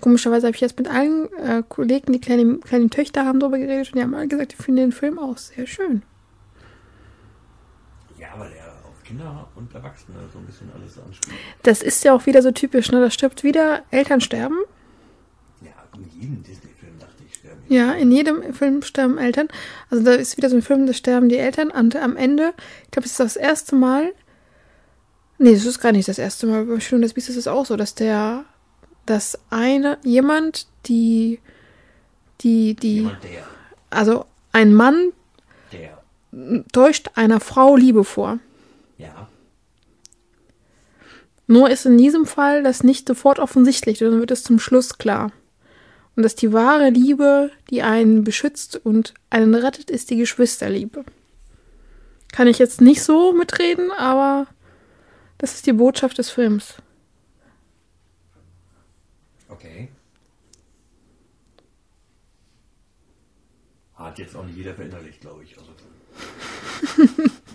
Komischerweise 0.00 0.46
habe 0.46 0.54
ich 0.54 0.60
jetzt 0.60 0.78
mit 0.78 0.88
allen 0.88 1.28
äh, 1.38 1.62
Kollegen, 1.68 2.12
die 2.12 2.20
kleine, 2.20 2.58
kleine 2.58 2.88
Töchter 2.88 3.24
haben, 3.24 3.40
darüber 3.40 3.58
geredet 3.58 3.88
und 3.88 3.96
die 3.98 4.02
haben 4.02 4.14
alle 4.14 4.28
gesagt, 4.28 4.52
die 4.52 4.62
finden 4.62 4.80
den 4.80 4.92
Film 4.92 5.18
auch 5.18 5.36
sehr 5.36 5.66
schön. 5.66 6.02
Weil 8.38 8.52
er 8.52 8.72
auf 8.88 9.02
Kinder 9.04 9.48
und 9.56 9.74
Erwachsene 9.74 10.18
so 10.32 10.38
ein 10.38 10.46
bisschen 10.46 10.70
alles 10.74 10.98
anspielt. 10.98 11.36
Das 11.62 11.82
ist 11.82 12.04
ja 12.04 12.14
auch 12.14 12.26
wieder 12.26 12.42
so 12.42 12.50
typisch, 12.50 12.90
ne? 12.90 13.00
Da 13.00 13.10
stirbt 13.10 13.44
wieder, 13.44 13.82
Eltern 13.90 14.20
sterben. 14.20 14.56
Ja, 15.60 15.70
in 15.94 16.20
jedem 16.20 16.42
Disney-Film 16.42 16.98
dachte 16.98 17.22
ich, 17.26 17.34
sterben 17.34 17.60
Ja, 17.68 17.92
in 17.92 18.12
jedem 18.12 18.54
Film 18.54 18.82
sterben 18.82 19.18
Eltern. 19.18 19.48
Also 19.90 20.04
da 20.04 20.12
ist 20.12 20.36
wieder 20.36 20.50
so 20.50 20.56
ein 20.56 20.62
Film, 20.62 20.86
da 20.86 20.92
sterben 20.92 21.28
die 21.28 21.38
Eltern. 21.38 21.70
Und 21.70 21.96
am 21.96 22.16
Ende, 22.16 22.54
ich 22.84 22.90
glaube, 22.90 23.06
es 23.06 23.12
ist 23.12 23.20
das 23.20 23.36
erste 23.36 23.74
Mal. 23.74 24.12
Nee, 25.38 25.54
das 25.54 25.64
ist 25.64 25.80
gar 25.80 25.92
nicht 25.92 26.08
das 26.08 26.18
erste 26.18 26.46
Mal. 26.46 26.64
Bei 26.64 26.80
Schön 26.80 26.96
und 26.96 27.02
das 27.02 27.14
Biest 27.14 27.28
ist 27.28 27.36
es 27.36 27.46
auch 27.46 27.64
so, 27.64 27.76
dass 27.76 27.94
der, 27.94 28.44
dass 29.06 29.38
eine, 29.50 29.98
jemand, 30.02 30.66
die, 30.86 31.40
die, 32.40 32.74
die, 32.74 32.96
Jemand 32.96 33.22
der, 33.22 33.44
also 33.90 34.26
ein 34.52 34.74
Mann 34.74 35.12
täuscht 36.72 37.10
einer 37.14 37.40
Frau 37.40 37.76
Liebe 37.76 38.04
vor. 38.04 38.38
ja, 38.96 39.28
Nur 41.46 41.70
ist 41.70 41.86
in 41.86 41.98
diesem 41.98 42.26
Fall 42.26 42.62
das 42.62 42.82
nicht 42.82 43.08
sofort 43.08 43.38
offensichtlich, 43.38 43.98
sondern 43.98 44.20
wird 44.20 44.30
es 44.30 44.44
zum 44.44 44.58
Schluss 44.58 44.98
klar. 44.98 45.32
Und 46.14 46.22
dass 46.24 46.34
die 46.34 46.52
wahre 46.52 46.90
Liebe, 46.90 47.50
die 47.70 47.82
einen 47.82 48.24
beschützt 48.24 48.76
und 48.84 49.14
einen 49.30 49.54
rettet, 49.54 49.90
ist 49.90 50.10
die 50.10 50.16
Geschwisterliebe. 50.16 51.04
Kann 52.32 52.48
ich 52.48 52.58
jetzt 52.58 52.80
nicht 52.80 53.02
so 53.02 53.32
mitreden, 53.32 53.90
aber 53.92 54.46
das 55.38 55.54
ist 55.54 55.66
die 55.66 55.72
Botschaft 55.72 56.18
des 56.18 56.30
Films. 56.30 56.74
okay. 59.48 59.88
Hat 63.94 64.18
jetzt 64.18 64.36
auch 64.36 64.44
nicht 64.44 64.56
jeder 64.56 64.74
verinnerlicht, 64.74 65.20
glaube 65.20 65.42
ich. 65.42 65.58
Also. 65.58 65.72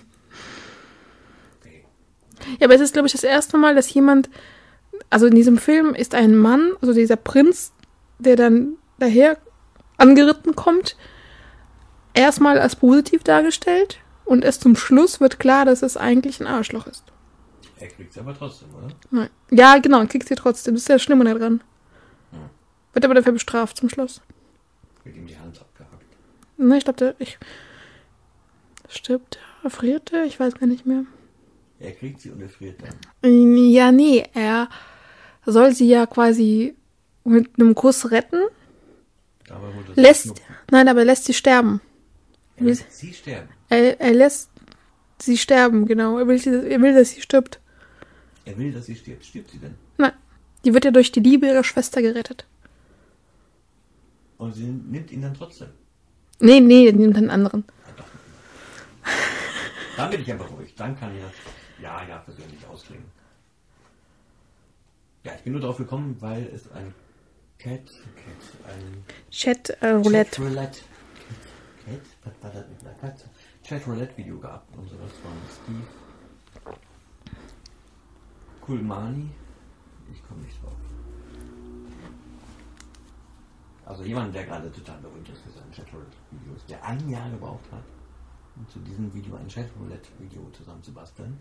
Ja, 2.60 2.68
aber 2.68 2.76
es 2.76 2.82
ist, 2.82 2.94
glaube 2.94 3.08
ich, 3.08 3.14
das 3.14 3.24
erste 3.24 3.58
Mal, 3.58 3.76
dass 3.76 3.94
jemand, 3.94 4.30
also 5.10 5.28
in 5.28 5.36
diesem 5.36 5.58
Film 5.58 5.96
ist 5.96 6.16
ein 6.16 6.36
Mann, 6.36 6.74
also 6.82 6.94
dieser 6.94 7.16
Prinz, 7.16 7.74
der 8.20 8.36
dann 8.36 8.78
daher 9.00 9.38
angeritten 9.98 10.56
kommt, 10.56 10.96
erstmal 12.14 12.60
als 12.60 12.76
positiv 12.76 13.24
dargestellt 13.24 14.00
und 14.26 14.44
erst 14.44 14.62
zum 14.62 14.76
Schluss 14.76 15.20
wird 15.20 15.40
klar, 15.40 15.66
dass 15.66 15.82
es 15.82 15.98
eigentlich 15.98 16.40
ein 16.40 16.48
Arschloch 16.48 16.88
ist. 16.88 17.04
Er 17.80 17.88
kriegt 17.88 18.12
es 18.12 18.18
aber 18.18 18.34
trotzdem, 18.34 18.70
oder? 18.76 18.88
Nein. 19.12 19.30
Ja, 19.52 19.78
genau, 19.80 20.06
kriegt 20.06 20.28
sie 20.28 20.36
trotzdem. 20.36 20.76
Das 20.76 20.84
ist 20.84 20.88
ja 20.88 20.96
das 20.96 21.02
Schlimme 21.02 21.26
daran. 21.26 21.62
Ja. 22.32 22.38
Wird 22.94 23.04
aber 23.04 23.14
dafür 23.14 23.34
bestraft 23.34 23.78
zum 23.78 23.90
Schluss. 23.90 24.22
Wird 25.04 25.18
ihm 25.18 25.28
die 25.28 25.38
Hand 25.38 25.60
abgehackt. 25.60 26.06
Ne, 26.58 26.78
ich 26.78 26.84
glaube, 26.86 26.98
der 26.98 27.16
ich, 27.20 27.38
stirbt 28.94 29.38
er, 29.38 29.66
erfriert 29.66 30.12
er, 30.14 30.26
ich 30.26 30.40
weiß 30.40 30.56
gar 30.56 30.68
nicht 30.68 30.86
mehr. 30.86 31.06
Er 31.80 31.92
kriegt 31.92 32.22
sie 32.22 32.30
und 32.32 32.42
er 32.42 32.50
friert 32.50 32.80
dann. 32.82 33.70
Ja, 33.72 33.92
nee, 33.92 34.24
er 34.34 34.70
soll 35.46 35.74
sie 35.74 35.88
ja 35.90 36.06
quasi 36.06 36.76
mit 37.26 37.60
einem 37.60 37.76
Kuss 37.76 38.12
retten, 38.12 38.42
Aber 39.50 39.72
lässt, 39.96 40.34
nein, 40.72 40.88
aber 40.88 41.00
er 41.00 41.06
lässt 41.06 41.26
sie 41.26 41.34
sterben. 41.34 41.82
er 42.58 42.66
lässt 42.66 42.92
sie 42.92 43.14
sterben. 43.14 43.50
Er, 43.70 44.00
er 44.00 44.14
lässt 44.14 44.50
sie 45.22 45.38
sterben, 45.38 45.86
genau. 45.86 46.18
Er 46.20 46.28
will, 46.28 46.40
er 46.48 46.82
will, 46.82 46.94
dass 46.94 47.12
sie 47.12 47.22
stirbt. 47.22 47.60
Er 48.46 48.58
will, 48.58 48.72
dass 48.72 48.86
sie 48.86 48.96
stirbt. 48.96 49.26
Stirbt 49.26 49.52
sie 49.52 49.58
denn? 49.58 49.76
Nein, 49.98 50.12
die 50.64 50.74
wird 50.74 50.86
ja 50.86 50.92
durch 50.92 51.12
die 51.12 51.22
Liebe 51.22 51.48
ihrer 51.48 51.64
Schwester 51.64 52.02
gerettet. 52.02 52.46
Und 54.38 54.54
sie 54.56 54.64
nimmt 54.66 55.12
ihn 55.12 55.22
dann 55.22 55.34
trotzdem. 55.34 55.70
Nee, 56.40 56.60
nee, 56.60 56.88
er 56.88 56.94
nimmt 56.94 57.16
einen 57.16 57.30
anderen. 57.30 57.64
Dann 59.98 60.10
bin 60.10 60.22
ich 60.22 60.34
aber 60.34 60.46
ruhig. 60.46 60.74
Dann 60.76 60.98
kann 61.00 61.16
ich 61.16 61.22
das 61.22 61.34
ja, 61.80 62.04
ja 62.08 62.18
persönlich 62.20 62.66
ausklingen. 62.68 63.12
Ja, 65.24 65.34
ich 65.36 65.44
bin 65.44 65.54
nur 65.54 65.62
drauf 65.62 65.78
gekommen, 65.78 66.18
weil 66.20 66.48
es 66.48 66.72
ein 66.72 66.94
Cat, 67.58 67.86
Cat, 67.86 68.74
ein 68.74 69.06
Chat 69.30 69.70
äh, 69.82 69.92
Roulette. 69.92 70.32
Chat 70.32 70.40
Roulette. 70.40 70.80
Cat, 71.86 72.02
was 72.24 72.34
war 72.42 72.52
das 72.52 72.70
mit 72.70 72.82
einer 72.82 72.96
Katze? 72.96 73.30
Chat 73.64 73.88
Roulette 73.88 74.18
Video 74.18 74.38
gab 74.40 74.66
und 74.76 74.90
sowas 74.90 75.12
von 75.22 75.32
Steve 75.50 76.78
Kulmani. 78.62 79.30
Ich 80.12 80.28
komme 80.28 80.42
nicht 80.42 80.62
drauf. 80.62 80.74
Also 83.86 84.04
jemand, 84.04 84.34
der 84.36 84.46
gerade 84.46 84.72
total 84.72 85.00
berühmt 85.00 85.30
ist 85.30 85.42
für 85.42 85.52
seine 85.52 85.72
Chat 85.72 85.94
Roulette 85.94 86.18
Videos, 86.32 86.66
der 86.66 86.84
ein 86.84 87.10
Jahr 87.10 87.30
gebraucht 87.30 87.72
hat, 87.72 87.84
zu 88.72 88.80
diesem 88.80 89.14
Video 89.14 89.36
ein 89.36 89.48
Chat 89.48 89.70
Roulette 89.80 90.10
Video 90.20 90.50
zusammenzubasteln. 90.52 91.38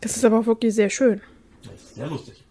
Das 0.00 0.16
ist 0.16 0.24
aber 0.24 0.40
auch 0.40 0.46
wirklich 0.46 0.74
sehr 0.74 0.90
schön. 0.90 1.20
Das 1.62 1.74
ist 1.74 1.94
sehr 1.94 2.06
lustig. 2.06 2.44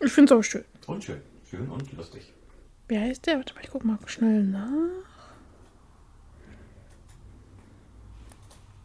Ich 0.00 0.12
finde 0.12 0.34
es 0.34 0.38
auch 0.38 0.42
schön. 0.42 0.64
Und 0.86 1.04
schön. 1.04 1.20
Schön 1.48 1.68
und 1.68 1.92
lustig. 1.92 2.32
Wie 2.88 2.98
heißt 2.98 3.26
der? 3.26 3.36
Warte 3.36 3.54
mal, 3.54 3.62
ich 3.62 3.70
guck 3.70 3.84
mal 3.84 3.98
schnell 4.06 4.44
nach. 4.44 4.70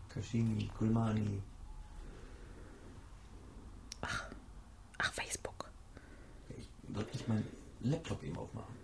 Kashimi, 0.10 0.70
Kulmani. 0.78 1.42
Ach, 4.02 5.12
Facebook. 5.12 5.70
Ich 6.58 6.70
soll 6.94 7.06
ich 7.14 7.28
meinen 7.28 7.48
Laptop 7.82 8.24
eben 8.24 8.38
aufmachen. 8.38 8.76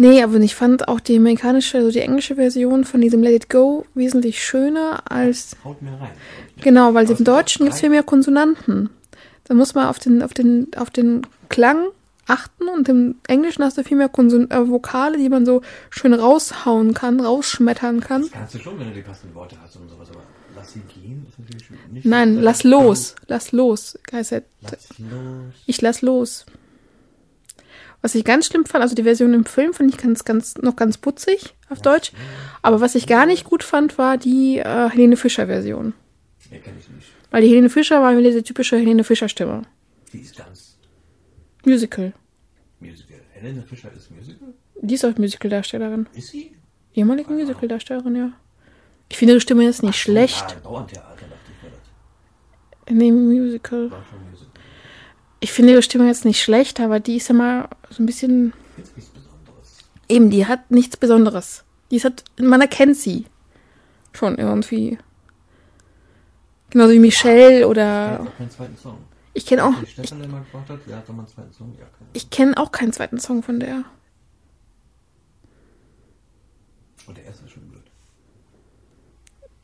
Nee, 0.00 0.22
aber 0.22 0.38
ich 0.38 0.54
fand 0.54 0.88
auch 0.88 0.98
die 0.98 1.18
amerikanische, 1.18 1.76
also 1.76 1.90
die 1.90 2.00
englische 2.00 2.36
Version 2.36 2.84
von 2.84 3.02
diesem 3.02 3.22
Let 3.22 3.34
It 3.34 3.50
Go 3.50 3.84
wesentlich 3.92 4.42
schöner 4.42 5.02
als. 5.10 5.56
Haut 5.62 5.82
mir 5.82 5.90
rein. 5.90 6.12
Genau, 6.62 6.94
weil 6.94 7.10
im 7.10 7.22
Deutschen 7.22 7.66
gibt 7.66 7.74
es 7.74 7.80
viel 7.80 7.90
mehr 7.90 8.02
Konsonanten. 8.02 8.88
Da 9.44 9.52
muss 9.52 9.74
man 9.74 9.88
auf 9.88 9.98
den, 9.98 10.22
auf 10.22 10.32
den, 10.32 10.68
auf 10.74 10.88
den 10.88 11.26
Klang 11.50 11.88
achten 12.26 12.68
und 12.68 12.88
im 12.88 13.16
Englischen 13.26 13.62
hast 13.62 13.76
du 13.76 13.84
viel 13.84 13.98
mehr 13.98 14.08
Konson 14.08 14.50
äh, 14.50 14.70
Vokale, 14.70 15.18
die 15.18 15.28
man 15.28 15.44
so 15.44 15.60
schön 15.90 16.14
raushauen 16.14 16.94
kann, 16.94 17.20
rausschmettern 17.20 18.00
kann. 18.00 18.22
Das 18.22 18.30
kannst 18.30 18.54
du 18.54 18.58
schon, 18.58 18.78
wenn 18.78 18.88
du 18.88 18.94
die 18.94 19.02
passenden 19.02 19.34
Worte 19.34 19.56
hast 19.62 19.76
und 19.76 19.90
sowas, 19.90 20.08
aber 20.08 20.22
lass 20.56 20.72
sie 20.72 20.80
gehen 20.80 21.26
ist 21.28 21.38
natürlich 21.38 21.70
nicht. 21.92 22.06
Nein, 22.06 22.40
lass 22.40 22.64
los, 22.64 23.16
lass 23.26 23.52
los. 23.52 23.98
Heißt 24.10 24.32
Lass 24.62 24.88
los. 24.98 25.54
ich 25.66 25.82
lass 25.82 26.00
los. 26.00 26.46
Was 28.02 28.14
ich 28.14 28.24
ganz 28.24 28.46
schlimm 28.46 28.64
fand, 28.64 28.82
also 28.82 28.94
die 28.94 29.02
Version 29.02 29.34
im 29.34 29.44
Film 29.44 29.74
fand 29.74 29.90
ich 29.94 30.00
ganz, 30.00 30.24
ganz, 30.24 30.56
noch 30.58 30.74
ganz 30.76 30.96
putzig 30.98 31.54
auf 31.68 31.82
Deutsch. 31.82 32.12
Aber 32.62 32.80
was 32.80 32.94
ich 32.94 33.06
gar 33.06 33.26
nicht 33.26 33.44
gut 33.44 33.62
fand, 33.62 33.98
war 33.98 34.16
die 34.16 34.58
äh, 34.58 34.88
Helene 34.88 35.16
Fischer 35.16 35.46
Version. 35.46 35.92
Nee, 36.50 36.58
kenn 36.60 36.74
ich 36.80 36.88
nicht. 36.88 37.08
Weil 37.30 37.42
die 37.42 37.48
Helene 37.48 37.68
Fischer 37.70 38.00
war 38.02 38.12
wieder 38.16 38.28
diese 38.28 38.42
typische 38.42 38.76
Helene 38.76 39.04
Fischer 39.04 39.28
Stimme. 39.28 39.62
Die 40.12 40.20
ist 40.20 40.36
ganz 40.36 40.76
Musical. 41.64 42.12
Musical. 42.80 43.18
Helene 43.34 43.62
Fischer 43.62 43.90
ist 43.96 44.10
Musical? 44.10 44.48
Die 44.80 44.94
ist 44.94 45.04
auch 45.04 45.16
Musicaldarstellerin. 45.18 46.06
Ist 46.14 46.28
sie? 46.30 46.56
Ehemalige 46.94 47.30
Musicaldarstellerin, 47.32 48.16
ja. 48.16 48.32
Ich 49.10 49.18
finde 49.18 49.34
ihre 49.34 49.40
Stimme 49.42 49.64
jetzt 49.64 49.82
nicht 49.82 49.98
schlecht 50.00 50.56
Ah, 50.56 50.60
Bauerntheater, 50.62 51.04
dachte 51.10 51.26
ich, 51.56 51.62
war 51.62 51.70
das. 51.70 52.90
in 52.92 52.98
dem 52.98 53.26
Musical. 53.28 53.90
War 53.90 54.02
schon 54.10 54.30
Musical. 54.30 54.39
Ich 55.40 55.52
finde 55.52 55.72
ihre 55.72 55.82
Stimme 55.82 56.06
jetzt 56.06 56.26
nicht 56.26 56.42
schlecht, 56.42 56.80
aber 56.80 57.00
die 57.00 57.16
ist 57.16 57.28
ja 57.28 57.34
mal 57.34 57.68
so 57.88 58.02
ein 58.02 58.06
bisschen. 58.06 58.52
Eben, 60.08 60.28
die 60.28 60.46
hat 60.46 60.70
nichts 60.70 60.96
Besonderes. 60.98 61.64
Die 61.90 61.96
ist 61.96 62.04
halt, 62.04 62.24
man 62.38 62.60
erkennt 62.60 62.96
sie. 62.96 63.26
Schon 64.12 64.36
irgendwie. 64.36 64.98
Genauso 66.68 66.92
wie 66.92 66.98
Michelle 66.98 67.60
Ich 67.60 67.64
oder. 67.64 68.26
Ich 69.32 69.46
kenne 69.46 69.64
auch. 69.64 69.72
Ja, 69.72 69.78
keine 70.02 70.28
Ich 72.12 72.30
kenne 72.30 72.56
auch 72.58 72.72
keinen 72.72 72.92
zweiten 72.92 73.18
Song 73.18 73.42
von 73.42 73.60
der. 73.60 73.84
Und 77.06 77.16
der 77.16 77.24
erste 77.24 77.44
ist 77.44 77.52
schon 77.52 77.62
blöd. 77.68 77.82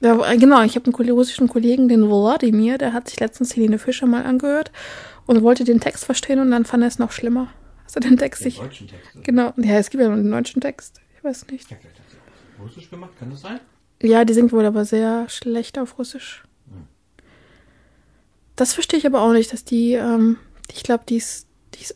Ja, 0.01 0.33
äh, 0.33 0.39
genau, 0.39 0.63
ich 0.63 0.77
habe 0.77 0.87
einen 0.87 1.11
russischen 1.11 1.49
Kollegen, 1.49 1.89
den 1.89 2.09
Wladimir, 2.09 2.79
der 2.79 2.93
hat 2.93 3.09
sich 3.09 3.21
letztens 3.21 3.55
Helene 3.57 3.79
Fischer 3.79 4.07
mal 4.07 4.25
angehört 4.25 4.71
und 5.27 5.43
wollte 5.43 5.65
den 5.65 5.81
Text 5.81 6.05
verstehen 6.05 6.39
und 6.39 6.51
dann 6.51 6.65
fand 6.65 6.83
er 6.83 6.89
es 6.89 6.99
noch 6.99 7.13
schlimmer. 7.13 7.49
Hast 7.85 7.97
du 7.97 8.01
den 8.01 8.17
Text 8.17 8.41
Den 8.45 8.51
sich. 8.51 8.61
deutschen 8.61 8.89
Text. 8.89 9.11
Genau, 9.23 9.53
ja, 9.57 9.79
es 9.79 9.91
gibt 9.91 10.03
ja 10.03 10.11
einen 10.13 10.31
deutschen 10.31 10.61
Text. 10.61 11.01
Ich 11.17 11.25
weiß 11.25 11.47
nicht. 11.49 11.71
Ja, 11.71 11.77
vielleicht 11.81 11.99
hat 11.99 12.05
sie 12.11 12.63
Russisch 12.63 12.91
gemacht, 12.91 13.11
kann 13.19 13.31
das 13.31 13.41
sein? 13.43 13.61
Ja, 14.03 14.25
die 14.25 14.35
singt 14.35 14.53
wohl 14.53 14.65
aber 14.65 14.85
sehr 14.85 15.29
schlecht 15.29 15.79
auf 15.79 15.99
Russisch. 15.99 16.43
Das 18.57 18.73
verstehe 18.73 18.99
ich 18.99 19.07
aber 19.07 19.21
auch 19.21 19.33
nicht, 19.33 19.53
dass 19.53 19.65
die, 19.65 19.93
ähm, 19.93 20.39
ich 20.73 20.83
glaube, 20.83 21.05
die 21.07 21.17
ist, 21.17 21.47
die 21.75 21.83
ist 21.83 21.95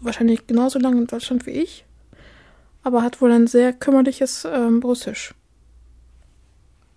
wahrscheinlich 0.00 0.46
genauso 0.46 0.78
lang 0.80 0.98
in 0.98 1.06
Deutschland 1.06 1.46
wie 1.46 1.50
ich, 1.50 1.84
aber 2.82 3.02
hat 3.02 3.20
wohl 3.20 3.30
ein 3.30 3.46
sehr 3.46 3.72
kümmerliches 3.72 4.44
ähm, 4.44 4.80
Russisch. 4.82 5.34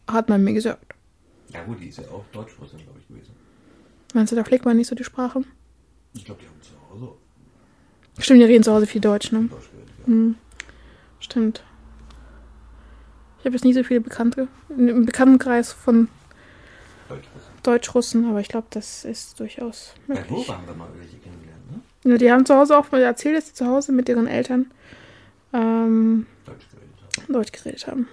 Hat 0.07 0.29
man 0.29 0.43
mir 0.43 0.53
gesagt. 0.53 0.93
Ja 1.53 1.63
gut, 1.63 1.79
die 1.79 1.89
ist 1.89 1.99
ja 1.99 2.05
auch 2.05 2.25
Deutsch-Russin, 2.31 2.79
glaube 2.79 2.99
ich, 2.99 3.07
gewesen. 3.07 3.33
Meinst 4.15 4.31
du, 4.31 4.35
da 4.35 4.43
pflegt 4.43 4.65
man 4.65 4.77
nicht 4.77 4.87
so 4.87 4.95
die 4.95 5.03
Sprache? 5.03 5.43
Ich 6.13 6.25
glaube, 6.25 6.41
die 6.41 6.47
haben 6.47 6.61
zu 6.61 6.71
Hause 6.89 7.13
Stimmt, 8.19 8.41
die 8.41 8.45
reden 8.45 8.63
zu 8.63 8.71
Hause 8.71 8.85
viel 8.85 9.01
Deutsch, 9.01 9.31
ne? 9.31 9.47
Deutsch. 9.49 9.69
Ja. 9.99 10.07
Hm, 10.07 10.35
stimmt. 11.19 11.63
Ich 13.39 13.45
habe 13.45 13.55
jetzt 13.55 13.65
nie 13.65 13.73
so 13.73 13.83
viele 13.83 14.01
Bekannte 14.01 14.47
im 14.69 15.05
Bekanntenkreis 15.05 15.73
von. 15.73 16.07
Deutsch-Russen, 17.63 18.25
aber 18.29 18.39
ich 18.39 18.49
glaube, 18.49 18.67
das 18.71 19.05
ist 19.05 19.39
durchaus 19.39 19.93
Bei 20.07 20.15
möglich. 20.15 20.31
Nova 20.31 20.57
haben 20.57 20.67
wir 20.67 20.73
mal 20.73 20.89
welche 20.97 21.17
kennengelernt, 21.17 21.71
ne? 21.71 22.11
Ja, 22.11 22.17
die 22.17 22.31
haben 22.31 22.45
zu 22.45 22.55
Hause 22.55 22.77
auch 22.77 22.91
mal 22.91 23.01
erzählt, 23.01 23.37
dass 23.37 23.47
sie 23.47 23.53
zu 23.53 23.65
Hause 23.65 23.91
mit 23.93 24.09
ihren 24.09 24.27
Eltern 24.27 24.71
ähm, 25.53 26.25
Deutsch 26.45 26.65
geredet 26.69 27.21
haben. 27.21 27.33
Deutsch 27.33 27.51
geredet 27.51 27.87
haben. 27.87 28.07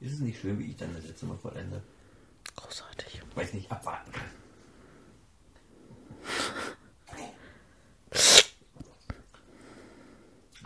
Ist 0.00 0.14
es 0.14 0.20
nicht 0.20 0.40
schön, 0.40 0.58
wie 0.58 0.66
ich 0.66 0.76
dann 0.76 0.94
das 0.94 1.06
letzte 1.06 1.26
Mal 1.26 1.36
vollende? 1.36 1.82
Großartig. 2.56 3.22
Weil 3.34 3.44
ich 3.46 3.54
nicht 3.54 3.70
abwarten 3.70 4.12
kann. 4.12 4.24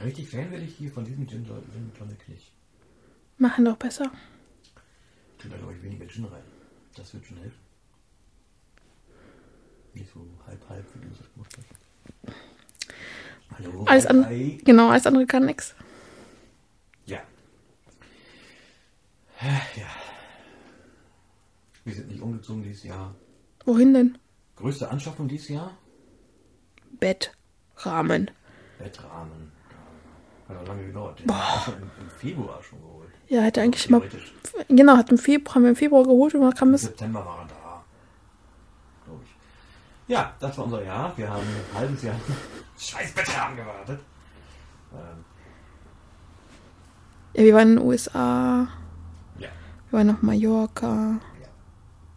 Richtig 0.04 0.28
Fan 0.28 0.50
werde 0.50 0.64
ich 0.64 0.76
hier 0.76 0.92
von 0.92 1.04
diesem 1.04 1.26
Gin, 1.26 1.46
Gin 1.46 1.92
Tonic 1.96 2.28
nicht. 2.28 2.52
Machen 3.38 3.64
doch 3.64 3.76
besser. 3.76 4.10
Tu 5.38 5.48
da, 5.48 5.56
glaube 5.56 5.74
ich, 5.74 5.82
weniger 5.82 6.06
Gin 6.06 6.26
rein. 6.26 6.42
Das 6.94 7.14
wird 7.14 7.24
schon 7.24 7.38
helfen. 7.38 7.58
Nicht 9.94 10.12
so 10.12 10.26
halb-halb, 10.46 10.84
wie 10.94 11.00
du 11.00 11.08
das 11.08 11.32
gemacht 11.32 11.56
hast. 11.56 12.36
Hallo, 13.56 13.84
Alles 13.84 14.06
andere, 14.06 14.58
genau, 14.64 14.90
alles 14.90 15.06
andere 15.06 15.26
kann 15.26 15.46
nix. 15.46 15.74
Ja. 17.06 17.20
Ja. 19.40 19.86
Wir 21.84 21.94
sind 21.94 22.08
nicht 22.08 22.20
umgezogen 22.20 22.62
dieses 22.62 22.82
Jahr. 22.82 23.14
Wohin 23.64 23.94
denn? 23.94 24.18
Größte 24.56 24.90
Anschaffung 24.90 25.28
dieses 25.28 25.48
Jahr? 25.48 25.78
Bettrahmen. 26.98 28.30
Bettrahmen. 28.78 29.52
Hat 30.48 30.56
auch 30.58 30.66
lange 30.66 30.86
gedauert. 30.86 31.18
Den 31.20 31.26
wir 31.28 31.62
schon 31.64 31.74
im, 31.82 32.10
Februar 32.18 32.62
schon 32.62 32.80
geholt. 32.80 33.08
Ja, 33.28 33.40
hätte 33.42 33.62
eigentlich 33.62 33.88
mal. 33.88 34.02
Genau, 34.68 34.96
hat 34.96 35.10
im 35.10 35.18
Februar, 35.18 35.54
haben 35.54 35.62
wir 35.62 35.70
im 35.70 35.76
Februar 35.76 36.02
geholt 36.04 36.34
und 36.34 36.42
dann 36.42 36.54
kam 36.54 36.68
Im 36.68 36.74
es. 36.74 36.82
September 36.82 37.24
war 37.24 37.38
er 37.40 37.46
da. 37.48 37.84
Glaube 39.06 39.20
ich. 39.24 39.34
Ja, 40.08 40.34
das 40.38 40.58
war 40.58 40.64
unser 40.66 40.84
Jahr. 40.84 41.16
Wir 41.16 41.30
haben 41.30 41.40
ein 41.42 41.78
halbes 41.78 42.02
Jahr 42.02 42.14
scheiß 42.78 43.12
Bettrahmen 43.14 43.56
gewartet. 43.56 44.00
Ähm, 44.92 45.24
Ja, 47.34 47.42
wir 47.42 47.54
waren 47.54 47.68
in 47.70 47.76
den 47.78 47.86
USA, 47.86 48.68
ja. 49.38 49.48
wir 49.90 49.98
waren 49.98 50.10
auf 50.10 50.22
Mallorca. 50.22 51.18
ja. 51.40 51.48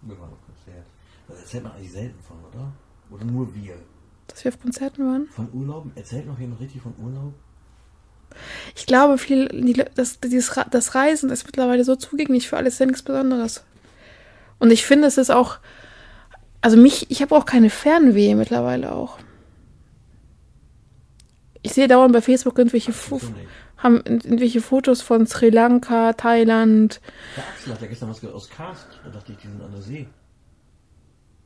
Wir 0.02 0.20
waren 0.20 0.32
auf 0.34 0.46
Konzert. 0.46 0.86
Das 1.28 1.40
erzählt 1.40 1.64
man 1.64 1.72
eigentlich 1.74 1.92
selten 1.94 2.22
von, 2.22 2.38
oder? 2.44 2.72
Oder 3.10 3.26
nur 3.26 3.56
wir. 3.56 3.76
Dass 4.28 4.44
wir 4.44 4.52
auf 4.54 4.60
Konzerten 4.62 5.08
waren. 5.08 5.28
Von 5.28 5.50
Urlauben? 5.54 5.92
Erzählt 5.96 6.28
noch 6.28 6.38
jemand 6.38 6.60
richtig 6.60 6.82
von 6.82 6.94
Urlaub? 7.00 7.34
Ich 8.76 8.86
glaube, 8.86 9.18
viel, 9.18 9.48
das, 9.96 10.20
dieses, 10.20 10.60
das 10.72 10.96
Reisen 10.96 11.30
ist 11.30 11.46
mittlerweile 11.46 11.84
so 11.84 11.96
zugänglich 11.96 12.48
für 12.48 12.58
alles, 12.58 12.74
ist 12.74 12.80
ja 12.80 12.86
nichts 12.86 13.04
Besonderes. 13.04 13.64
Und 14.60 14.72
ich 14.72 14.86
finde, 14.86 15.08
es 15.08 15.18
ist 15.18 15.30
auch, 15.30 15.60
also 16.62 16.78
mich, 16.78 17.10
ich 17.12 17.22
habe 17.22 17.36
auch 17.36 17.46
keine 17.46 17.70
Fernweh 17.70 18.36
mittlerweile 18.36 18.92
auch. 18.92 19.20
Ich 21.62 21.74
sehe 21.74 21.88
dauernd 21.88 22.14
bei 22.14 22.22
Facebook 22.22 22.58
irgendwelche, 22.58 22.94
Fo 22.94 23.20
haben 23.78 23.98
irgendwelche 24.06 24.62
Fotos 24.62 25.02
von 25.02 25.28
Sri 25.28 25.50
Lanka, 25.50 26.14
Thailand. 26.14 27.02
Der 27.36 27.48
Axel 27.48 27.74
hat 27.74 27.82
ja 27.82 27.88
gestern 27.88 28.10
was 28.10 28.22
gehört 28.22 28.36
aus 28.36 28.50
Karst. 28.50 28.88
Da 29.04 29.10
dachte 29.10 29.34
ich, 29.34 29.38
die 29.38 29.48
sind 29.48 29.62
an 29.62 29.72
der 29.72 29.82
See. 29.82 30.08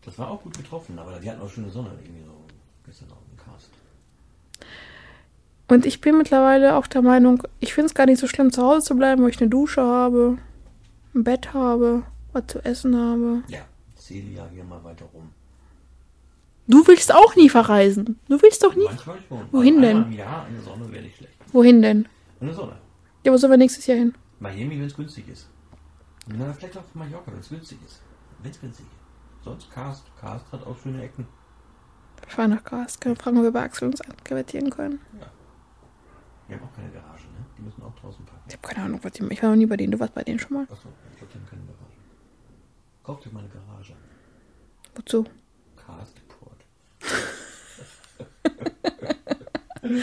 Das 0.03 0.17
war 0.17 0.31
auch 0.31 0.41
gut 0.41 0.57
getroffen, 0.57 0.97
aber 0.97 1.19
die 1.19 1.29
hatten 1.29 1.41
auch 1.41 1.49
schöne 1.49 1.69
Sonne 1.69 1.91
irgendwie 2.01 2.23
so 2.23 2.33
gestern 2.85 3.09
Abend 3.11 3.25
im 3.31 3.37
Karst. 3.37 3.69
Und 5.71 5.85
ich 5.85 6.01
bin 6.01 6.17
mittlerweile 6.17 6.75
auch 6.75 6.85
der 6.85 7.01
Meinung, 7.01 7.43
ich 7.61 7.73
finde 7.73 7.85
es 7.85 7.93
gar 7.93 8.05
nicht 8.05 8.19
so 8.19 8.27
schlimm, 8.27 8.51
zu 8.51 8.61
Hause 8.61 8.87
zu 8.87 8.95
bleiben, 8.97 9.23
wo 9.23 9.27
ich 9.27 9.39
eine 9.39 9.49
Dusche 9.49 9.81
habe, 9.81 10.37
ein 11.15 11.23
Bett 11.23 11.53
habe, 11.53 12.03
was 12.33 12.47
zu 12.47 12.59
essen 12.65 12.93
habe. 12.93 13.43
Ja, 13.47 13.61
ja 14.09 14.49
hier 14.53 14.65
mal 14.65 14.83
weiter 14.83 15.05
rum. 15.13 15.29
Du 16.67 16.85
willst 16.87 17.15
auch 17.15 17.37
nie 17.37 17.47
verreisen. 17.47 18.19
Du 18.27 18.41
willst 18.41 18.61
doch 18.65 18.75
nie. 18.75 18.83
Manchmal 18.83 19.19
schon. 19.29 19.47
Wohin 19.53 19.77
aber 19.77 19.85
denn? 19.85 20.11
Jahr 20.11 20.45
in 20.49 20.55
der 20.55 20.63
Sonne 20.63 20.91
wäre 20.91 21.03
nicht 21.03 21.15
schlecht. 21.15 21.35
Wohin 21.53 21.81
denn? 21.81 22.05
In 22.41 22.47
der 22.47 22.55
Sonne. 22.57 22.75
Ja, 23.23 23.31
wo 23.31 23.37
sollen 23.37 23.53
wir 23.53 23.57
nächstes 23.57 23.87
Jahr 23.87 23.97
hin? 23.97 24.13
Miami, 24.41 24.71
wenn 24.71 24.87
es 24.87 24.93
günstig 24.93 25.29
ist. 25.29 25.47
Na, 26.27 26.51
vielleicht 26.51 26.75
auch 26.75 26.83
Mallorca, 26.93 27.31
wenn 27.31 27.39
es 27.39 27.47
günstig 27.47 27.77
ist. 27.85 28.01
Wenn 28.41 28.51
es 28.51 28.59
günstig 28.59 28.85
ist. 28.87 29.45
sonst 29.45 29.71
Cast. 29.71 30.03
Cast 30.19 30.51
hat 30.51 30.67
auch 30.67 30.77
schöne 30.83 31.01
Ecken. 31.01 31.25
Wir 32.19 32.29
fahren 32.29 32.49
nach 32.49 32.63
Gras. 32.65 32.99
Können 32.99 33.15
wir 33.15 33.23
fragen, 33.23 33.37
ob 33.37 33.43
wir 33.43 33.51
bei 33.51 33.63
Axel 33.63 33.87
uns 33.87 34.01
einquartieren 34.01 34.69
können. 34.69 34.99
Die 36.51 36.57
haben 36.57 36.67
auch 36.67 36.75
keine 36.75 36.89
Garage, 36.89 37.27
ne? 37.27 37.45
Die 37.57 37.61
müssen 37.61 37.81
auch 37.81 37.95
draußen 37.95 38.25
parken. 38.25 38.43
Ich 38.49 38.57
habe 38.57 38.67
keine 38.67 38.85
Ahnung, 38.85 38.99
was 39.03 39.13
die 39.13 39.23
Ich 39.23 39.41
war 39.41 39.51
noch 39.51 39.55
nie 39.55 39.67
bei 39.67 39.77
denen. 39.77 39.93
Du 39.93 39.99
warst 40.01 40.13
bei 40.13 40.23
denen 40.23 40.37
schon 40.37 40.51
mal. 40.51 40.63
Achso, 40.63 40.89
ich 41.15 41.21
haben 41.21 41.47
keine 41.49 41.61
Garage. 41.61 41.95
Kauft 43.03 43.25
euch 43.25 43.31
mal 43.31 43.39
eine 43.39 43.47
Garage. 43.47 43.95
Wozu? 44.93 45.23
Castport. 45.77 46.65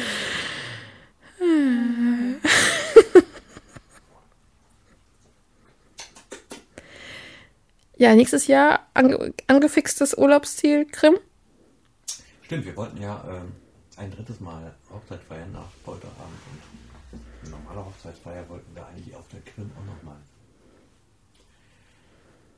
Ja, 8.01 8.14
nächstes 8.14 8.46
Jahr 8.46 8.86
ange 8.94 9.34
angefixtes 9.49 10.16
Urlaubsziel 10.16 10.86
Krim. 10.86 11.18
Stimmt, 12.42 12.64
wir 12.64 12.76
wollten 12.76 13.03
ja 13.03 13.24
ähm, 13.28 13.53
ein 13.99 14.11
drittes 14.11 14.40
Mal 14.40 14.74
Hochzeit 14.90 15.22
feiern 15.22 15.53
nach 15.53 15.68
Polterabend 15.84 16.38
und 16.53 17.20
eine 17.42 17.51
normale 17.51 17.84
Hochzeitsfeier 17.86 18.49
wollten 18.49 18.74
wir 18.74 18.86
eigentlich 18.86 19.14
auf 19.14 19.26
der 19.28 19.40
Krim 19.40 19.70
auch 19.78 19.84
nochmal. 19.84 20.16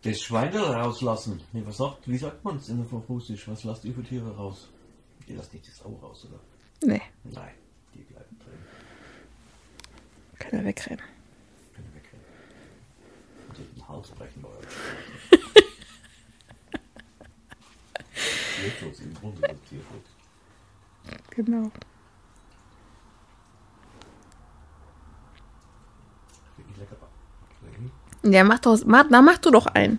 Das 0.03 0.21
Schweine 0.21 0.61
rauslassen. 0.61 1.41
Nee, 1.53 1.63
was 1.67 1.77
sagt, 1.77 2.09
wie 2.09 2.17
sagt 2.17 2.43
man 2.45 2.57
es 2.57 2.69
in 2.69 2.79
der 2.79 2.87
Russisch? 3.01 3.47
Was 3.49 3.65
lasst 3.65 3.85
ihr 3.85 3.95
für 3.95 4.03
Tiere 4.03 4.35
raus? 4.35 4.69
Ihr 5.27 5.37
lasst 5.37 5.53
nicht 5.53 5.67
die 5.67 5.71
Sau 5.71 5.91
raus, 6.03 6.27
oder? 6.27 6.41
Nee, 6.83 7.03
Nein, 7.25 7.55
die 7.95 8.01
bleiben 8.01 8.39
drin. 8.39 8.59
kann 10.39 10.53
er 10.61 10.65
wegrennen. 10.65 11.05
Können 11.75 11.95
wegrennen. 11.95 12.25
Und 13.49 13.57
sich 13.57 13.67
den 13.75 13.89
Hals 13.89 14.09
brechen 14.09 14.43
bei 14.43 14.49
euch. 14.49 14.67
Tierschutz, 18.61 19.01
im 19.01 19.15
Grunde 19.15 19.47
ist 19.49 19.69
Tierschutz. 19.69 20.09
Genau. 21.41 21.71
Ja, 28.23 28.45
mach 28.45 28.59
doch, 28.59 28.79
mach, 28.85 29.05
na, 29.09 29.23
mach 29.23 29.39
du 29.39 29.51
doch 29.51 29.67
einen. 29.67 29.99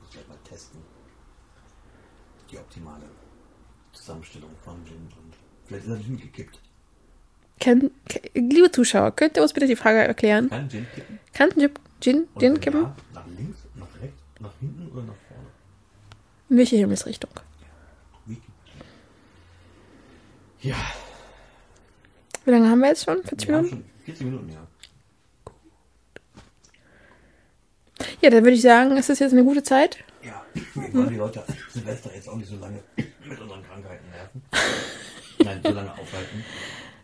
muss 0.00 0.10
gleich 0.10 0.28
mal 0.28 0.36
testen. 0.44 0.80
Die 2.50 2.58
optimale 2.58 3.04
Zusammenstellung 3.92 4.50
von 4.62 4.84
Gin 4.84 4.96
und 4.96 5.34
vielleicht 5.66 5.86
ist 5.86 5.90
er 5.92 6.00
Gin 6.02 6.18
gekippt. 6.18 6.60
Ke- 7.58 7.90
liebe 8.34 8.70
Zuschauer, 8.70 9.12
könnt 9.12 9.36
ihr 9.38 9.42
uns 9.42 9.54
bitte 9.54 9.66
die 9.66 9.76
Frage 9.76 9.98
erklären? 10.06 10.50
Kann 10.50 10.68
Gin 10.68 10.86
kippen? 10.94 11.18
Kann 11.32 11.50
Gin, 11.52 11.70
Gin, 12.00 12.28
Gin 12.38 12.60
kippen? 12.60 12.82
Ja, 12.82 12.96
nach 13.14 13.26
links, 13.26 13.58
nach 13.74 14.00
rechts, 14.02 14.22
nach 14.40 14.52
hinten 14.60 14.88
oder 14.92 15.02
nach 15.04 15.14
vorne? 15.28 15.46
In 16.50 16.58
welche 16.58 16.76
Himmelsrichtung? 16.76 17.30
Wie 18.26 18.34
kippt 18.34 18.66
Gin? 18.66 18.82
Ja, 20.62 20.74
Wie 22.44 22.50
lange 22.50 22.68
haben 22.70 22.80
wir 22.80 22.88
jetzt 22.88 23.04
schon? 23.04 23.22
40 23.22 23.48
wir 23.48 23.56
Minuten? 23.56 23.76
schon 23.76 23.84
40 24.04 24.24
Minuten, 24.26 24.48
ja. 24.50 24.66
Ja, 28.22 28.30
dann 28.30 28.42
würde 28.44 28.52
ich 28.56 28.62
sagen, 28.62 28.96
es 28.96 29.08
ist 29.08 29.18
jetzt 29.20 29.32
eine 29.32 29.44
gute 29.44 29.62
Zeit. 29.62 29.98
Ja, 30.22 30.44
wir 30.74 30.94
wollen 30.94 31.08
die 31.10 31.16
Leute 31.16 31.44
Silvester 31.70 32.14
jetzt 32.14 32.28
auch 32.28 32.36
nicht 32.36 32.48
so 32.48 32.56
lange 32.56 32.82
mit 32.96 33.40
unseren 33.40 33.62
Krankheiten 33.62 34.04
nerven. 34.10 34.42
Nein, 35.44 35.60
so 35.62 35.70
lange 35.70 35.92
aufhalten. 35.92 36.44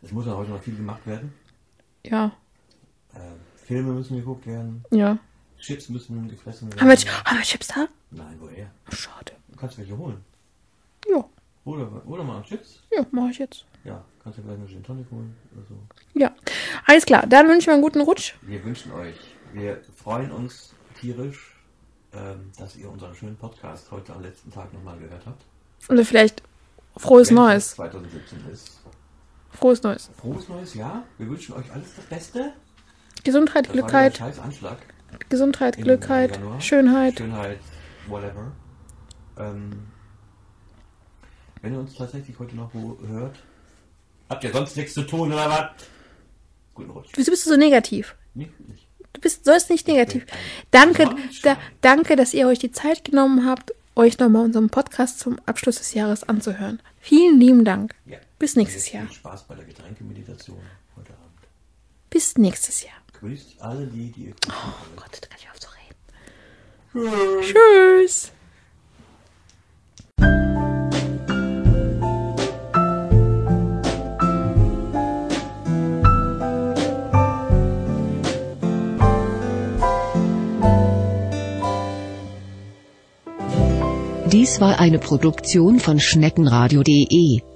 Es 0.03 0.11
muss 0.13 0.27
ja 0.27 0.35
heute 0.37 0.51
noch 0.51 0.63
viel 0.63 0.77
gemacht 0.77 1.07
werden. 1.07 1.33
Ja, 2.05 2.33
Äh, 3.15 3.19
Filme 3.67 3.93
müssen 3.93 4.17
geguckt 4.17 4.47
werden. 4.47 4.85
ja. 4.91 5.19
Chips 5.61 5.89
müssen 5.91 6.29
gefressen 6.29 6.69
werden. 6.73 6.81
Haben 6.81 6.89
wir, 6.89 7.25
haben 7.25 7.39
wir 7.39 7.45
Chips 7.45 7.69
da? 7.69 7.87
Nein, 8.11 8.37
woher? 8.41 8.69
Schade. 8.91 9.33
Du 9.49 9.57
kannst 9.57 9.79
welche 9.79 9.97
holen. 9.97 10.25
Ja, 11.09 11.25
Oder, 11.65 12.02
oder 12.53 12.59
Chips. 12.63 12.83
ja, 12.91 13.07
mache 13.11 13.31
ich 13.31 13.39
jetzt. 13.39 13.65
Ja, 13.85 14.05
kannst 14.23 14.39
du 14.39 14.43
gleich 14.43 14.57
eine 14.57 14.67
Gin 14.67 14.83
Tonic 14.83 15.11
holen 15.11 15.35
oder 15.55 15.65
so. 15.67 15.75
Ja, 16.15 16.31
alles 16.87 17.05
klar. 17.05 17.27
Dann 17.27 17.47
wünsche 17.49 17.61
ich 17.61 17.67
mir 17.67 17.73
einen 17.75 17.83
guten 17.83 18.01
Rutsch. 18.01 18.35
Wir 18.43 18.63
wünschen 18.65 18.93
euch, 18.93 19.17
wir 19.53 19.81
freuen 19.97 20.31
uns 20.31 20.75
tierisch, 21.01 21.57
ähm, 22.13 22.53
dass 22.59 22.77
ihr 22.77 22.91
unseren 22.91 23.15
schönen 23.15 23.37
Podcast 23.37 23.91
heute 23.91 24.13
am 24.15 24.23
letzten 24.23 24.51
Tag 24.53 24.73
nochmal 24.73 24.99
gehört 24.99 25.27
habt. 25.27 25.43
Und 25.89 26.05
vielleicht 26.05 26.43
frohes 26.97 27.29
Wenn 27.31 27.37
es 27.39 27.43
Neues. 27.43 27.71
2017 27.73 28.39
ist. 28.53 28.81
Frohes 29.51 29.83
Neues. 29.83 30.11
Frohes 30.17 30.49
neues 30.49 30.75
Jahr. 30.75 31.03
Wir 31.19 31.29
wünschen 31.29 31.55
euch 31.55 31.71
alles 31.73 31.95
das 31.97 32.05
Beste. 32.07 32.53
Gesundheit, 33.25 33.67
Das 33.67 33.73
Glückheit, 33.73 34.17
scheiß 34.17 34.39
Anschlag. 34.39 34.79
Gesundheit, 35.29 35.77
Glückheit. 35.77 36.39
Schönheit. 36.61 37.19
Schönheit, 37.19 37.59
whatever. 38.09 38.53
Ähm, 39.39 39.89
wenn 41.63 41.73
ihr 41.75 41.81
uns 41.81 41.95
tatsächlich 41.95 42.39
heute 42.39 42.57
noch 42.57 42.71
wo 42.75 42.99
hört, 43.07 43.37
habt 44.29 44.45
ihr 44.45 44.53
sonst 44.53 44.77
nichts 44.77 44.95
zu 44.95 45.03
tun 45.03 45.33
oder 45.33 45.49
was? 45.49 45.71
Guten 46.75 46.91
Rutsch. 46.91 47.11
Wieso 47.15 47.31
bist 47.31 47.47
du 47.47 47.51
so 47.51 47.57
negativ? 47.57 48.15
Nicht, 48.35 48.59
nicht. 48.69 48.87
Du 49.13 49.21
bist, 49.21 49.45
sollst 49.45 49.71
nicht 49.71 49.87
negativ. 49.89 50.25
Danke, 50.71 51.09
da, 51.43 51.57
danke, 51.83 52.17
dass 52.17 52.33
ihr 52.35 52.47
euch 52.49 52.59
die 52.59 52.73
Zeit 52.73 53.05
genommen 53.05 53.47
habt, 53.47 53.73
euch 53.95 54.19
nochmal 54.19 54.45
unseren 54.45 54.71
Podcast 54.71 55.19
zum 55.19 55.39
Abschluss 55.45 55.77
des 55.77 55.93
Jahres 55.95 56.25
anzuhören. 56.25 56.81
Vielen 57.01 57.39
lieben 57.39 57.65
Dank. 57.65 57.95
Ja. 58.07 58.19
Bis 58.39 58.57
nächstes 58.57 58.91
Jahr. 58.91 59.05
Viel 59.07 59.17
Spaß 59.17 59.45
bei 59.45 59.55
der 59.55 59.67
Getränkemeditation 59.67 60.59
heute 60.97 61.13
Abend. 61.13 61.39
Bis 62.09 62.39
nächstes 62.39 62.83
Jahr. 62.83 62.95
Grüßt 63.21 63.61
alle 63.61 63.87
die, 63.87 64.11
die 64.11 64.25
ihr 64.29 64.35
Oh. 64.49 64.53
Gott, 64.97 65.19
da 65.21 65.29
kann 65.29 65.39
ich 65.39 65.49
aufzureden. 65.51 67.43
Tschüss. 67.43 68.33
Dies 84.33 84.63
war 84.63 84.81
eine 84.81 84.99
Produktion 84.99 85.79
von 85.79 86.01
schneckenradio.de. 86.01 87.52